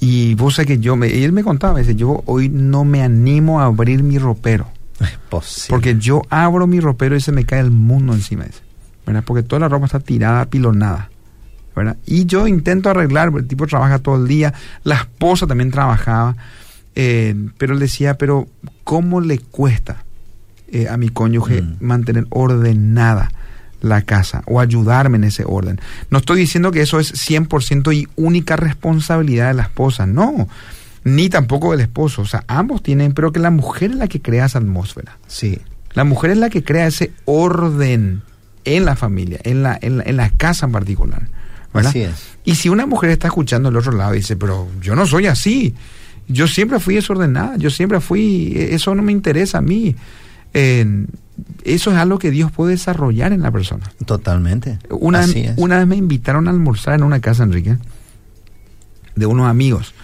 Y 0.00 0.34
vos 0.34 0.54
sabés 0.54 0.68
que 0.68 0.78
yo, 0.78 0.96
me, 0.96 1.24
él 1.24 1.32
me 1.32 1.44
contaba, 1.44 1.78
dice, 1.78 1.94
yo 1.94 2.22
hoy 2.26 2.48
no 2.48 2.84
me 2.84 3.02
animo 3.02 3.60
a 3.60 3.66
abrir 3.66 4.02
mi 4.02 4.18
ropero. 4.18 4.68
Porque 5.68 5.96
yo 5.98 6.22
abro 6.30 6.66
mi 6.66 6.80
ropero 6.80 7.16
y 7.16 7.20
se 7.20 7.32
me 7.32 7.44
cae 7.44 7.60
el 7.60 7.70
mundo 7.70 8.12
encima. 8.12 8.46
¿verdad? 9.06 9.24
Porque 9.26 9.42
toda 9.42 9.60
la 9.60 9.68
ropa 9.68 9.86
está 9.86 10.00
tirada, 10.00 10.46
pilonada. 10.46 11.10
¿verdad? 11.74 11.96
Y 12.06 12.26
yo 12.26 12.46
intento 12.46 12.88
arreglar, 12.90 13.32
el 13.36 13.46
tipo 13.46 13.66
trabaja 13.66 13.98
todo 13.98 14.16
el 14.16 14.28
día, 14.28 14.54
la 14.84 14.94
esposa 14.94 15.46
también 15.46 15.70
trabajaba, 15.70 16.36
eh, 16.94 17.34
pero 17.58 17.74
él 17.74 17.80
decía, 17.80 18.16
pero 18.16 18.46
¿cómo 18.84 19.20
le 19.20 19.38
cuesta 19.38 20.04
eh, 20.68 20.88
a 20.88 20.96
mi 20.96 21.08
cónyuge 21.08 21.62
mm. 21.62 21.76
mantener 21.80 22.26
ordenada 22.30 23.32
la 23.80 24.02
casa 24.02 24.42
o 24.46 24.60
ayudarme 24.60 25.16
en 25.16 25.24
ese 25.24 25.42
orden? 25.44 25.80
No 26.10 26.18
estoy 26.18 26.38
diciendo 26.38 26.70
que 26.70 26.82
eso 26.82 27.00
es 27.00 27.12
100% 27.28 27.92
y 27.92 28.06
única 28.14 28.54
responsabilidad 28.54 29.48
de 29.48 29.54
la 29.54 29.64
esposa, 29.64 30.06
no 30.06 30.48
ni 31.04 31.28
tampoco 31.28 31.70
del 31.72 31.80
esposo. 31.80 32.22
O 32.22 32.26
sea, 32.26 32.44
ambos 32.48 32.82
tienen, 32.82 33.12
pero 33.12 33.32
que 33.32 33.40
la 33.40 33.50
mujer 33.50 33.92
es 33.92 33.96
la 33.96 34.08
que 34.08 34.20
crea 34.20 34.46
esa 34.46 34.58
atmósfera. 34.58 35.18
Sí. 35.26 35.60
La 35.92 36.04
mujer 36.04 36.32
es 36.32 36.38
la 36.38 36.50
que 36.50 36.64
crea 36.64 36.86
ese 36.86 37.12
orden 37.24 38.22
en 38.64 38.84
la 38.84 38.96
familia, 38.96 39.38
en 39.44 39.62
la, 39.62 39.78
en 39.80 40.16
la, 40.16 40.30
casa 40.30 40.66
en 40.66 40.72
particular. 40.72 41.28
¿verdad? 41.72 41.90
Así 41.90 42.00
es. 42.00 42.36
Y 42.44 42.54
si 42.56 42.68
una 42.68 42.86
mujer 42.86 43.10
está 43.10 43.28
escuchando 43.28 43.68
al 43.68 43.76
otro 43.76 43.92
lado 43.92 44.14
y 44.14 44.18
dice, 44.18 44.36
pero 44.36 44.68
yo 44.80 44.96
no 44.96 45.06
soy 45.06 45.26
así, 45.26 45.74
yo 46.26 46.48
siempre 46.48 46.80
fui 46.80 46.94
desordenada, 46.94 47.56
yo 47.56 47.70
siempre 47.70 48.00
fui, 48.00 48.54
eso 48.56 48.94
no 48.94 49.02
me 49.02 49.12
interesa 49.12 49.58
a 49.58 49.60
mí. 49.60 49.94
eso 50.52 51.90
es 51.90 51.96
algo 51.96 52.18
que 52.18 52.30
Dios 52.30 52.50
puede 52.50 52.72
desarrollar 52.72 53.32
en 53.32 53.42
la 53.42 53.50
persona. 53.50 53.90
Totalmente. 54.06 54.78
Una, 54.88 55.26
una 55.56 55.78
vez 55.78 55.86
me 55.86 55.96
invitaron 55.96 56.48
a 56.48 56.50
almorzar 56.50 56.94
en 56.94 57.02
una 57.02 57.20
casa, 57.20 57.42
Enrique, 57.42 57.76
de 59.14 59.26
unos 59.26 59.46
amigos. 59.46 59.94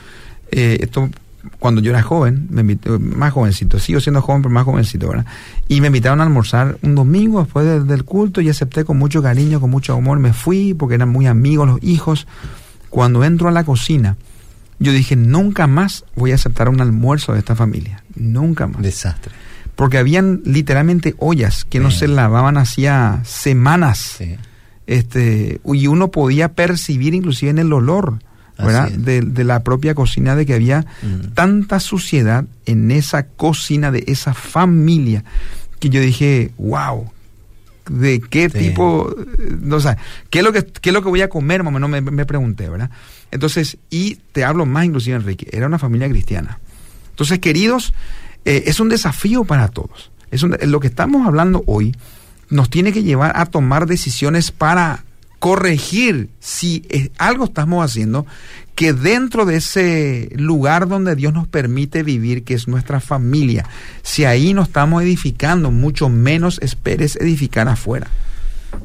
Eh, 0.50 0.78
esto 0.80 1.10
cuando 1.58 1.80
yo 1.80 1.90
era 1.90 2.02
joven, 2.02 2.48
me 2.50 2.78
más 2.98 3.32
jovencito, 3.32 3.78
sigo 3.78 4.00
siendo 4.00 4.20
joven, 4.22 4.42
pero 4.42 4.52
más 4.52 4.64
jovencito, 4.64 5.08
¿verdad? 5.08 5.26
Y 5.68 5.80
me 5.80 5.88
invitaron 5.88 6.20
a 6.20 6.24
almorzar 6.24 6.78
un 6.82 6.94
domingo 6.94 7.42
después 7.42 7.86
del 7.86 8.04
culto 8.04 8.40
y 8.40 8.48
acepté 8.48 8.84
con 8.84 8.98
mucho 8.98 9.22
cariño, 9.22 9.60
con 9.60 9.70
mucho 9.70 9.94
amor. 9.94 10.18
Me 10.18 10.32
fui 10.32 10.74
porque 10.74 10.96
eran 10.96 11.08
muy 11.08 11.26
amigos 11.26 11.68
los 11.68 11.82
hijos. 11.82 12.26
Cuando 12.90 13.24
entro 13.24 13.48
a 13.48 13.52
la 13.52 13.64
cocina, 13.64 14.16
yo 14.78 14.92
dije, 14.92 15.16
nunca 15.16 15.66
más 15.66 16.04
voy 16.16 16.32
a 16.32 16.34
aceptar 16.34 16.68
un 16.68 16.80
almuerzo 16.80 17.32
de 17.32 17.38
esta 17.38 17.54
familia. 17.54 18.02
Nunca 18.16 18.66
más. 18.66 18.82
Desastre. 18.82 19.32
Porque 19.76 19.98
habían 19.98 20.42
literalmente 20.44 21.14
ollas 21.18 21.64
que 21.64 21.80
no 21.80 21.90
se 21.90 22.08
lavaban 22.08 22.58
hacía 22.58 23.20
semanas. 23.24 24.18
Este, 24.86 25.60
y 25.64 25.86
uno 25.86 26.10
podía 26.10 26.52
percibir 26.52 27.14
inclusive 27.14 27.50
en 27.50 27.58
el 27.58 27.72
olor 27.72 28.18
de, 28.96 29.44
la 29.44 29.62
propia 29.62 29.94
cocina, 29.94 30.36
de 30.36 30.46
que 30.46 30.54
había 30.54 30.86
mm. 31.02 31.34
tanta 31.34 31.80
suciedad 31.80 32.44
en 32.66 32.90
esa 32.90 33.26
cocina 33.26 33.90
de 33.90 34.04
esa 34.06 34.34
familia, 34.34 35.24
que 35.78 35.90
yo 35.90 36.00
dije, 36.00 36.52
wow, 36.58 37.10
de 37.88 38.20
qué 38.20 38.48
tipo, 38.48 39.14
no, 39.60 39.76
o 39.76 39.80
sea, 39.80 39.96
¿qué 40.30 40.38
es, 40.38 40.44
lo 40.44 40.52
que, 40.52 40.64
qué 40.64 40.90
es 40.90 40.94
lo 40.94 41.02
que 41.02 41.08
voy 41.08 41.22
a 41.22 41.28
comer? 41.28 41.62
Más 41.62 41.72
me, 41.72 42.00
me 42.00 42.26
pregunté, 42.26 42.68
¿verdad? 42.68 42.90
Entonces, 43.30 43.78
y 43.90 44.16
te 44.32 44.44
hablo 44.44 44.66
más 44.66 44.84
inclusive, 44.84 45.16
Enrique, 45.16 45.48
era 45.52 45.66
una 45.66 45.78
familia 45.78 46.08
cristiana. 46.08 46.58
Entonces, 47.10 47.38
queridos, 47.38 47.92
eh, 48.44 48.64
es 48.66 48.80
un 48.80 48.88
desafío 48.88 49.44
para 49.44 49.68
todos. 49.68 50.10
Es 50.30 50.42
lo 50.42 50.80
que 50.80 50.86
estamos 50.86 51.26
hablando 51.26 51.62
hoy 51.66 51.94
nos 52.50 52.68
tiene 52.68 52.92
que 52.92 53.02
llevar 53.02 53.32
a 53.36 53.46
tomar 53.46 53.86
decisiones 53.86 54.50
para 54.50 55.04
corregir 55.40 56.28
si 56.38 56.84
algo 57.18 57.46
estamos 57.46 57.84
haciendo 57.84 58.26
que 58.76 58.92
dentro 58.92 59.46
de 59.46 59.56
ese 59.56 60.30
lugar 60.36 60.86
donde 60.86 61.16
Dios 61.16 61.32
nos 61.32 61.48
permite 61.48 62.02
vivir, 62.02 62.44
que 62.44 62.54
es 62.54 62.68
nuestra 62.68 63.00
familia, 63.00 63.66
si 64.02 64.24
ahí 64.24 64.54
no 64.54 64.62
estamos 64.62 65.02
edificando, 65.02 65.70
mucho 65.70 66.08
menos 66.08 66.58
esperes 66.62 67.16
edificar 67.16 67.68
afuera. 67.68 68.06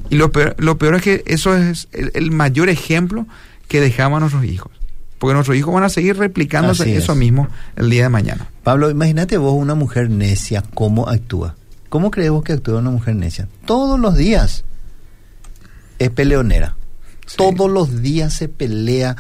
Y 0.10 0.16
lo 0.16 0.32
peor, 0.32 0.56
lo 0.58 0.78
peor 0.78 0.96
es 0.96 1.02
que 1.02 1.24
eso 1.28 1.56
es 1.56 1.88
el, 1.92 2.32
mayor 2.32 2.70
ejemplo 2.70 3.28
que 3.68 3.82
dejamos 3.82 4.18
a 4.18 4.20
nuestros 4.22 4.46
hijos. 4.46 4.72
Porque 5.20 5.34
nuestros 5.34 5.58
hijos 5.58 5.74
van 5.74 5.84
a 5.84 5.90
seguir 5.90 6.18
replicándose 6.18 6.96
eso 6.96 7.16
mismo 7.16 7.48
el 7.76 7.90
día 7.90 8.04
de 8.04 8.10
mañana. 8.10 8.48
Pablo, 8.64 8.90
imagínate 8.90 9.38
vos 9.38 9.54
una 9.54 9.76
mujer 9.76 10.10
necia, 10.10 10.64
cómo 10.74 11.08
actúa. 11.08 11.56
¿Cómo 11.90 12.12
crees 12.12 12.32
vos 12.32 12.44
que 12.44 12.54
actúa 12.54 12.80
una 12.80 12.92
mujer 12.92 13.16
necia? 13.16 13.48
Todos 13.66 14.00
los 14.00 14.16
días 14.18 14.66
es 16.00 16.10
peleonera. 16.10 16.76
Todos 17.36 17.70
los 17.70 18.02
días 18.02 18.34
se 18.34 18.48
pelea, 18.48 19.16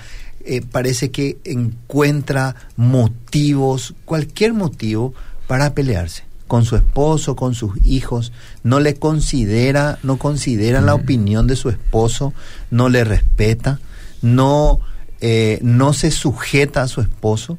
eh, 0.45 0.61
parece 0.61 1.09
que 1.11 1.37
encuentra 1.43 2.55
motivos, 2.75 3.95
cualquier 4.05 4.53
motivo 4.53 5.13
para 5.47 5.73
pelearse 5.73 6.23
con 6.47 6.63
su 6.65 6.75
esposo, 6.75 7.35
con 7.35 7.55
sus 7.55 7.73
hijos, 7.83 8.31
no 8.63 8.79
le 8.79 8.95
considera, 8.95 9.97
no 10.03 10.17
considera 10.17 10.81
la 10.81 10.95
mm. 10.95 10.99
opinión 10.99 11.47
de 11.47 11.55
su 11.55 11.69
esposo, 11.69 12.33
no 12.69 12.89
le 12.89 13.03
respeta, 13.03 13.79
no, 14.21 14.79
eh, 15.21 15.59
no 15.63 15.93
se 15.93 16.11
sujeta 16.11 16.83
a 16.83 16.87
su 16.87 17.01
esposo, 17.01 17.57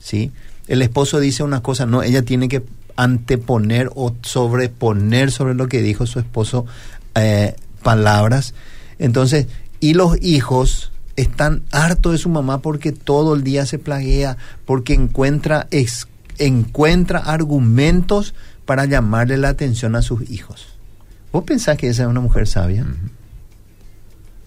¿sí? 0.00 0.32
El 0.66 0.82
esposo 0.82 1.20
dice 1.20 1.44
una 1.44 1.62
cosa, 1.62 1.86
no, 1.86 2.02
ella 2.02 2.22
tiene 2.22 2.48
que 2.48 2.64
anteponer 2.96 3.90
o 3.94 4.14
sobreponer 4.22 5.30
sobre 5.30 5.54
lo 5.54 5.68
que 5.68 5.82
dijo 5.82 6.06
su 6.06 6.18
esposo 6.18 6.66
eh, 7.14 7.54
palabras. 7.86 8.52
Entonces, 8.98 9.46
y 9.78 9.94
los 9.94 10.20
hijos 10.20 10.90
están 11.14 11.62
hartos 11.70 12.10
de 12.10 12.18
su 12.18 12.28
mamá 12.28 12.60
porque 12.60 12.90
todo 12.90 13.36
el 13.36 13.44
día 13.44 13.64
se 13.64 13.78
plaguea, 13.78 14.36
porque 14.64 14.92
encuentra, 14.92 15.68
encuentra 16.38 17.20
argumentos 17.20 18.34
para 18.64 18.86
llamarle 18.86 19.36
la 19.36 19.50
atención 19.50 19.94
a 19.94 20.02
sus 20.02 20.28
hijos. 20.28 20.66
¿Vos 21.30 21.44
pensás 21.44 21.78
que 21.78 21.88
esa 21.88 22.02
es 22.02 22.08
una 22.08 22.20
mujer 22.20 22.48
sabia? 22.48 22.84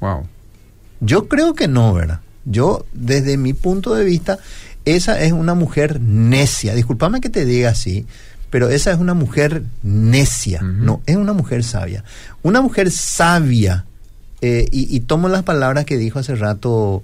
Wow. 0.01 0.27
Yo 0.99 1.29
creo 1.29 1.53
que 1.53 1.69
no, 1.69 1.93
¿verdad? 1.93 2.19
Yo, 2.43 2.85
desde 2.91 3.37
mi 3.37 3.53
punto 3.53 3.95
de 3.95 4.03
vista, 4.03 4.37
esa 4.83 5.21
es 5.21 5.31
una 5.31 5.53
mujer 5.53 6.01
necia. 6.01 6.75
Disculpame 6.75 7.21
que 7.21 7.29
te 7.29 7.45
diga 7.45 7.69
así, 7.69 8.05
pero 8.50 8.70
esa 8.70 8.91
es 8.91 9.00
una 9.00 9.14
mujer 9.14 9.64
necia, 9.84 10.62
no, 10.62 11.02
es 11.06 11.16
una 11.16 11.34
mujer 11.34 11.64
sabia. 11.64 12.04
Una 12.41 12.62
mujer 12.62 12.91
sabia, 12.91 13.86
eh, 14.41 14.68
y, 14.72 15.00
tomo 15.02 15.28
las 15.28 15.43
palabras 15.43 15.86
que 15.86 15.97
dijo 15.97 16.20
hace 16.20 16.36
rato 16.36 17.04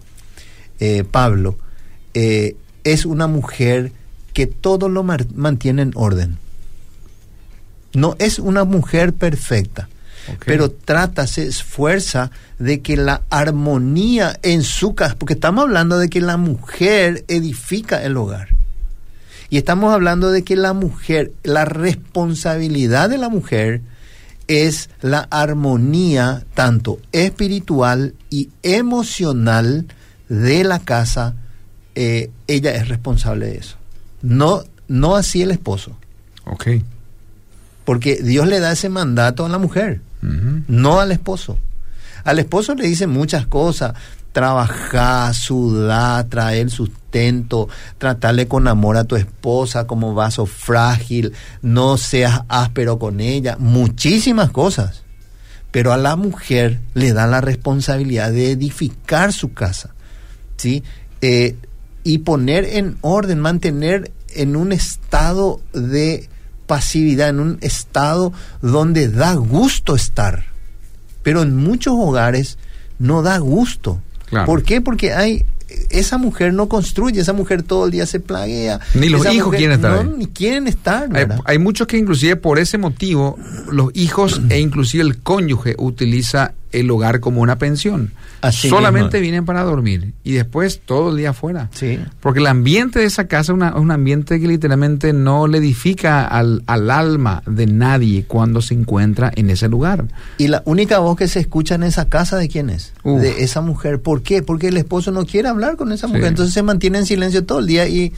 eh, 0.79 1.03
Pablo, 1.09 1.57
eh, 2.13 2.55
es 2.83 3.05
una 3.05 3.27
mujer 3.27 3.91
que 4.33 4.47
todo 4.47 4.89
lo 4.89 5.03
mantiene 5.03 5.81
en 5.81 5.91
orden. 5.95 6.37
No 7.93 8.15
es 8.19 8.39
una 8.39 8.63
mujer 8.63 9.13
perfecta, 9.13 9.87
pero 10.45 10.71
trata, 10.71 11.27
se 11.27 11.47
esfuerza 11.47 12.31
de 12.57 12.81
que 12.81 12.97
la 12.97 13.21
armonía 13.29 14.37
en 14.41 14.63
su 14.63 14.95
casa, 14.95 15.15
porque 15.17 15.35
estamos 15.35 15.65
hablando 15.65 15.97
de 15.97 16.09
que 16.09 16.21
la 16.21 16.37
mujer 16.37 17.23
edifica 17.27 18.03
el 18.03 18.17
hogar. 18.17 18.54
Y 19.49 19.57
estamos 19.57 19.93
hablando 19.93 20.31
de 20.31 20.43
que 20.43 20.55
la 20.55 20.73
mujer, 20.73 21.33
la 21.43 21.65
responsabilidad 21.65 23.09
de 23.09 23.17
la 23.17 23.29
mujer 23.29 23.81
es 24.47 24.89
la 25.01 25.27
armonía 25.31 26.45
tanto 26.53 26.99
espiritual 27.11 28.13
y 28.29 28.49
emocional 28.63 29.87
de 30.29 30.63
la 30.63 30.79
casa. 30.79 31.35
Eh, 31.95 32.31
ella 32.47 32.75
es 32.75 32.87
responsable 32.87 33.47
de 33.47 33.57
eso. 33.57 33.77
No, 34.21 34.63
no 34.87 35.15
así 35.15 35.41
el 35.41 35.51
esposo. 35.51 35.97
Ok. 36.45 36.67
Porque 37.85 38.15
Dios 38.15 38.47
le 38.47 38.59
da 38.59 38.71
ese 38.71 38.89
mandato 38.89 39.45
a 39.45 39.49
la 39.49 39.59
mujer, 39.59 40.01
no 40.21 40.99
al 40.99 41.11
esposo. 41.11 41.59
Al 42.23 42.39
esposo 42.39 42.73
le 42.73 42.87
dice 42.87 43.05
muchas 43.05 43.45
cosas, 43.45 43.93
trabajar, 44.35 45.33
sudar, 45.33 46.25
traer 46.25 46.69
sustento, 46.69 47.69
tratarle 47.97 48.49
con 48.49 48.67
amor 48.67 48.97
a 48.97 49.05
tu 49.05 49.15
esposa 49.15 49.87
como 49.87 50.13
vaso 50.13 50.45
frágil, 50.45 51.31
no 51.61 51.95
seas 51.95 52.41
áspero 52.49 52.99
con 52.99 53.21
ella, 53.21 53.55
muchísimas 53.57 54.51
cosas. 54.51 55.03
pero 55.71 55.93
a 55.93 55.97
la 55.97 56.17
mujer 56.17 56.81
le 56.93 57.13
da 57.13 57.27
la 57.27 57.39
responsabilidad 57.39 58.31
de 58.31 58.51
edificar 58.51 59.31
su 59.31 59.53
casa, 59.53 59.93
¿sí? 60.57 60.83
Eh, 61.21 61.55
y 62.03 62.19
poner 62.19 62.65
en 62.65 62.97
orden, 63.01 63.39
mantener 63.39 64.11
en 64.33 64.57
un 64.57 64.73
estado 64.73 65.61
de 65.73 66.29
pasividad, 66.65 67.29
en 67.29 67.39
un 67.39 67.57
estado 67.61 68.33
donde 68.61 69.07
da 69.09 69.33
gusto 69.33 69.95
estar. 69.95 70.45
Pero 71.23 71.41
en 71.41 71.55
muchos 71.55 71.93
hogares 71.97 72.57
no 72.99 73.21
da 73.21 73.37
gusto. 73.37 74.01
¿Por 74.45 74.63
qué? 74.63 74.81
Porque 74.81 75.13
hay 75.13 75.45
esa 75.89 76.17
mujer 76.17 76.53
no 76.53 76.67
construye, 76.67 77.21
esa 77.21 77.33
mujer 77.33 77.63
todo 77.63 77.85
el 77.85 77.91
día 77.91 78.05
se 78.05 78.19
plaguea. 78.19 78.79
Ni 78.93 79.09
los 79.09 79.25
hijos 79.33 79.55
quieren 79.55 79.75
estar. 79.75 80.05
No, 80.05 80.17
ni 80.17 80.27
quieren 80.27 80.67
estar. 80.67 81.09
Hay, 81.45 81.57
muchos 81.59 81.87
que 81.87 81.97
inclusive 81.97 82.35
por 82.35 82.59
ese 82.59 82.77
motivo 82.77 83.37
los 83.71 83.89
hijos 83.93 84.41
e 84.49 84.59
inclusive 84.59 85.03
el 85.03 85.17
cónyuge 85.19 85.75
utiliza 85.77 86.53
el 86.79 86.91
hogar 86.91 87.19
como 87.19 87.41
una 87.41 87.57
pensión. 87.57 88.11
Solamente 88.51 89.19
vienen 89.19 89.45
para 89.45 89.63
dormir 89.63 90.13
y 90.23 90.33
después 90.33 90.81
todo 90.85 91.09
el 91.09 91.17
día 91.17 91.31
afuera. 91.31 91.69
Sí. 91.73 91.99
Porque 92.19 92.39
el 92.39 92.47
ambiente 92.47 92.99
de 92.99 93.05
esa 93.05 93.27
casa 93.27 93.53
es, 93.53 93.73
un 93.75 93.91
ambiente 93.91 94.39
que 94.39 94.47
literalmente 94.47 95.13
no 95.13 95.47
le 95.47 95.57
edifica 95.57 96.25
al, 96.25 96.63
alma 96.67 97.41
de 97.47 97.65
nadie 97.65 98.25
cuando 98.27 98.61
se 98.61 98.73
encuentra 98.73 99.31
en 99.35 99.49
ese 99.49 99.67
lugar. 99.67 100.05
Y 100.37 100.47
la 100.47 100.61
única 100.65 100.99
voz 100.99 101.17
que 101.17 101.27
se 101.27 101.39
escucha 101.39 101.75
en 101.75 101.83
esa 101.83 102.07
casa, 102.07 102.37
¿de 102.37 102.47
quién 102.47 102.69
es? 102.69 102.93
De 103.03 103.43
esa 103.43 103.61
mujer. 103.61 104.01
¿Por 104.01 104.21
qué? 104.21 104.43
Porque 104.43 104.67
el 104.67 104.77
esposo 104.77 105.11
no 105.11 105.25
quiere 105.25 105.47
hablar 105.47 105.75
con 105.75 105.91
esa 105.91 106.07
mujer. 106.07 106.25
Entonces 106.25 106.53
se 106.53 106.61
mantiene 106.61 106.99
en 106.99 107.05
silencio 107.05 107.45
todo 107.45 107.59
el 107.59 107.67
día 107.67 107.87
y 107.87 108.13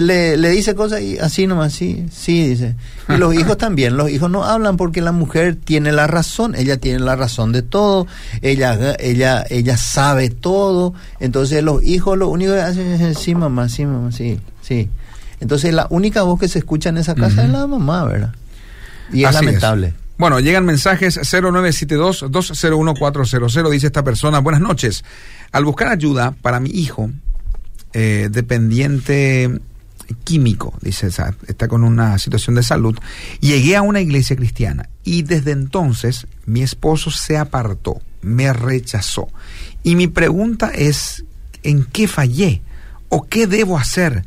le, 0.00 0.36
le, 0.36 0.50
dice 0.50 0.74
cosas 0.74 1.00
y 1.02 1.18
así 1.18 1.46
nomás, 1.46 1.74
sí, 1.74 2.06
sí, 2.10 2.48
dice. 2.48 2.74
Y 3.08 3.16
los 3.16 3.34
hijos 3.34 3.58
también, 3.58 3.96
los 3.96 4.10
hijos 4.10 4.30
no 4.30 4.44
hablan 4.44 4.76
porque 4.76 5.00
la 5.02 5.12
mujer 5.12 5.56
tiene 5.56 5.92
la 5.92 6.06
razón, 6.06 6.54
ella 6.54 6.78
tiene 6.78 7.00
la 7.00 7.14
razón 7.14 7.52
de 7.52 7.60
todo, 7.62 8.06
ella, 8.40 8.96
ella, 8.98 9.44
ella 9.50 9.76
sabe 9.76 10.30
todo, 10.30 10.94
entonces 11.20 11.62
los 11.62 11.82
hijos 11.82 12.16
lo 12.16 12.28
único 12.28 12.52
que 12.52 12.60
hacen 12.60 12.92
es 12.92 13.18
sí 13.18 13.34
mamá, 13.34 13.68
sí 13.68 13.84
mamá, 13.84 14.12
sí, 14.12 14.40
sí. 14.62 14.88
Entonces 15.40 15.74
la 15.74 15.88
única 15.90 16.22
voz 16.22 16.40
que 16.40 16.48
se 16.48 16.60
escucha 16.60 16.88
en 16.88 16.96
esa 16.98 17.14
casa 17.14 17.44
es 17.44 17.50
la 17.50 17.66
mamá, 17.66 18.04
¿verdad? 18.04 18.32
Y 19.12 19.24
es 19.24 19.34
lamentable. 19.34 19.92
Bueno, 20.16 20.40
llegan 20.40 20.64
mensajes 20.64 21.18
0972-201400, 21.18 23.70
dice 23.70 23.88
esta 23.88 24.04
persona, 24.04 24.38
buenas 24.38 24.62
noches. 24.62 25.04
Al 25.50 25.64
buscar 25.64 25.88
ayuda 25.88 26.36
para 26.40 26.60
mi 26.60 26.70
hijo, 26.70 27.10
eh, 27.92 28.28
dependiente 28.30 29.50
químico, 30.14 30.74
dice, 30.80 31.08
está 31.08 31.68
con 31.68 31.84
una 31.84 32.18
situación 32.18 32.56
de 32.56 32.62
salud. 32.62 32.98
Llegué 33.40 33.76
a 33.76 33.82
una 33.82 34.00
iglesia 34.00 34.36
cristiana 34.36 34.88
y 35.04 35.22
desde 35.22 35.52
entonces 35.52 36.26
mi 36.46 36.62
esposo 36.62 37.10
se 37.10 37.38
apartó, 37.38 38.00
me 38.22 38.52
rechazó. 38.52 39.28
Y 39.82 39.96
mi 39.96 40.06
pregunta 40.06 40.70
es, 40.74 41.24
¿en 41.62 41.84
qué 41.84 42.08
fallé? 42.08 42.62
¿O 43.08 43.24
qué 43.24 43.46
debo 43.46 43.78
hacer? 43.78 44.24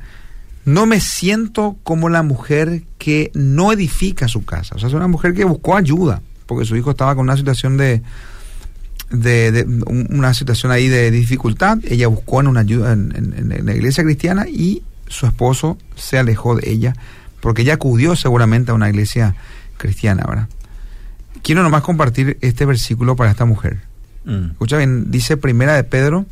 No 0.65 0.86
me 0.86 0.99
siento 0.99 1.77
como 1.83 2.09
la 2.09 2.23
mujer 2.23 2.83
que 2.97 3.31
no 3.33 3.71
edifica 3.71 4.27
su 4.27 4.45
casa. 4.45 4.75
O 4.75 4.79
sea, 4.79 4.89
es 4.89 4.95
una 4.95 5.07
mujer 5.07 5.33
que 5.33 5.45
buscó 5.45 5.77
ayuda, 5.77 6.21
porque 6.45 6.65
su 6.65 6.75
hijo 6.75 6.91
estaba 6.91 7.15
con 7.15 7.23
una 7.23 7.38
situación 7.38 7.77
de, 7.77 8.01
de, 9.11 9.65
una 9.88 10.33
situación 10.33 10.71
ahí 10.71 10.88
de 10.88 11.11
dificultad. 11.11 11.77
Ella 11.83 12.07
buscó 12.07 12.41
en 12.41 12.47
una 12.47 12.61
ayuda 12.61 12.93
en 12.93 13.63
la 13.63 13.75
iglesia 13.75 14.03
cristiana 14.03 14.47
y 14.47 14.81
su 15.08 15.26
esposo 15.26 15.78
se 15.95 16.18
alejó 16.18 16.56
de 16.56 16.70
ella 16.70 16.95
porque 17.41 17.62
ella 17.62 17.76
acudió 17.76 18.16
seguramente 18.16 18.72
a 18.72 18.74
una 18.74 18.89
iglesia 18.89 19.36
cristiana, 19.78 20.24
¿verdad? 20.28 20.49
Quiero 21.43 21.62
nomás 21.62 21.84
compartir 21.84 22.38
este 22.41 22.66
versículo 22.66 23.16
para 23.16 23.30
esta 23.30 23.45
mujer. 23.45 23.82
Mm. 24.26 24.51
Escucha 24.51 24.78
bien, 24.78 25.12
dice 25.12 25.38
Primera 25.38 25.76
de 25.76 25.84
Pedro 25.84 26.26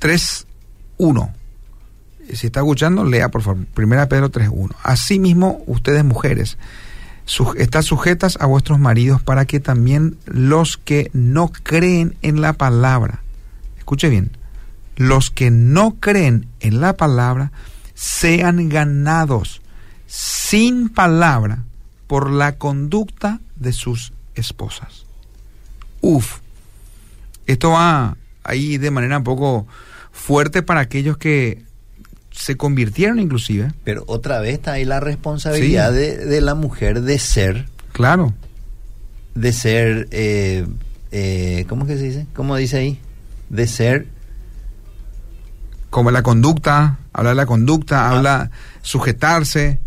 3.1. 0.00 1.32
Si 2.32 2.46
está 2.46 2.60
escuchando, 2.60 3.04
lea 3.04 3.28
por 3.30 3.42
favor. 3.42 3.64
Primera 3.66 4.02
de 4.02 4.06
Pedro 4.08 4.30
3.1. 4.30 4.74
Asimismo, 4.82 5.62
ustedes 5.66 6.04
mujeres, 6.04 6.58
están 7.56 7.82
sujetas 7.82 8.38
a 8.40 8.46
vuestros 8.46 8.78
maridos 8.78 9.22
para 9.22 9.44
que 9.44 9.58
también 9.58 10.16
los 10.26 10.76
que 10.76 11.10
no 11.12 11.50
creen 11.50 12.16
en 12.22 12.40
la 12.40 12.52
palabra, 12.52 13.22
escuche 13.78 14.08
bien, 14.08 14.30
los 14.96 15.30
que 15.30 15.50
no 15.50 15.96
creen 16.00 16.48
en 16.60 16.80
la 16.80 16.96
palabra 16.96 17.52
sean 17.94 18.68
ganados 18.68 19.62
sin 20.06 20.88
palabra 20.88 21.64
por 22.06 22.30
la 22.30 22.56
conducta 22.56 23.40
de 23.56 23.72
sus 23.72 24.12
esposas. 24.34 25.06
Uf, 26.00 26.38
esto 27.46 27.70
va 27.70 28.16
ahí 28.44 28.78
de 28.78 28.90
manera 28.90 29.18
un 29.18 29.24
poco 29.24 29.66
fuerte 30.12 30.62
para 30.62 30.80
aquellos 30.80 31.16
que 31.18 31.64
se 32.30 32.56
convirtieron 32.56 33.18
inclusive. 33.18 33.72
Pero 33.84 34.04
otra 34.06 34.40
vez 34.40 34.54
está 34.54 34.72
ahí 34.72 34.84
la 34.84 35.00
responsabilidad 35.00 35.92
de, 35.92 36.40
la 36.40 36.54
mujer 36.54 37.02
de 37.02 37.18
ser. 37.18 37.66
Claro. 37.92 38.34
De 39.34 39.52
ser, 39.52 40.08
eh, 40.10 40.66
eh, 41.12 41.64
¿cómo 41.68 41.86
que 41.86 41.96
se 41.96 42.04
dice? 42.04 42.26
¿Cómo 42.34 42.56
dice 42.56 42.78
ahí? 42.78 43.00
De 43.48 43.66
ser 43.66 44.06
como 45.90 46.10
la 46.10 46.22
conducta, 46.22 46.98
habla 47.12 47.30
de 47.30 47.36
la 47.36 47.46
conducta, 47.46 48.06
ah. 48.06 48.10
habla 48.10 48.50
sujetarse. 48.82 49.78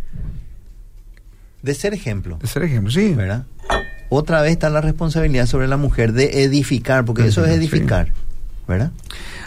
De 1.62 1.74
ser 1.74 1.94
ejemplo. 1.94 2.38
De 2.42 2.48
ser 2.48 2.64
ejemplo, 2.64 2.92
sí. 2.92 3.14
¿Verdad? 3.14 3.46
Otra 4.10 4.42
vez 4.42 4.54
está 4.54 4.70
la 4.70 4.82
responsabilidad 4.82 5.46
sobre 5.46 5.68
la 5.68 5.78
mujer 5.78 6.14
de 6.14 6.44
edificar, 6.44 7.06
porque 7.06 7.28
eso 7.28 7.46
es 7.46 7.52
edificar, 7.52 8.12
¿verdad? 8.68 8.92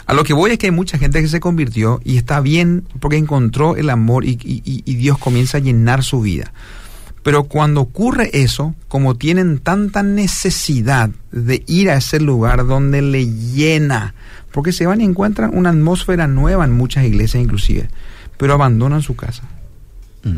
A 0.05 0.13
lo 0.13 0.23
que 0.23 0.33
voy 0.33 0.51
es 0.51 0.57
que 0.57 0.67
hay 0.67 0.71
mucha 0.71 0.97
gente 0.97 1.21
que 1.21 1.27
se 1.27 1.41
convirtió 1.41 1.99
y 2.05 2.17
está 2.17 2.39
bien 2.39 2.85
porque 3.01 3.17
encontró 3.17 3.75
el 3.75 3.89
amor 3.89 4.23
y, 4.23 4.37
y 4.41 4.95
Dios 4.95 5.17
comienza 5.17 5.57
a 5.57 5.61
llenar 5.61 6.03
su 6.03 6.21
vida. 6.21 6.53
Pero 7.23 7.45
cuando 7.45 7.79
ocurre 7.79 8.29
eso, 8.33 8.75
como 8.89 9.15
tienen 9.15 9.59
tanta 9.59 10.03
necesidad 10.03 11.09
de 11.31 11.63
ir 11.67 11.89
a 11.89 11.95
ese 11.95 12.19
lugar 12.19 12.67
donde 12.67 13.01
le 13.01 13.25
llena, 13.25 14.13
porque 14.51 14.73
se 14.73 14.85
van 14.85 14.99
y 14.99 15.05
encuentran 15.05 15.51
una 15.53 15.69
atmósfera 15.69 16.27
nueva 16.27 16.65
en 16.65 16.73
muchas 16.73 17.05
iglesias 17.05 17.41
inclusive, 17.41 17.89
pero 18.37 18.53
abandonan 18.53 19.01
su 19.01 19.15
casa. 19.15 19.43
Mm. 20.23 20.37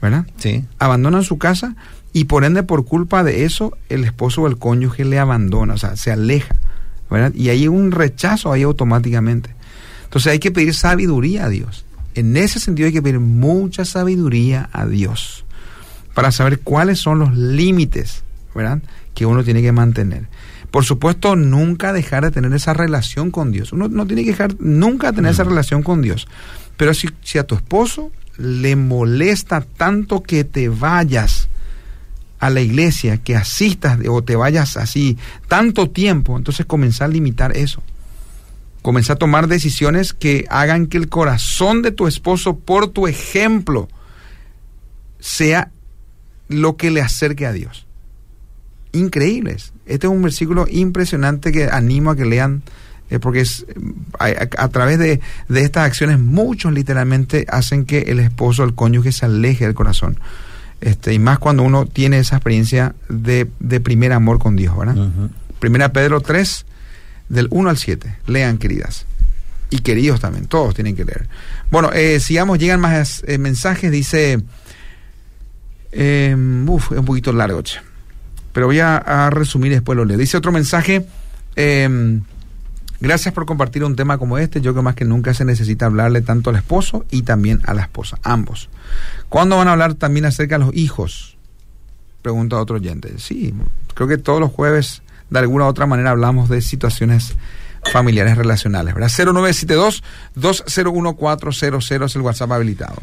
¿Verdad? 0.00 0.26
Sí. 0.38 0.64
Abandonan 0.78 1.24
su 1.24 1.38
casa 1.38 1.76
y 2.14 2.24
por 2.24 2.44
ende 2.44 2.62
por 2.62 2.86
culpa 2.86 3.22
de 3.22 3.44
eso 3.44 3.76
el 3.90 4.04
esposo 4.04 4.42
o 4.42 4.46
el 4.46 4.56
cónyuge 4.56 5.04
le 5.04 5.18
abandona, 5.18 5.74
o 5.74 5.78
sea, 5.78 5.94
se 5.96 6.10
aleja. 6.10 6.56
¿verdad? 7.10 7.32
Y 7.34 7.50
hay 7.50 7.68
un 7.68 7.90
rechazo 7.90 8.52
ahí 8.52 8.62
automáticamente. 8.62 9.54
Entonces 10.04 10.32
hay 10.32 10.38
que 10.38 10.50
pedir 10.50 10.74
sabiduría 10.74 11.44
a 11.44 11.48
Dios. 11.48 11.84
En 12.14 12.36
ese 12.36 12.60
sentido 12.60 12.86
hay 12.86 12.92
que 12.92 13.02
pedir 13.02 13.20
mucha 13.20 13.84
sabiduría 13.84 14.70
a 14.72 14.86
Dios 14.86 15.44
para 16.18 16.32
saber 16.32 16.58
cuáles 16.58 16.98
son 16.98 17.20
los 17.20 17.32
límites, 17.32 18.24
¿verdad? 18.52 18.82
Que 19.14 19.24
uno 19.24 19.44
tiene 19.44 19.62
que 19.62 19.70
mantener. 19.70 20.26
Por 20.72 20.84
supuesto, 20.84 21.36
nunca 21.36 21.92
dejar 21.92 22.24
de 22.24 22.32
tener 22.32 22.52
esa 22.54 22.74
relación 22.74 23.30
con 23.30 23.52
Dios. 23.52 23.72
Uno 23.72 23.86
no 23.86 24.04
tiene 24.04 24.24
que 24.24 24.32
dejar 24.32 24.56
nunca 24.58 25.12
de 25.12 25.12
tener 25.12 25.30
esa 25.30 25.44
mm. 25.44 25.48
relación 25.48 25.84
con 25.84 26.02
Dios. 26.02 26.26
Pero 26.76 26.92
si, 26.92 27.08
si 27.22 27.38
a 27.38 27.44
tu 27.44 27.54
esposo 27.54 28.10
le 28.36 28.74
molesta 28.74 29.60
tanto 29.60 30.24
que 30.24 30.42
te 30.42 30.68
vayas 30.68 31.48
a 32.40 32.50
la 32.50 32.62
iglesia, 32.62 33.18
que 33.18 33.36
asistas 33.36 34.00
o 34.08 34.20
te 34.24 34.34
vayas 34.34 34.76
así 34.76 35.18
tanto 35.46 35.88
tiempo, 35.88 36.36
entonces 36.36 36.66
comenzar 36.66 37.10
a 37.10 37.12
limitar 37.12 37.56
eso. 37.56 37.80
Comenzar 38.82 39.14
a 39.14 39.18
tomar 39.20 39.46
decisiones 39.46 40.14
que 40.14 40.46
hagan 40.50 40.88
que 40.88 40.98
el 40.98 41.08
corazón 41.08 41.82
de 41.82 41.92
tu 41.92 42.08
esposo, 42.08 42.56
por 42.56 42.88
tu 42.88 43.06
ejemplo, 43.06 43.88
sea 45.20 45.70
lo 46.48 46.76
que 46.76 46.90
le 46.90 47.00
acerque 47.00 47.46
a 47.46 47.52
Dios 47.52 47.88
increíbles. 48.92 49.72
Este 49.86 50.06
es 50.06 50.12
un 50.12 50.22
versículo 50.22 50.66
impresionante 50.68 51.52
que 51.52 51.68
animo 51.70 52.10
a 52.10 52.16
que 52.16 52.24
lean, 52.24 52.62
eh, 53.10 53.18
porque 53.18 53.40
es 53.40 53.66
a, 54.18 54.68
través 54.68 54.98
de, 54.98 55.20
estas 55.48 55.86
acciones 55.86 56.18
muchos 56.18 56.72
literalmente 56.72 57.46
hacen 57.48 57.84
que 57.84 58.00
el 58.00 58.20
esposo, 58.20 58.64
el 58.64 58.74
cónyuge 58.74 59.12
se 59.12 59.26
aleje 59.26 59.64
del 59.64 59.74
corazón. 59.74 60.18
Este, 60.80 61.12
y 61.12 61.18
más 61.18 61.38
cuando 61.38 61.64
uno 61.64 61.86
tiene 61.86 62.18
esa 62.18 62.36
experiencia 62.36 62.94
de, 63.08 63.46
primer 63.80 64.12
amor 64.12 64.38
con 64.38 64.56
Dios, 64.56 64.76
¿verdad? 64.76 65.10
Primera 65.58 65.92
Pedro 65.92 66.20
3, 66.20 66.66
del 67.28 67.48
1 67.50 67.70
al 67.70 67.76
7. 67.76 68.14
Lean, 68.26 68.58
queridas. 68.58 69.06
Y 69.70 69.80
queridos 69.80 70.20
también, 70.20 70.46
todos 70.46 70.74
tienen 70.74 70.94
que 70.94 71.04
leer. 71.04 71.28
Bueno, 71.70 71.90
eh, 71.92 72.20
sigamos, 72.20 72.58
llegan 72.58 72.80
más 72.80 73.24
eh, 73.26 73.38
mensajes, 73.38 73.90
dice... 73.90 74.42
uf, 75.92 76.92
es 76.92 76.98
un 76.98 77.04
poquito 77.04 77.32
largo, 77.32 77.62
che 77.62 77.78
pero 78.58 78.66
voy 78.66 78.80
a, 78.80 79.30
resumir 79.30 79.70
después 79.70 79.96
lo 79.96 80.04
leo. 80.04 80.18
Dice 80.18 80.36
otro 80.36 80.50
mensaje, 80.50 81.06
em, 81.54 82.22
gracias 83.00 83.32
por 83.32 83.46
compartir 83.46 83.84
un 83.84 83.94
tema 83.94 84.18
como 84.18 84.36
este, 84.36 84.60
yo 84.60 84.72
creo 84.72 84.82
más 84.82 84.96
que 84.96 85.04
nunca 85.04 85.32
se 85.32 85.44
necesita 85.44 85.86
hablarle 85.86 86.22
tanto 86.22 86.50
al 86.50 86.56
esposo 86.56 87.06
y 87.08 87.22
también 87.22 87.60
a 87.66 87.74
la 87.74 87.82
esposa, 87.82 88.18
ambos. 88.24 88.68
¿Cuándo 89.28 89.56
van 89.56 89.68
a 89.68 89.72
hablar 89.74 89.94
también 89.94 90.24
acerca 90.24 90.58
de 90.58 90.64
los 90.64 90.74
hijos? 90.74 91.36
Pregunta 92.22 92.56
otro 92.56 92.74
oyente. 92.76 93.14
Sí, 93.18 93.54
creo 93.94 94.08
que 94.08 94.18
todos 94.18 94.40
los 94.40 94.50
jueves, 94.50 95.02
de 95.30 95.38
alguna 95.38 95.66
u 95.66 95.68
otra 95.68 95.86
manera, 95.86 96.10
hablamos 96.10 96.48
de 96.48 96.60
situaciones 96.60 97.36
familiares 97.92 98.36
relacionales, 98.36 98.92
¿verdad? 98.92 99.08
0972-201400 99.08 102.06
es 102.06 102.16
el 102.16 102.22
WhatsApp 102.22 102.50
habilitado. 102.50 102.96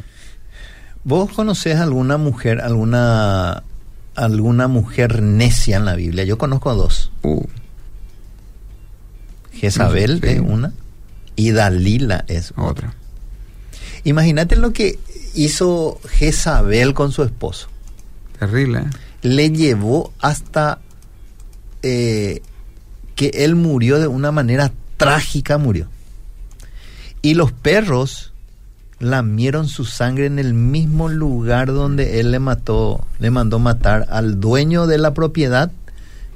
¿Vos 1.06 1.32
conocés 1.32 1.78
alguna 1.78 2.18
mujer, 2.18 2.62
alguna 2.62 3.62
alguna 4.16 4.68
mujer 4.68 5.22
necia 5.22 5.78
en 5.78 5.86
la 5.86 5.96
Biblia? 5.96 6.24
Yo 6.24 6.40
conozco 6.40 6.74
dos. 6.74 7.12
Uh. 7.22 7.46
Jezabel 9.54 10.20
Sí. 10.22 10.30
es 10.30 10.40
una 10.40 10.74
y 11.36 11.52
Dalila 11.52 12.26
es 12.28 12.52
otra. 12.52 12.66
Otra. 12.66 12.94
Imagínate 14.04 14.56
lo 14.56 14.74
que 14.74 14.98
hizo 15.36 16.00
Jezabel 16.10 16.96
con 16.96 17.12
su 17.12 17.22
esposo. 17.22 17.68
Terrible, 18.40 18.80
¿eh? 18.80 18.86
Le 19.22 19.52
llevó 19.52 20.12
hasta 20.20 20.80
eh, 21.84 22.42
que 23.16 23.28
él 23.36 23.56
murió 23.56 24.00
de 24.00 24.08
una 24.08 24.32
manera 24.32 24.72
trágica, 24.98 25.60
murió. 25.60 25.88
Y 27.22 27.36
los 27.36 27.52
perros 27.52 28.34
lamieron 29.00 29.68
su 29.68 29.86
sangre 29.86 30.26
en 30.26 30.40
el 30.40 30.54
mismo 30.54 31.10
lugar 31.10 31.68
donde 31.68 32.20
él 32.20 32.32
le 32.32 32.40
mató, 32.40 33.06
le 33.20 33.32
mandó 33.32 33.60
matar 33.60 34.08
al 34.10 34.40
dueño 34.40 34.88
de 34.88 34.98
la 34.98 35.14
propiedad 35.14 35.72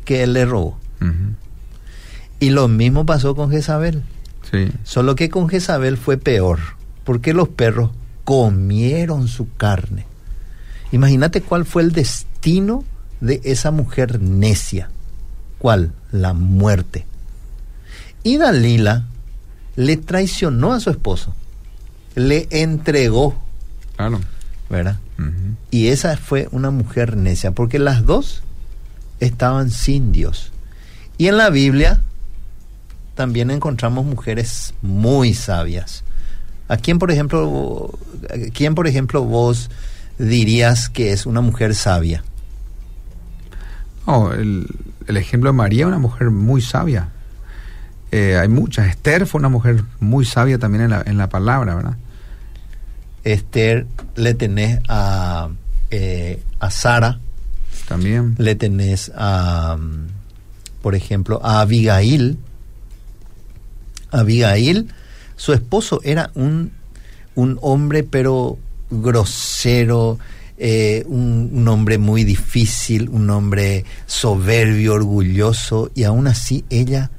que 0.06 0.24
él 0.24 0.34
le 0.34 0.46
robó. 0.46 0.78
Y 2.40 2.50
lo 2.50 2.68
mismo 2.68 3.06
pasó 3.06 3.36
con 3.36 3.52
Jezabel. 3.52 4.04
Sí. 4.52 4.70
Solo 4.84 5.16
que 5.16 5.30
con 5.30 5.48
Jezabel 5.48 5.98
fue 5.98 6.18
peor, 6.18 6.60
porque 7.04 7.34
los 7.34 7.50
perros 7.50 7.92
comieron 8.24 9.28
su 9.28 9.54
carne. 9.56 10.06
Imagínate 10.92 11.42
cuál 11.42 11.66
fue 11.66 11.84
el 11.84 11.92
destino 11.92 12.84
de 13.22 13.42
esa 13.44 13.72
mujer 13.72 14.22
necia. 14.22 14.90
¿Cuál? 15.60 15.94
La 16.12 16.34
muerte. 16.34 17.06
Y 18.24 18.38
Dalila 18.38 19.06
le 19.76 19.98
traicionó 19.98 20.74
a 20.74 20.80
su 20.80 20.90
esposo. 20.90 21.36
Le 22.16 22.48
entregó, 22.52 23.36
Claro. 23.96 24.20
¿verdad? 24.70 25.00
Y 25.72 25.88
esa 25.88 26.16
fue 26.18 26.48
una 26.52 26.72
mujer 26.72 27.18
necia, 27.18 27.52
porque 27.52 27.80
las 27.80 28.06
dos 28.06 28.42
estaban 29.20 29.70
sin 29.70 30.12
Dios. 30.12 30.52
Y 31.18 31.28
en 31.28 31.38
la 31.38 31.50
Biblia 31.50 32.02
también 33.16 33.52
encontramos 33.52 34.06
mujeres 34.06 34.74
muy 34.82 35.34
sabias. 35.34 36.04
¿A 36.70 36.78
quién, 36.78 37.00
por 37.00 37.12
ejemplo, 37.12 37.98
a 38.30 38.52
quién, 38.54 38.76
por 38.76 38.88
ejemplo, 38.88 39.24
vos 39.26 39.70
dirías 40.18 40.88
que 40.88 41.12
es 41.12 41.26
una 41.26 41.42
mujer 41.42 41.76
sabia? 41.76 42.24
No, 44.08 44.32
el, 44.32 44.68
el 45.08 45.18
ejemplo 45.18 45.50
de 45.50 45.58
María, 45.58 45.88
una 45.88 46.00
mujer 46.00 46.30
muy 46.30 46.62
sabia. 46.62 47.10
Eh, 48.12 48.38
hay 48.38 48.48
muchas. 48.48 48.88
Esther 48.88 49.26
fue 49.28 49.40
una 49.40 49.50
mujer 49.50 49.84
muy 50.00 50.26
sabia 50.26 50.58
también 50.58 50.86
en 50.86 50.90
la, 50.92 51.04
en 51.06 51.18
la 51.18 51.30
palabra, 51.30 51.76
¿verdad? 51.76 51.98
Esther, 53.24 53.86
le 54.16 54.34
tenés 54.34 54.80
a, 54.88 55.50
eh, 55.92 56.42
a 56.60 56.72
Sara, 56.72 57.20
También. 57.88 58.36
le 58.38 58.56
tenés 58.56 59.12
a, 59.16 59.78
mm, 59.80 60.08
por 60.82 60.96
ejemplo, 60.96 61.40
a 61.44 61.62
Abigail. 61.62 62.38
Abigail, 64.12 64.88
su 65.36 65.54
esposo 65.54 66.00
era 66.04 66.32
un, 66.34 66.72
un 67.36 67.60
hombre 67.62 68.04
pero 68.04 68.58
grosero, 68.90 70.18
eh, 70.58 71.04
un, 71.08 71.52
un 71.54 71.68
hombre 71.68 72.00
muy 72.00 72.24
difícil, 72.24 73.08
un 73.10 73.30
hombre 73.30 73.86
soberbio, 74.08 74.94
orgulloso, 74.96 75.92
y 75.94 76.06
aún 76.06 76.28
así 76.28 76.66
ella 76.72 77.12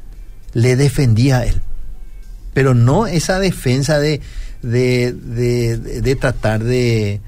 le 0.53 0.77
defendía 0.77 1.39
a 1.39 1.47
él. 1.47 1.61
Pero 2.55 2.75
no 2.75 3.07
esa 3.07 3.39
defensa 3.39 3.99
de, 3.99 4.21
de, 4.63 5.13
de, 5.13 6.17
tratar 6.17 6.65
de, 6.65 7.21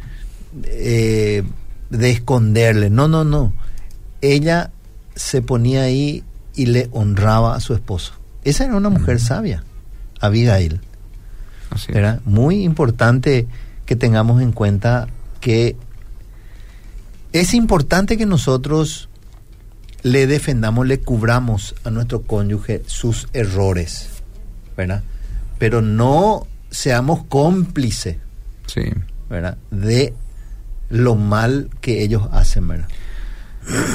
eh, 0.64 1.42
de 1.90 2.10
esconderle. 2.10 2.90
No, 2.90 3.08
no, 3.08 3.24
no. 3.24 3.52
Ella 4.20 4.70
se 5.14 5.42
ponía 5.42 5.82
ahí 5.82 6.24
y 6.54 6.66
le 6.66 6.88
honraba 6.92 7.54
a 7.54 7.60
su 7.60 7.74
esposo. 7.74 8.14
Esa 8.44 8.64
era 8.64 8.76
una 8.76 8.90
mujer 8.90 9.20
sabia, 9.20 9.64
Abigail. 10.20 10.80
Así. 11.70 11.92
Era 11.94 12.20
muy 12.24 12.64
importante 12.64 13.46
que 13.86 13.96
tengamos 13.96 14.42
en 14.42 14.52
cuenta 14.52 15.08
que 15.40 15.76
es 17.32 17.54
importante 17.54 18.16
que 18.16 18.26
nosotros 18.26 19.08
le 20.02 20.26
defendamos, 20.26 20.86
le 20.86 21.00
cubramos 21.00 21.74
a 21.84 21.90
nuestro 21.90 22.22
cónyuge 22.22 22.82
sus 22.86 23.28
errores, 23.32 24.08
¿verdad? 24.76 25.02
Pero 25.58 25.80
no 25.82 26.46
seamos 26.70 27.24
cómplices, 27.28 28.16
Sí. 28.66 28.82
¿verdad? 29.28 29.58
De 29.70 30.14
lo 30.88 31.14
mal 31.14 31.68
que 31.80 32.02
ellos 32.02 32.28
hacen, 32.32 32.68
¿verdad? 32.68 32.88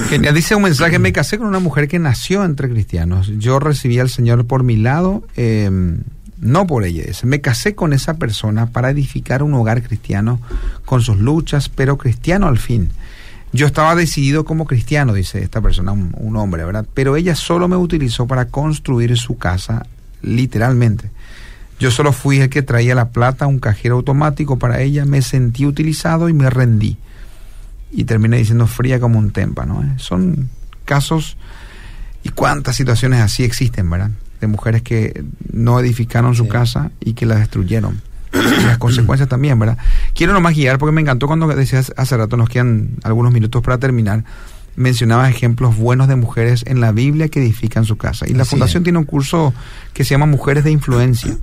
Genial. 0.09 0.33
Dice 0.33 0.55
un 0.55 0.63
mensaje, 0.63 0.97
me 0.97 1.11
casé 1.11 1.37
con 1.37 1.47
una 1.47 1.59
mujer 1.59 1.87
que 1.87 1.99
nació 1.99 2.45
entre 2.45 2.69
cristianos. 2.69 3.31
Yo 3.37 3.59
recibí 3.59 3.99
al 3.99 4.09
Señor 4.09 4.45
por 4.47 4.63
mi 4.63 4.77
lado, 4.77 5.23
eh, 5.35 5.69
no 6.39 6.67
por 6.67 6.85
ella. 6.85 7.03
Dice, 7.05 7.25
me 7.27 7.41
casé 7.41 7.75
con 7.75 7.91
esa 7.91 8.13
persona 8.15 8.67
para 8.67 8.91
edificar 8.91 9.43
un 9.43 9.53
hogar 9.55 9.83
cristiano 9.83 10.39
con 10.85 11.01
sus 11.01 11.17
luchas, 11.17 11.67
pero 11.69 11.97
cristiano 11.97 12.47
al 12.47 12.57
fin. 12.59 12.89
Yo 13.53 13.65
estaba 13.65 13.95
decidido 13.95 14.45
como 14.45 14.65
cristiano, 14.65 15.13
dice 15.13 15.41
esta 15.41 15.61
persona, 15.61 15.91
un, 15.91 16.13
un 16.17 16.35
hombre, 16.35 16.65
¿verdad? 16.65 16.85
Pero 16.93 17.15
ella 17.15 17.35
solo 17.35 17.67
me 17.67 17.77
utilizó 17.77 18.27
para 18.27 18.45
construir 18.45 19.15
su 19.17 19.37
casa, 19.37 19.85
literalmente. 20.21 21.09
Yo 21.79 21.91
solo 21.91 22.11
fui 22.11 22.39
el 22.39 22.49
que 22.49 22.61
traía 22.61 22.95
la 22.95 23.09
plata, 23.09 23.47
un 23.47 23.59
cajero 23.59 23.95
automático 23.95 24.57
para 24.57 24.81
ella, 24.81 25.05
me 25.05 25.21
sentí 25.21 25.65
utilizado 25.65 26.27
y 26.27 26.33
me 26.33 26.49
rendí 26.49 26.97
y 27.91 28.03
termina 28.03 28.37
diciendo 28.37 28.67
fría 28.67 28.99
como 28.99 29.19
un 29.19 29.31
témpano. 29.31 29.83
¿eh? 29.83 29.93
Son 29.97 30.49
casos 30.85 31.37
y 32.23 32.29
cuántas 32.29 32.75
situaciones 32.75 33.21
así 33.21 33.43
existen, 33.43 33.89
¿verdad? 33.89 34.11
De 34.41 34.47
mujeres 34.47 34.81
que 34.81 35.23
no 35.51 35.79
edificaron 35.79 36.35
su 36.35 36.47
casa 36.47 36.91
y 36.99 37.13
que 37.13 37.25
la 37.25 37.35
destruyeron. 37.35 38.01
Las 38.65 38.78
consecuencias 38.78 39.30
también, 39.30 39.57
¿verdad? 39.59 39.78
Quiero 40.13 40.34
nomás 40.34 40.55
guiar 40.55 40.78
porque 40.78 40.91
me 40.93 41.01
encantó 41.01 41.28
cuando 41.28 41.47
decías 41.47 41.93
hace 41.97 42.17
rato, 42.17 42.38
nos 42.38 42.49
quedan 42.49 42.89
algunos 43.03 43.32
minutos 43.34 43.61
para 43.61 43.78
terminar. 43.78 44.23
Mencionabas 44.75 45.30
ejemplos 45.32 45.75
buenos 45.75 46.07
de 46.07 46.15
mujeres 46.15 46.63
en 46.67 46.80
la 46.82 46.91
Biblia 46.91 47.30
que 47.30 47.39
edifican 47.39 47.84
su 47.86 47.97
casa. 47.97 48.28
Y 48.28 48.34
la 48.34 48.43
Así 48.43 48.51
Fundación 48.51 48.82
es. 48.82 48.84
tiene 48.86 48.99
un 48.99 49.05
curso 49.05 49.53
que 49.93 50.03
se 50.03 50.11
llama 50.11 50.28
Mujeres 50.28 50.63
de 50.63 50.71
Influencia 50.71 51.36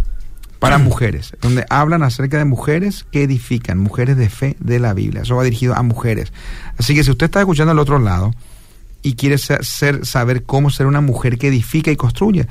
para 0.60 0.78
mujeres, 0.78 1.32
donde 1.40 1.64
hablan 1.68 2.04
acerca 2.04 2.38
de 2.38 2.44
mujeres 2.44 3.04
que 3.10 3.24
edifican, 3.24 3.78
mujeres 3.78 4.16
de 4.16 4.28
fe 4.28 4.56
de 4.60 4.78
la 4.78 4.94
Biblia. 4.94 5.22
Eso 5.22 5.34
va 5.34 5.42
dirigido 5.42 5.74
a 5.76 5.82
mujeres. 5.82 6.32
Así 6.78 6.94
que 6.94 7.02
si 7.02 7.10
usted 7.10 7.26
está 7.26 7.40
escuchando 7.40 7.72
al 7.72 7.78
otro 7.80 7.98
lado 7.98 8.30
y 9.02 9.14
quiere 9.14 9.36
ser, 9.38 9.64
ser- 9.64 10.06
saber 10.06 10.44
cómo 10.44 10.70
ser 10.70 10.86
una 10.86 11.00
mujer 11.00 11.36
que 11.36 11.48
edifica 11.48 11.90
y 11.90 11.96
construye, 11.96 12.46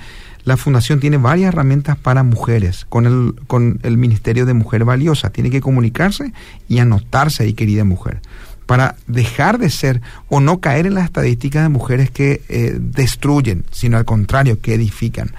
la 0.45 0.57
fundación 0.57 0.99
tiene 0.99 1.17
varias 1.17 1.49
herramientas 1.49 1.97
para 1.97 2.23
mujeres 2.23 2.85
con 2.89 3.05
el, 3.05 3.35
con 3.47 3.79
el 3.83 3.97
Ministerio 3.97 4.45
de 4.45 4.53
Mujer 4.53 4.83
Valiosa. 4.83 5.29
Tiene 5.29 5.49
que 5.49 5.61
comunicarse 5.61 6.33
y 6.67 6.79
anotarse 6.79 7.43
ahí, 7.43 7.53
querida 7.53 7.85
mujer, 7.85 8.21
para 8.65 8.95
dejar 9.07 9.57
de 9.57 9.69
ser 9.69 10.01
o 10.27 10.41
no 10.41 10.59
caer 10.59 10.85
en 10.85 10.95
las 10.95 11.05
estadísticas 11.05 11.63
de 11.63 11.69
mujeres 11.69 12.11
que 12.11 12.41
eh, 12.49 12.77
destruyen, 12.77 13.63
sino 13.71 13.97
al 13.97 14.05
contrario, 14.05 14.59
que 14.59 14.73
edifican. 14.73 15.31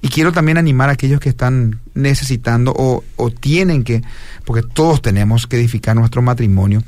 Y 0.00 0.08
quiero 0.08 0.30
también 0.30 0.58
animar 0.58 0.90
a 0.90 0.92
aquellos 0.92 1.18
que 1.18 1.30
están 1.30 1.80
necesitando 1.94 2.72
o, 2.76 3.02
o 3.16 3.30
tienen 3.30 3.82
que, 3.82 4.02
porque 4.44 4.62
todos 4.62 5.02
tenemos 5.02 5.48
que 5.48 5.56
edificar 5.56 5.96
nuestro 5.96 6.22
matrimonio. 6.22 6.82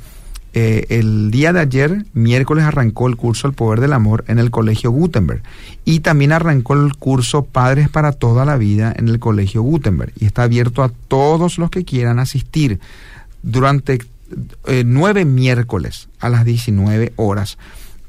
Eh, 0.53 0.87
el 0.89 1.29
día 1.29 1.53
de 1.53 1.59
ayer, 1.59 2.05
miércoles, 2.13 2.65
arrancó 2.65 3.07
el 3.07 3.17
curso 3.17 3.47
El 3.47 3.53
Poder 3.53 3.79
del 3.81 3.93
Amor 3.93 4.25
en 4.27 4.39
el 4.39 4.49
Colegio 4.49 4.91
Gutenberg. 4.91 5.43
Y 5.85 5.99
también 5.99 6.31
arrancó 6.31 6.73
el 6.73 6.95
curso 6.95 7.43
Padres 7.43 7.89
para 7.89 8.11
toda 8.11 8.45
la 8.45 8.57
vida 8.57 8.93
en 8.97 9.07
el 9.07 9.19
Colegio 9.19 9.61
Gutenberg. 9.61 10.11
Y 10.19 10.25
está 10.25 10.43
abierto 10.43 10.83
a 10.83 10.91
todos 11.07 11.57
los 11.57 11.69
que 11.69 11.85
quieran 11.85 12.19
asistir 12.19 12.79
durante 13.43 13.99
eh, 14.65 14.83
nueve 14.85 15.25
miércoles 15.25 16.09
a 16.19 16.29
las 16.29 16.45
19 16.45 17.13
horas. 17.15 17.57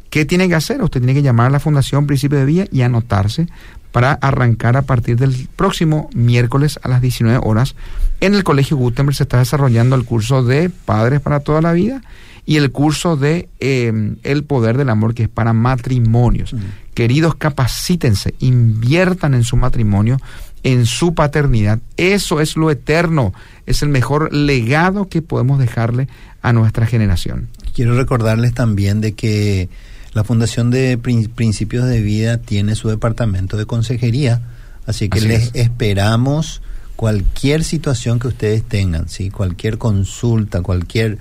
¿Qué 0.09 0.25
tiene 0.25 0.49
que 0.49 0.55
hacer? 0.55 0.83
Usted 0.83 1.01
tiene 1.01 1.15
que 1.15 1.23
llamar 1.23 1.47
a 1.47 1.51
la 1.51 1.61
Fundación 1.61 2.07
Principio 2.07 2.39
de 2.39 2.45
Vida 2.45 2.65
y 2.73 2.83
anotarse 2.83 3.49
para 3.93 4.13
arrancar 4.13 4.77
a 4.77 4.83
partir 4.83 5.17
del 5.17 5.49
próximo 5.57 6.11
miércoles 6.15 6.81
a 6.83 6.89
las 6.89 7.01
19 7.01 7.41
horas. 7.43 7.75
En 8.21 8.35
el 8.35 8.45
Colegio 8.45 8.77
Gutenberg 8.77 9.17
se 9.17 9.25
está 9.25 9.39
desarrollando 9.39 9.95
el 9.97 10.05
curso 10.05 10.43
de 10.43 10.71
Padres 10.71 11.21
para 11.21 11.41
toda 11.41 11.61
la 11.61 11.73
vida 11.73 12.03
y 12.47 12.57
el 12.57 12.71
curso 12.73 13.17
de 13.17 13.49
eh, 13.61 14.17
El 14.23 14.45
Poder 14.45 14.77
del 14.77 14.91
Amor, 14.91 15.15
que 15.15 15.25
es 15.25 15.29
para 15.29 15.53
matrimonios. 15.53 16.55
Queridos, 16.95 17.35
capacítense, 17.37 18.35
inviertan 18.41 19.35
en 19.35 19.45
su 19.45 19.57
matrimonio, 19.57 20.19
en 20.63 20.87
su 20.87 21.15
paternidad. 21.15 21.81
Eso 21.97 22.41
es 22.41 22.57
lo 22.57 22.71
eterno, 22.71 23.33
es 23.67 23.83
el 23.83 23.89
mejor 23.89 24.35
legado 24.35 25.09
que 25.09 25.23
podemos 25.23 25.59
dejarle 25.59 26.09
a 26.43 26.53
nuestra 26.53 26.87
generación. 26.87 27.49
Quiero 27.75 27.97
recordarles 27.97 28.55
también 28.55 29.01
de 29.01 29.13
que 29.13 29.69
la 30.13 30.25
Fundación 30.25 30.71
de 30.71 30.99
Principios 30.99 31.87
de 31.87 32.01
Vida 32.01 32.39
tiene 32.39 32.75
su 32.75 32.89
departamento 32.89 33.57
de 33.57 33.67
consejería, 33.67 34.43
así 34.87 35.09
que 35.09 35.21
les 35.21 35.55
esperamos 35.55 36.63
cualquier 37.01 37.65
situación 37.65 38.19
que 38.19 38.29
ustedes 38.29 38.63
tengan, 38.63 39.09
¿sí? 39.09 39.31
cualquier 39.31 39.79
consulta, 39.79 40.61
cualquier 40.61 41.17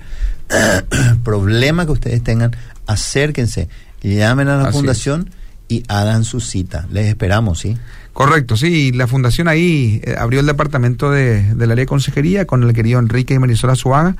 problema 1.24 1.86
que 1.86 1.92
ustedes 1.92 2.22
tengan, 2.22 2.54
acérquense, 2.86 3.70
llamen 4.02 4.48
a 4.48 4.58
la 4.58 4.72
fundación 4.72 5.30
y 5.68 5.82
hagan 5.88 6.24
su 6.24 6.40
cita. 6.40 6.86
Les 6.92 7.06
esperamos, 7.06 7.60
¿sí? 7.60 7.78
Correcto, 8.12 8.58
sí. 8.58 8.92
La 8.92 9.06
fundación 9.06 9.48
ahí 9.48 10.02
eh, 10.04 10.16
abrió 10.18 10.40
el 10.40 10.46
departamento 10.46 11.10
de, 11.10 11.54
del 11.54 11.70
área 11.70 11.84
de 11.84 11.86
consejería 11.86 12.46
con 12.46 12.62
el 12.62 12.74
querido 12.74 12.98
Enrique 12.98 13.32
y 13.32 13.38
Marisola 13.38 13.74
Suaga. 13.74 14.16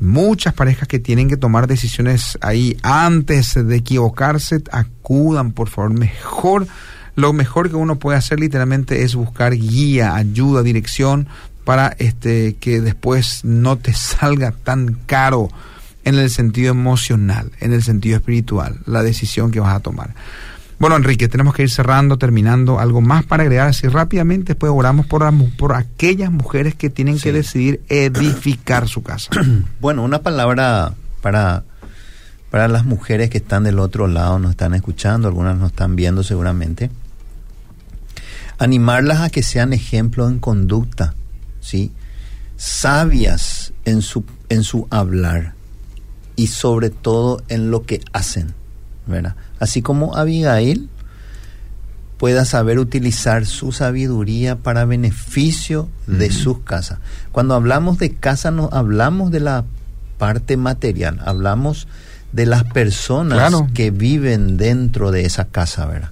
Muchas 0.00 0.54
parejas 0.54 0.88
que 0.88 0.98
tienen 0.98 1.28
que 1.28 1.36
tomar 1.36 1.68
decisiones 1.68 2.36
ahí 2.40 2.76
antes 2.82 3.54
de 3.54 3.76
equivocarse, 3.76 4.60
acudan, 4.72 5.52
por 5.52 5.68
favor. 5.68 5.92
Mejor, 5.92 6.66
lo 7.16 7.32
mejor 7.32 7.70
que 7.70 7.76
uno 7.76 7.98
puede 7.98 8.18
hacer 8.18 8.38
literalmente 8.38 9.02
es 9.02 9.14
buscar 9.14 9.54
guía, 9.54 10.14
ayuda, 10.14 10.62
dirección 10.62 11.26
para 11.64 11.88
este 11.98 12.54
que 12.60 12.80
después 12.80 13.44
no 13.44 13.76
te 13.76 13.92
salga 13.94 14.52
tan 14.52 14.98
caro 15.06 15.48
en 16.04 16.14
el 16.14 16.30
sentido 16.30 16.70
emocional, 16.70 17.50
en 17.58 17.72
el 17.72 17.82
sentido 17.82 18.16
espiritual, 18.16 18.78
la 18.86 19.02
decisión 19.02 19.50
que 19.50 19.58
vas 19.58 19.74
a 19.74 19.80
tomar. 19.80 20.14
Bueno, 20.78 20.94
Enrique, 20.94 21.26
tenemos 21.26 21.54
que 21.54 21.62
ir 21.62 21.70
cerrando, 21.70 22.18
terminando. 22.18 22.78
¿Algo 22.78 23.00
más 23.00 23.24
para 23.24 23.42
agregar 23.42 23.66
así 23.66 23.88
rápidamente? 23.88 24.52
Después 24.52 24.70
oramos 24.74 25.06
por, 25.06 25.24
por 25.56 25.74
aquellas 25.74 26.30
mujeres 26.30 26.74
que 26.74 26.90
tienen 26.90 27.18
que 27.18 27.32
decidir 27.32 27.80
edificar 27.88 28.86
su 28.86 29.02
casa. 29.02 29.30
Bueno, 29.80 30.02
una 30.02 30.20
palabra 30.20 30.92
para, 31.22 31.64
para 32.50 32.68
las 32.68 32.84
mujeres 32.84 33.30
que 33.30 33.38
están 33.38 33.64
del 33.64 33.78
otro 33.78 34.06
lado, 34.06 34.38
nos 34.38 34.50
están 34.50 34.74
escuchando, 34.74 35.28
algunas 35.28 35.56
nos 35.56 35.70
están 35.70 35.96
viendo 35.96 36.22
seguramente. 36.22 36.90
Animarlas 38.58 39.20
a 39.20 39.30
que 39.30 39.42
sean 39.42 39.72
ejemplo 39.72 40.28
en 40.28 40.38
conducta, 40.38 41.14
¿sí? 41.60 41.92
Sabias 42.56 43.72
en 43.84 44.02
su, 44.02 44.24
en 44.48 44.62
su 44.62 44.86
hablar 44.90 45.54
y 46.36 46.46
sobre 46.46 46.90
todo 46.90 47.42
en 47.48 47.70
lo 47.70 47.84
que 47.84 48.00
hacen, 48.12 48.54
¿verdad? 49.06 49.36
así 49.58 49.82
como 49.82 50.16
Abigail 50.16 50.88
pueda 52.18 52.44
saber 52.44 52.78
utilizar 52.78 53.44
su 53.44 53.72
sabiduría 53.72 54.56
para 54.56 54.86
beneficio 54.86 55.88
de 56.06 56.30
sus 56.30 56.60
casas. 56.60 56.98
Cuando 57.30 57.54
hablamos 57.54 57.98
de 57.98 58.14
casa 58.14 58.50
no 58.50 58.70
hablamos 58.72 59.30
de 59.30 59.40
la 59.40 59.64
parte 60.16 60.56
material, 60.56 61.20
hablamos 61.26 61.88
de 62.32 62.46
las 62.46 62.64
personas 62.64 63.52
que 63.74 63.90
viven 63.90 64.56
dentro 64.56 65.10
de 65.10 65.26
esa 65.26 65.46
casa, 65.46 65.84
¿verdad? 65.86 66.10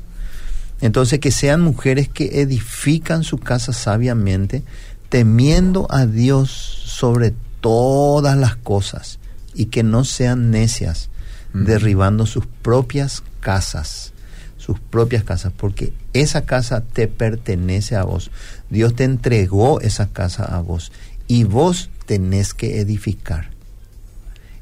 Entonces 0.81 1.21
que 1.21 1.31
sean 1.31 1.61
mujeres 1.61 2.09
que 2.09 2.41
edifican 2.41 3.25
su 3.25 3.39
casa 3.39 3.73
sabiamente, 3.73 4.63
temiendo 5.09 5.87
a 5.91 6.07
Dios 6.07 6.51
sobre 6.51 7.33
todas 7.61 8.37
las 8.37 8.57
cosas 8.57 9.19
y 9.55 9.67
que 9.67 9.83
no 9.83 10.05
sean 10.05 10.51
necias, 10.51 11.09
derribando 11.53 12.27
sus 12.27 12.47
propias 12.47 13.23
casas, 13.41 14.13
sus 14.57 14.81
propias 14.81 15.23
casas, 15.23 15.53
porque 15.57 15.93
esa 16.13 16.47
casa 16.47 16.81
te 16.81 17.07
pertenece 17.07 17.97
a 17.97 18.03
vos. 18.03 18.31
Dios 18.71 18.97
te 18.97 19.05
entregó 19.05 19.81
esa 19.81 20.09
casa 20.09 20.45
a 20.45 20.61
vos 20.61 20.91
y 21.29 21.45
vos 21.45 21.91
tenés 22.07 22.55
que 22.55 22.81
edificar. 22.81 23.51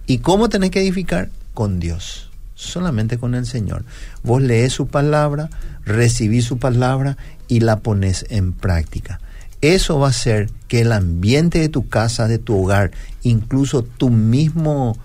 ¿Y 0.06 0.18
cómo 0.18 0.48
tenés 0.48 0.70
que 0.70 0.80
edificar? 0.80 1.30
Con 1.54 1.80
Dios, 1.80 2.31
solamente 2.54 3.18
con 3.18 3.34
el 3.34 3.46
Señor. 3.46 3.84
Vos 4.22 4.42
lees 4.42 4.72
su 4.72 4.86
palabra, 4.86 5.50
recibís 5.84 6.44
su 6.44 6.58
palabra 6.58 7.16
y 7.48 7.60
la 7.60 7.80
pones 7.80 8.26
en 8.30 8.52
práctica. 8.52 9.20
Eso 9.60 9.98
va 9.98 10.08
a 10.08 10.10
hacer 10.10 10.50
que 10.68 10.80
el 10.80 10.92
ambiente 10.92 11.60
de 11.60 11.68
tu 11.68 11.88
casa, 11.88 12.26
de 12.26 12.38
tu 12.38 12.60
hogar, 12.60 12.90
incluso 13.22 13.82
tu 13.82 14.10
mismo 14.10 14.96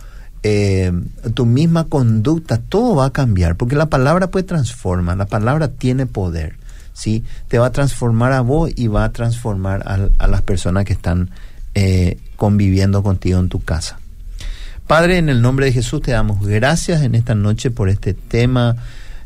eh, 0.44 0.92
tu 1.34 1.46
misma 1.46 1.86
conducta, 1.86 2.58
todo 2.58 2.96
va 2.96 3.08
a 3.08 3.10
cambiar, 3.12 3.58
porque 3.58 3.76
la 3.76 3.88
palabra 3.88 4.32
puede 4.32 4.46
transformar, 4.46 5.18
la 5.18 5.26
palabra 5.26 5.68
tiene 5.70 6.06
poder, 6.06 6.56
¿sí? 6.94 7.24
Te 7.50 7.58
va 7.58 7.68
a 7.68 7.72
transformar 7.72 8.32
a 8.32 8.42
vos 8.42 8.72
y 8.76 8.88
va 8.88 9.04
a 9.04 9.12
transformar 9.12 9.84
a, 9.86 10.28
las 10.28 10.42
personas 10.44 10.86
que 10.86 10.94
están 10.94 11.32
eh, 11.74 12.18
conviviendo 12.38 13.04
contigo 13.04 13.40
en 13.40 13.50
tu 13.50 13.62
casa. 13.62 14.00
Padre, 14.88 15.18
en 15.18 15.28
el 15.28 15.42
nombre 15.42 15.66
de 15.66 15.74
Jesús 15.74 16.02
te 16.02 16.12
damos 16.12 16.48
gracias 16.48 17.02
en 17.02 17.14
esta 17.14 17.36
noche 17.36 17.72
por 17.72 17.90
este 17.90 18.14
tema, 18.14 18.78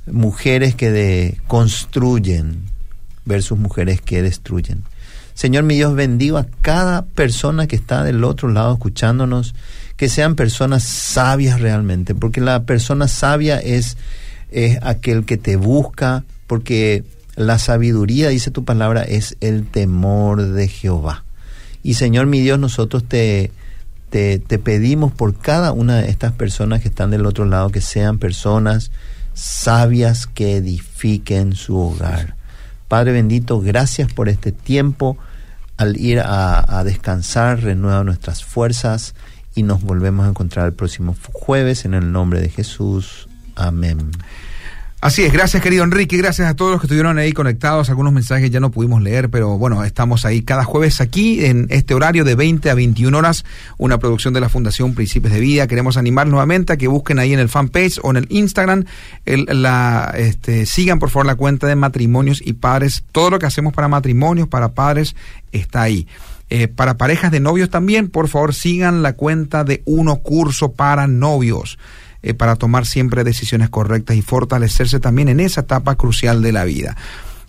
mujeres 0.08 0.74
que 0.74 0.90
de, 0.90 1.38
construyen 1.46 2.64
versus 3.26 3.60
mujeres 3.60 4.02
que 4.02 4.24
destruyen. 4.24 4.84
Señor 5.36 5.64
mi 5.64 5.76
Dios, 5.76 5.94
bendigo 5.94 6.40
a 6.40 6.48
cada 6.64 7.04
persona 7.04 7.68
que 7.68 7.76
está 7.76 8.04
del 8.04 8.24
otro 8.24 8.50
lado 8.50 8.74
escuchándonos 8.74 9.54
que 9.98 10.10
sean 10.10 10.34
personas 10.36 10.82
sabias 10.82 11.62
realmente, 11.62 12.16
porque 12.16 12.42
la 12.42 12.64
persona 12.64 13.08
sabia 13.08 13.60
es, 13.60 13.98
aquel 14.82 15.26
que 15.26 15.38
te 15.38 15.58
busca, 15.58 16.24
porque 16.48 17.04
la 17.36 17.60
sabiduría, 17.60 18.30
dice 18.30 18.50
tu 18.50 18.66
palabra, 18.66 19.04
es 19.04 19.38
el 19.42 19.68
temor 19.68 20.42
de 20.42 20.68
Jehová. 20.68 21.24
Y 21.84 21.94
Señor 21.94 22.26
mi 22.26 22.42
Dios, 22.42 22.58
nosotros 22.58 23.04
te, 23.04 23.52
te, 24.12 24.60
pedimos 24.60 25.14
por 25.14 25.38
cada 25.38 25.72
una 25.72 25.98
de 25.98 26.10
estas 26.10 26.34
personas 26.34 26.82
que 26.82 26.90
están 26.90 27.12
del 27.12 27.26
otro 27.26 27.46
lado, 27.46 27.70
que 27.70 27.80
sean 27.80 28.20
personas 28.20 28.92
sabias 29.34 30.28
que 30.28 30.58
edifiquen 30.58 31.56
su 31.56 31.78
hogar. 31.78 32.36
Padre 32.90 33.14
bendito, 33.14 33.62
gracias 33.62 34.12
por 34.12 34.28
este 34.28 34.52
tiempo. 34.52 35.18
Al 35.78 35.98
ir 35.98 36.20
a, 36.20 36.80
a 36.80 36.84
descansar, 36.84 37.62
renueva 37.62 38.04
nuestras 38.04 38.44
fuerzas 38.44 39.16
y 39.56 39.64
nos 39.64 39.82
volvemos 39.82 40.26
a 40.26 40.30
encontrar 40.30 40.68
el 40.68 40.74
próximo 40.74 41.16
jueves 41.32 41.86
en 41.86 41.94
el 41.94 42.12
nombre 42.12 42.42
de 42.42 42.50
Jesús. 42.50 43.30
Amén. 43.56 44.12
Así 45.02 45.24
es, 45.24 45.34
gracias 45.34 45.64
querido 45.64 45.84
Enrique, 45.84 46.16
gracias 46.16 46.48
a 46.48 46.56
todos 46.56 46.74
los 46.74 46.80
que 46.80 46.86
estuvieron 46.86 47.18
ahí 47.18 47.32
conectados, 47.32 47.90
algunos 47.90 48.14
mensajes 48.14 48.52
ya 48.52 48.60
no 48.60 48.70
pudimos 48.70 49.02
leer, 49.02 49.32
pero 49.32 49.58
bueno, 49.58 49.84
estamos 49.84 50.26
ahí 50.26 50.44
cada 50.44 50.64
jueves 50.64 51.02
aquí 51.02 51.44
en 51.44 51.66
este 51.72 51.96
horario 51.96 52.24
de 52.24 52.36
20 52.36 52.70
a 52.70 52.76
21 52.76 53.18
horas, 53.18 53.44
una 53.80 53.98
producción 53.98 54.32
de 54.32 54.42
la 54.42 54.48
Fundación 54.48 54.94
Principios 54.94 55.34
de 55.34 55.40
Vida. 55.40 55.66
Queremos 55.66 55.98
animar 55.98 56.28
nuevamente 56.28 56.74
a 56.74 56.78
que 56.78 56.88
busquen 56.88 57.18
ahí 57.18 57.34
en 57.34 57.40
el 57.40 57.50
fanpage 57.50 58.00
o 58.04 58.12
en 58.12 58.18
el 58.18 58.28
Instagram, 58.30 58.86
el, 59.26 59.48
la, 59.50 60.14
este, 60.16 60.68
sigan 60.68 61.00
por 61.00 61.10
favor 61.10 61.26
la 61.26 61.36
cuenta 61.36 61.66
de 61.66 61.76
matrimonios 61.76 62.40
y 62.40 62.54
padres, 62.54 63.04
todo 63.12 63.32
lo 63.32 63.40
que 63.40 63.48
hacemos 63.48 63.74
para 63.74 63.88
matrimonios, 63.88 64.50
para 64.50 64.74
padres, 64.76 65.16
está 65.52 65.82
ahí. 65.82 66.08
Eh, 66.52 66.68
para 66.68 66.98
parejas 66.98 67.32
de 67.32 67.40
novios 67.40 67.72
también, 67.72 68.08
por 68.10 68.28
favor 68.28 68.54
sigan 68.54 69.02
la 69.02 69.14
cuenta 69.14 69.64
de 69.64 69.82
Uno 69.86 70.18
Curso 70.18 70.74
para 70.74 71.08
Novios. 71.08 71.80
Eh, 72.24 72.34
para 72.34 72.56
tomar 72.56 72.86
siempre 72.86 73.24
decisiones 73.24 73.70
correctas 73.70 74.16
y 74.16 74.22
fortalecerse 74.22 75.00
también 75.00 75.28
en 75.30 75.40
esa 75.40 75.62
etapa 75.62 75.96
crucial 75.96 76.42
de 76.42 76.52
la 76.52 76.66
vida. 76.66 76.96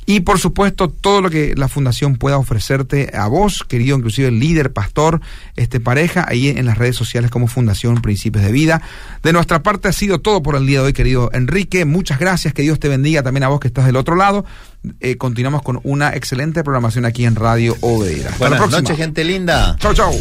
Y 0.05 0.21
por 0.21 0.39
supuesto, 0.39 0.89
todo 0.89 1.21
lo 1.23 1.31
que 1.31 1.55
la 1.57 1.69
fundación 1.69 2.17
pueda 2.17 2.37
ofrecerte 2.37 3.13
a 3.15 3.29
vos, 3.29 3.65
querido, 3.69 3.97
inclusive 3.97 4.33
líder, 4.33 4.73
pastor, 4.73 5.21
este 5.55 5.79
pareja, 5.79 6.27
ahí 6.29 6.49
en 6.49 6.67
las 6.67 6.77
redes 6.77 6.97
sociales 6.97 7.31
como 7.31 7.47
Fundación 7.47 8.03
Principios 8.03 8.45
de 8.45 8.51
Vida. 8.51 8.83
De 9.23 9.33
nuestra 9.33 9.63
parte 9.63 9.89
ha 9.89 9.93
sido 9.93 10.21
todo 10.21 10.43
por 10.43 10.57
el 10.57 10.67
día 10.67 10.81
de 10.81 10.87
hoy, 10.87 10.93
querido 10.93 11.31
Enrique. 11.33 11.85
Muchas 11.85 12.19
gracias, 12.19 12.53
que 12.53 12.63
Dios 12.63 12.81
te 12.81 12.89
bendiga 12.89 13.23
también 13.23 13.45
a 13.45 13.49
vos 13.49 13.61
que 13.61 13.69
estás 13.69 13.87
del 13.87 13.97
otro 13.97 14.17
lado. 14.17 14.45
Eh, 14.99 15.17
continuamos 15.17 15.63
con 15.63 15.79
una 15.85 16.15
excelente 16.17 16.65
programación 16.65 17.05
aquí 17.05 17.25
en 17.25 17.37
Radio 17.37 17.77
Obedira. 17.81 18.33
Buenas 18.39 18.71
noches, 18.71 18.97
gente 18.97 19.23
linda. 19.23 19.77
Chau, 19.79 19.95
chau. 19.95 20.13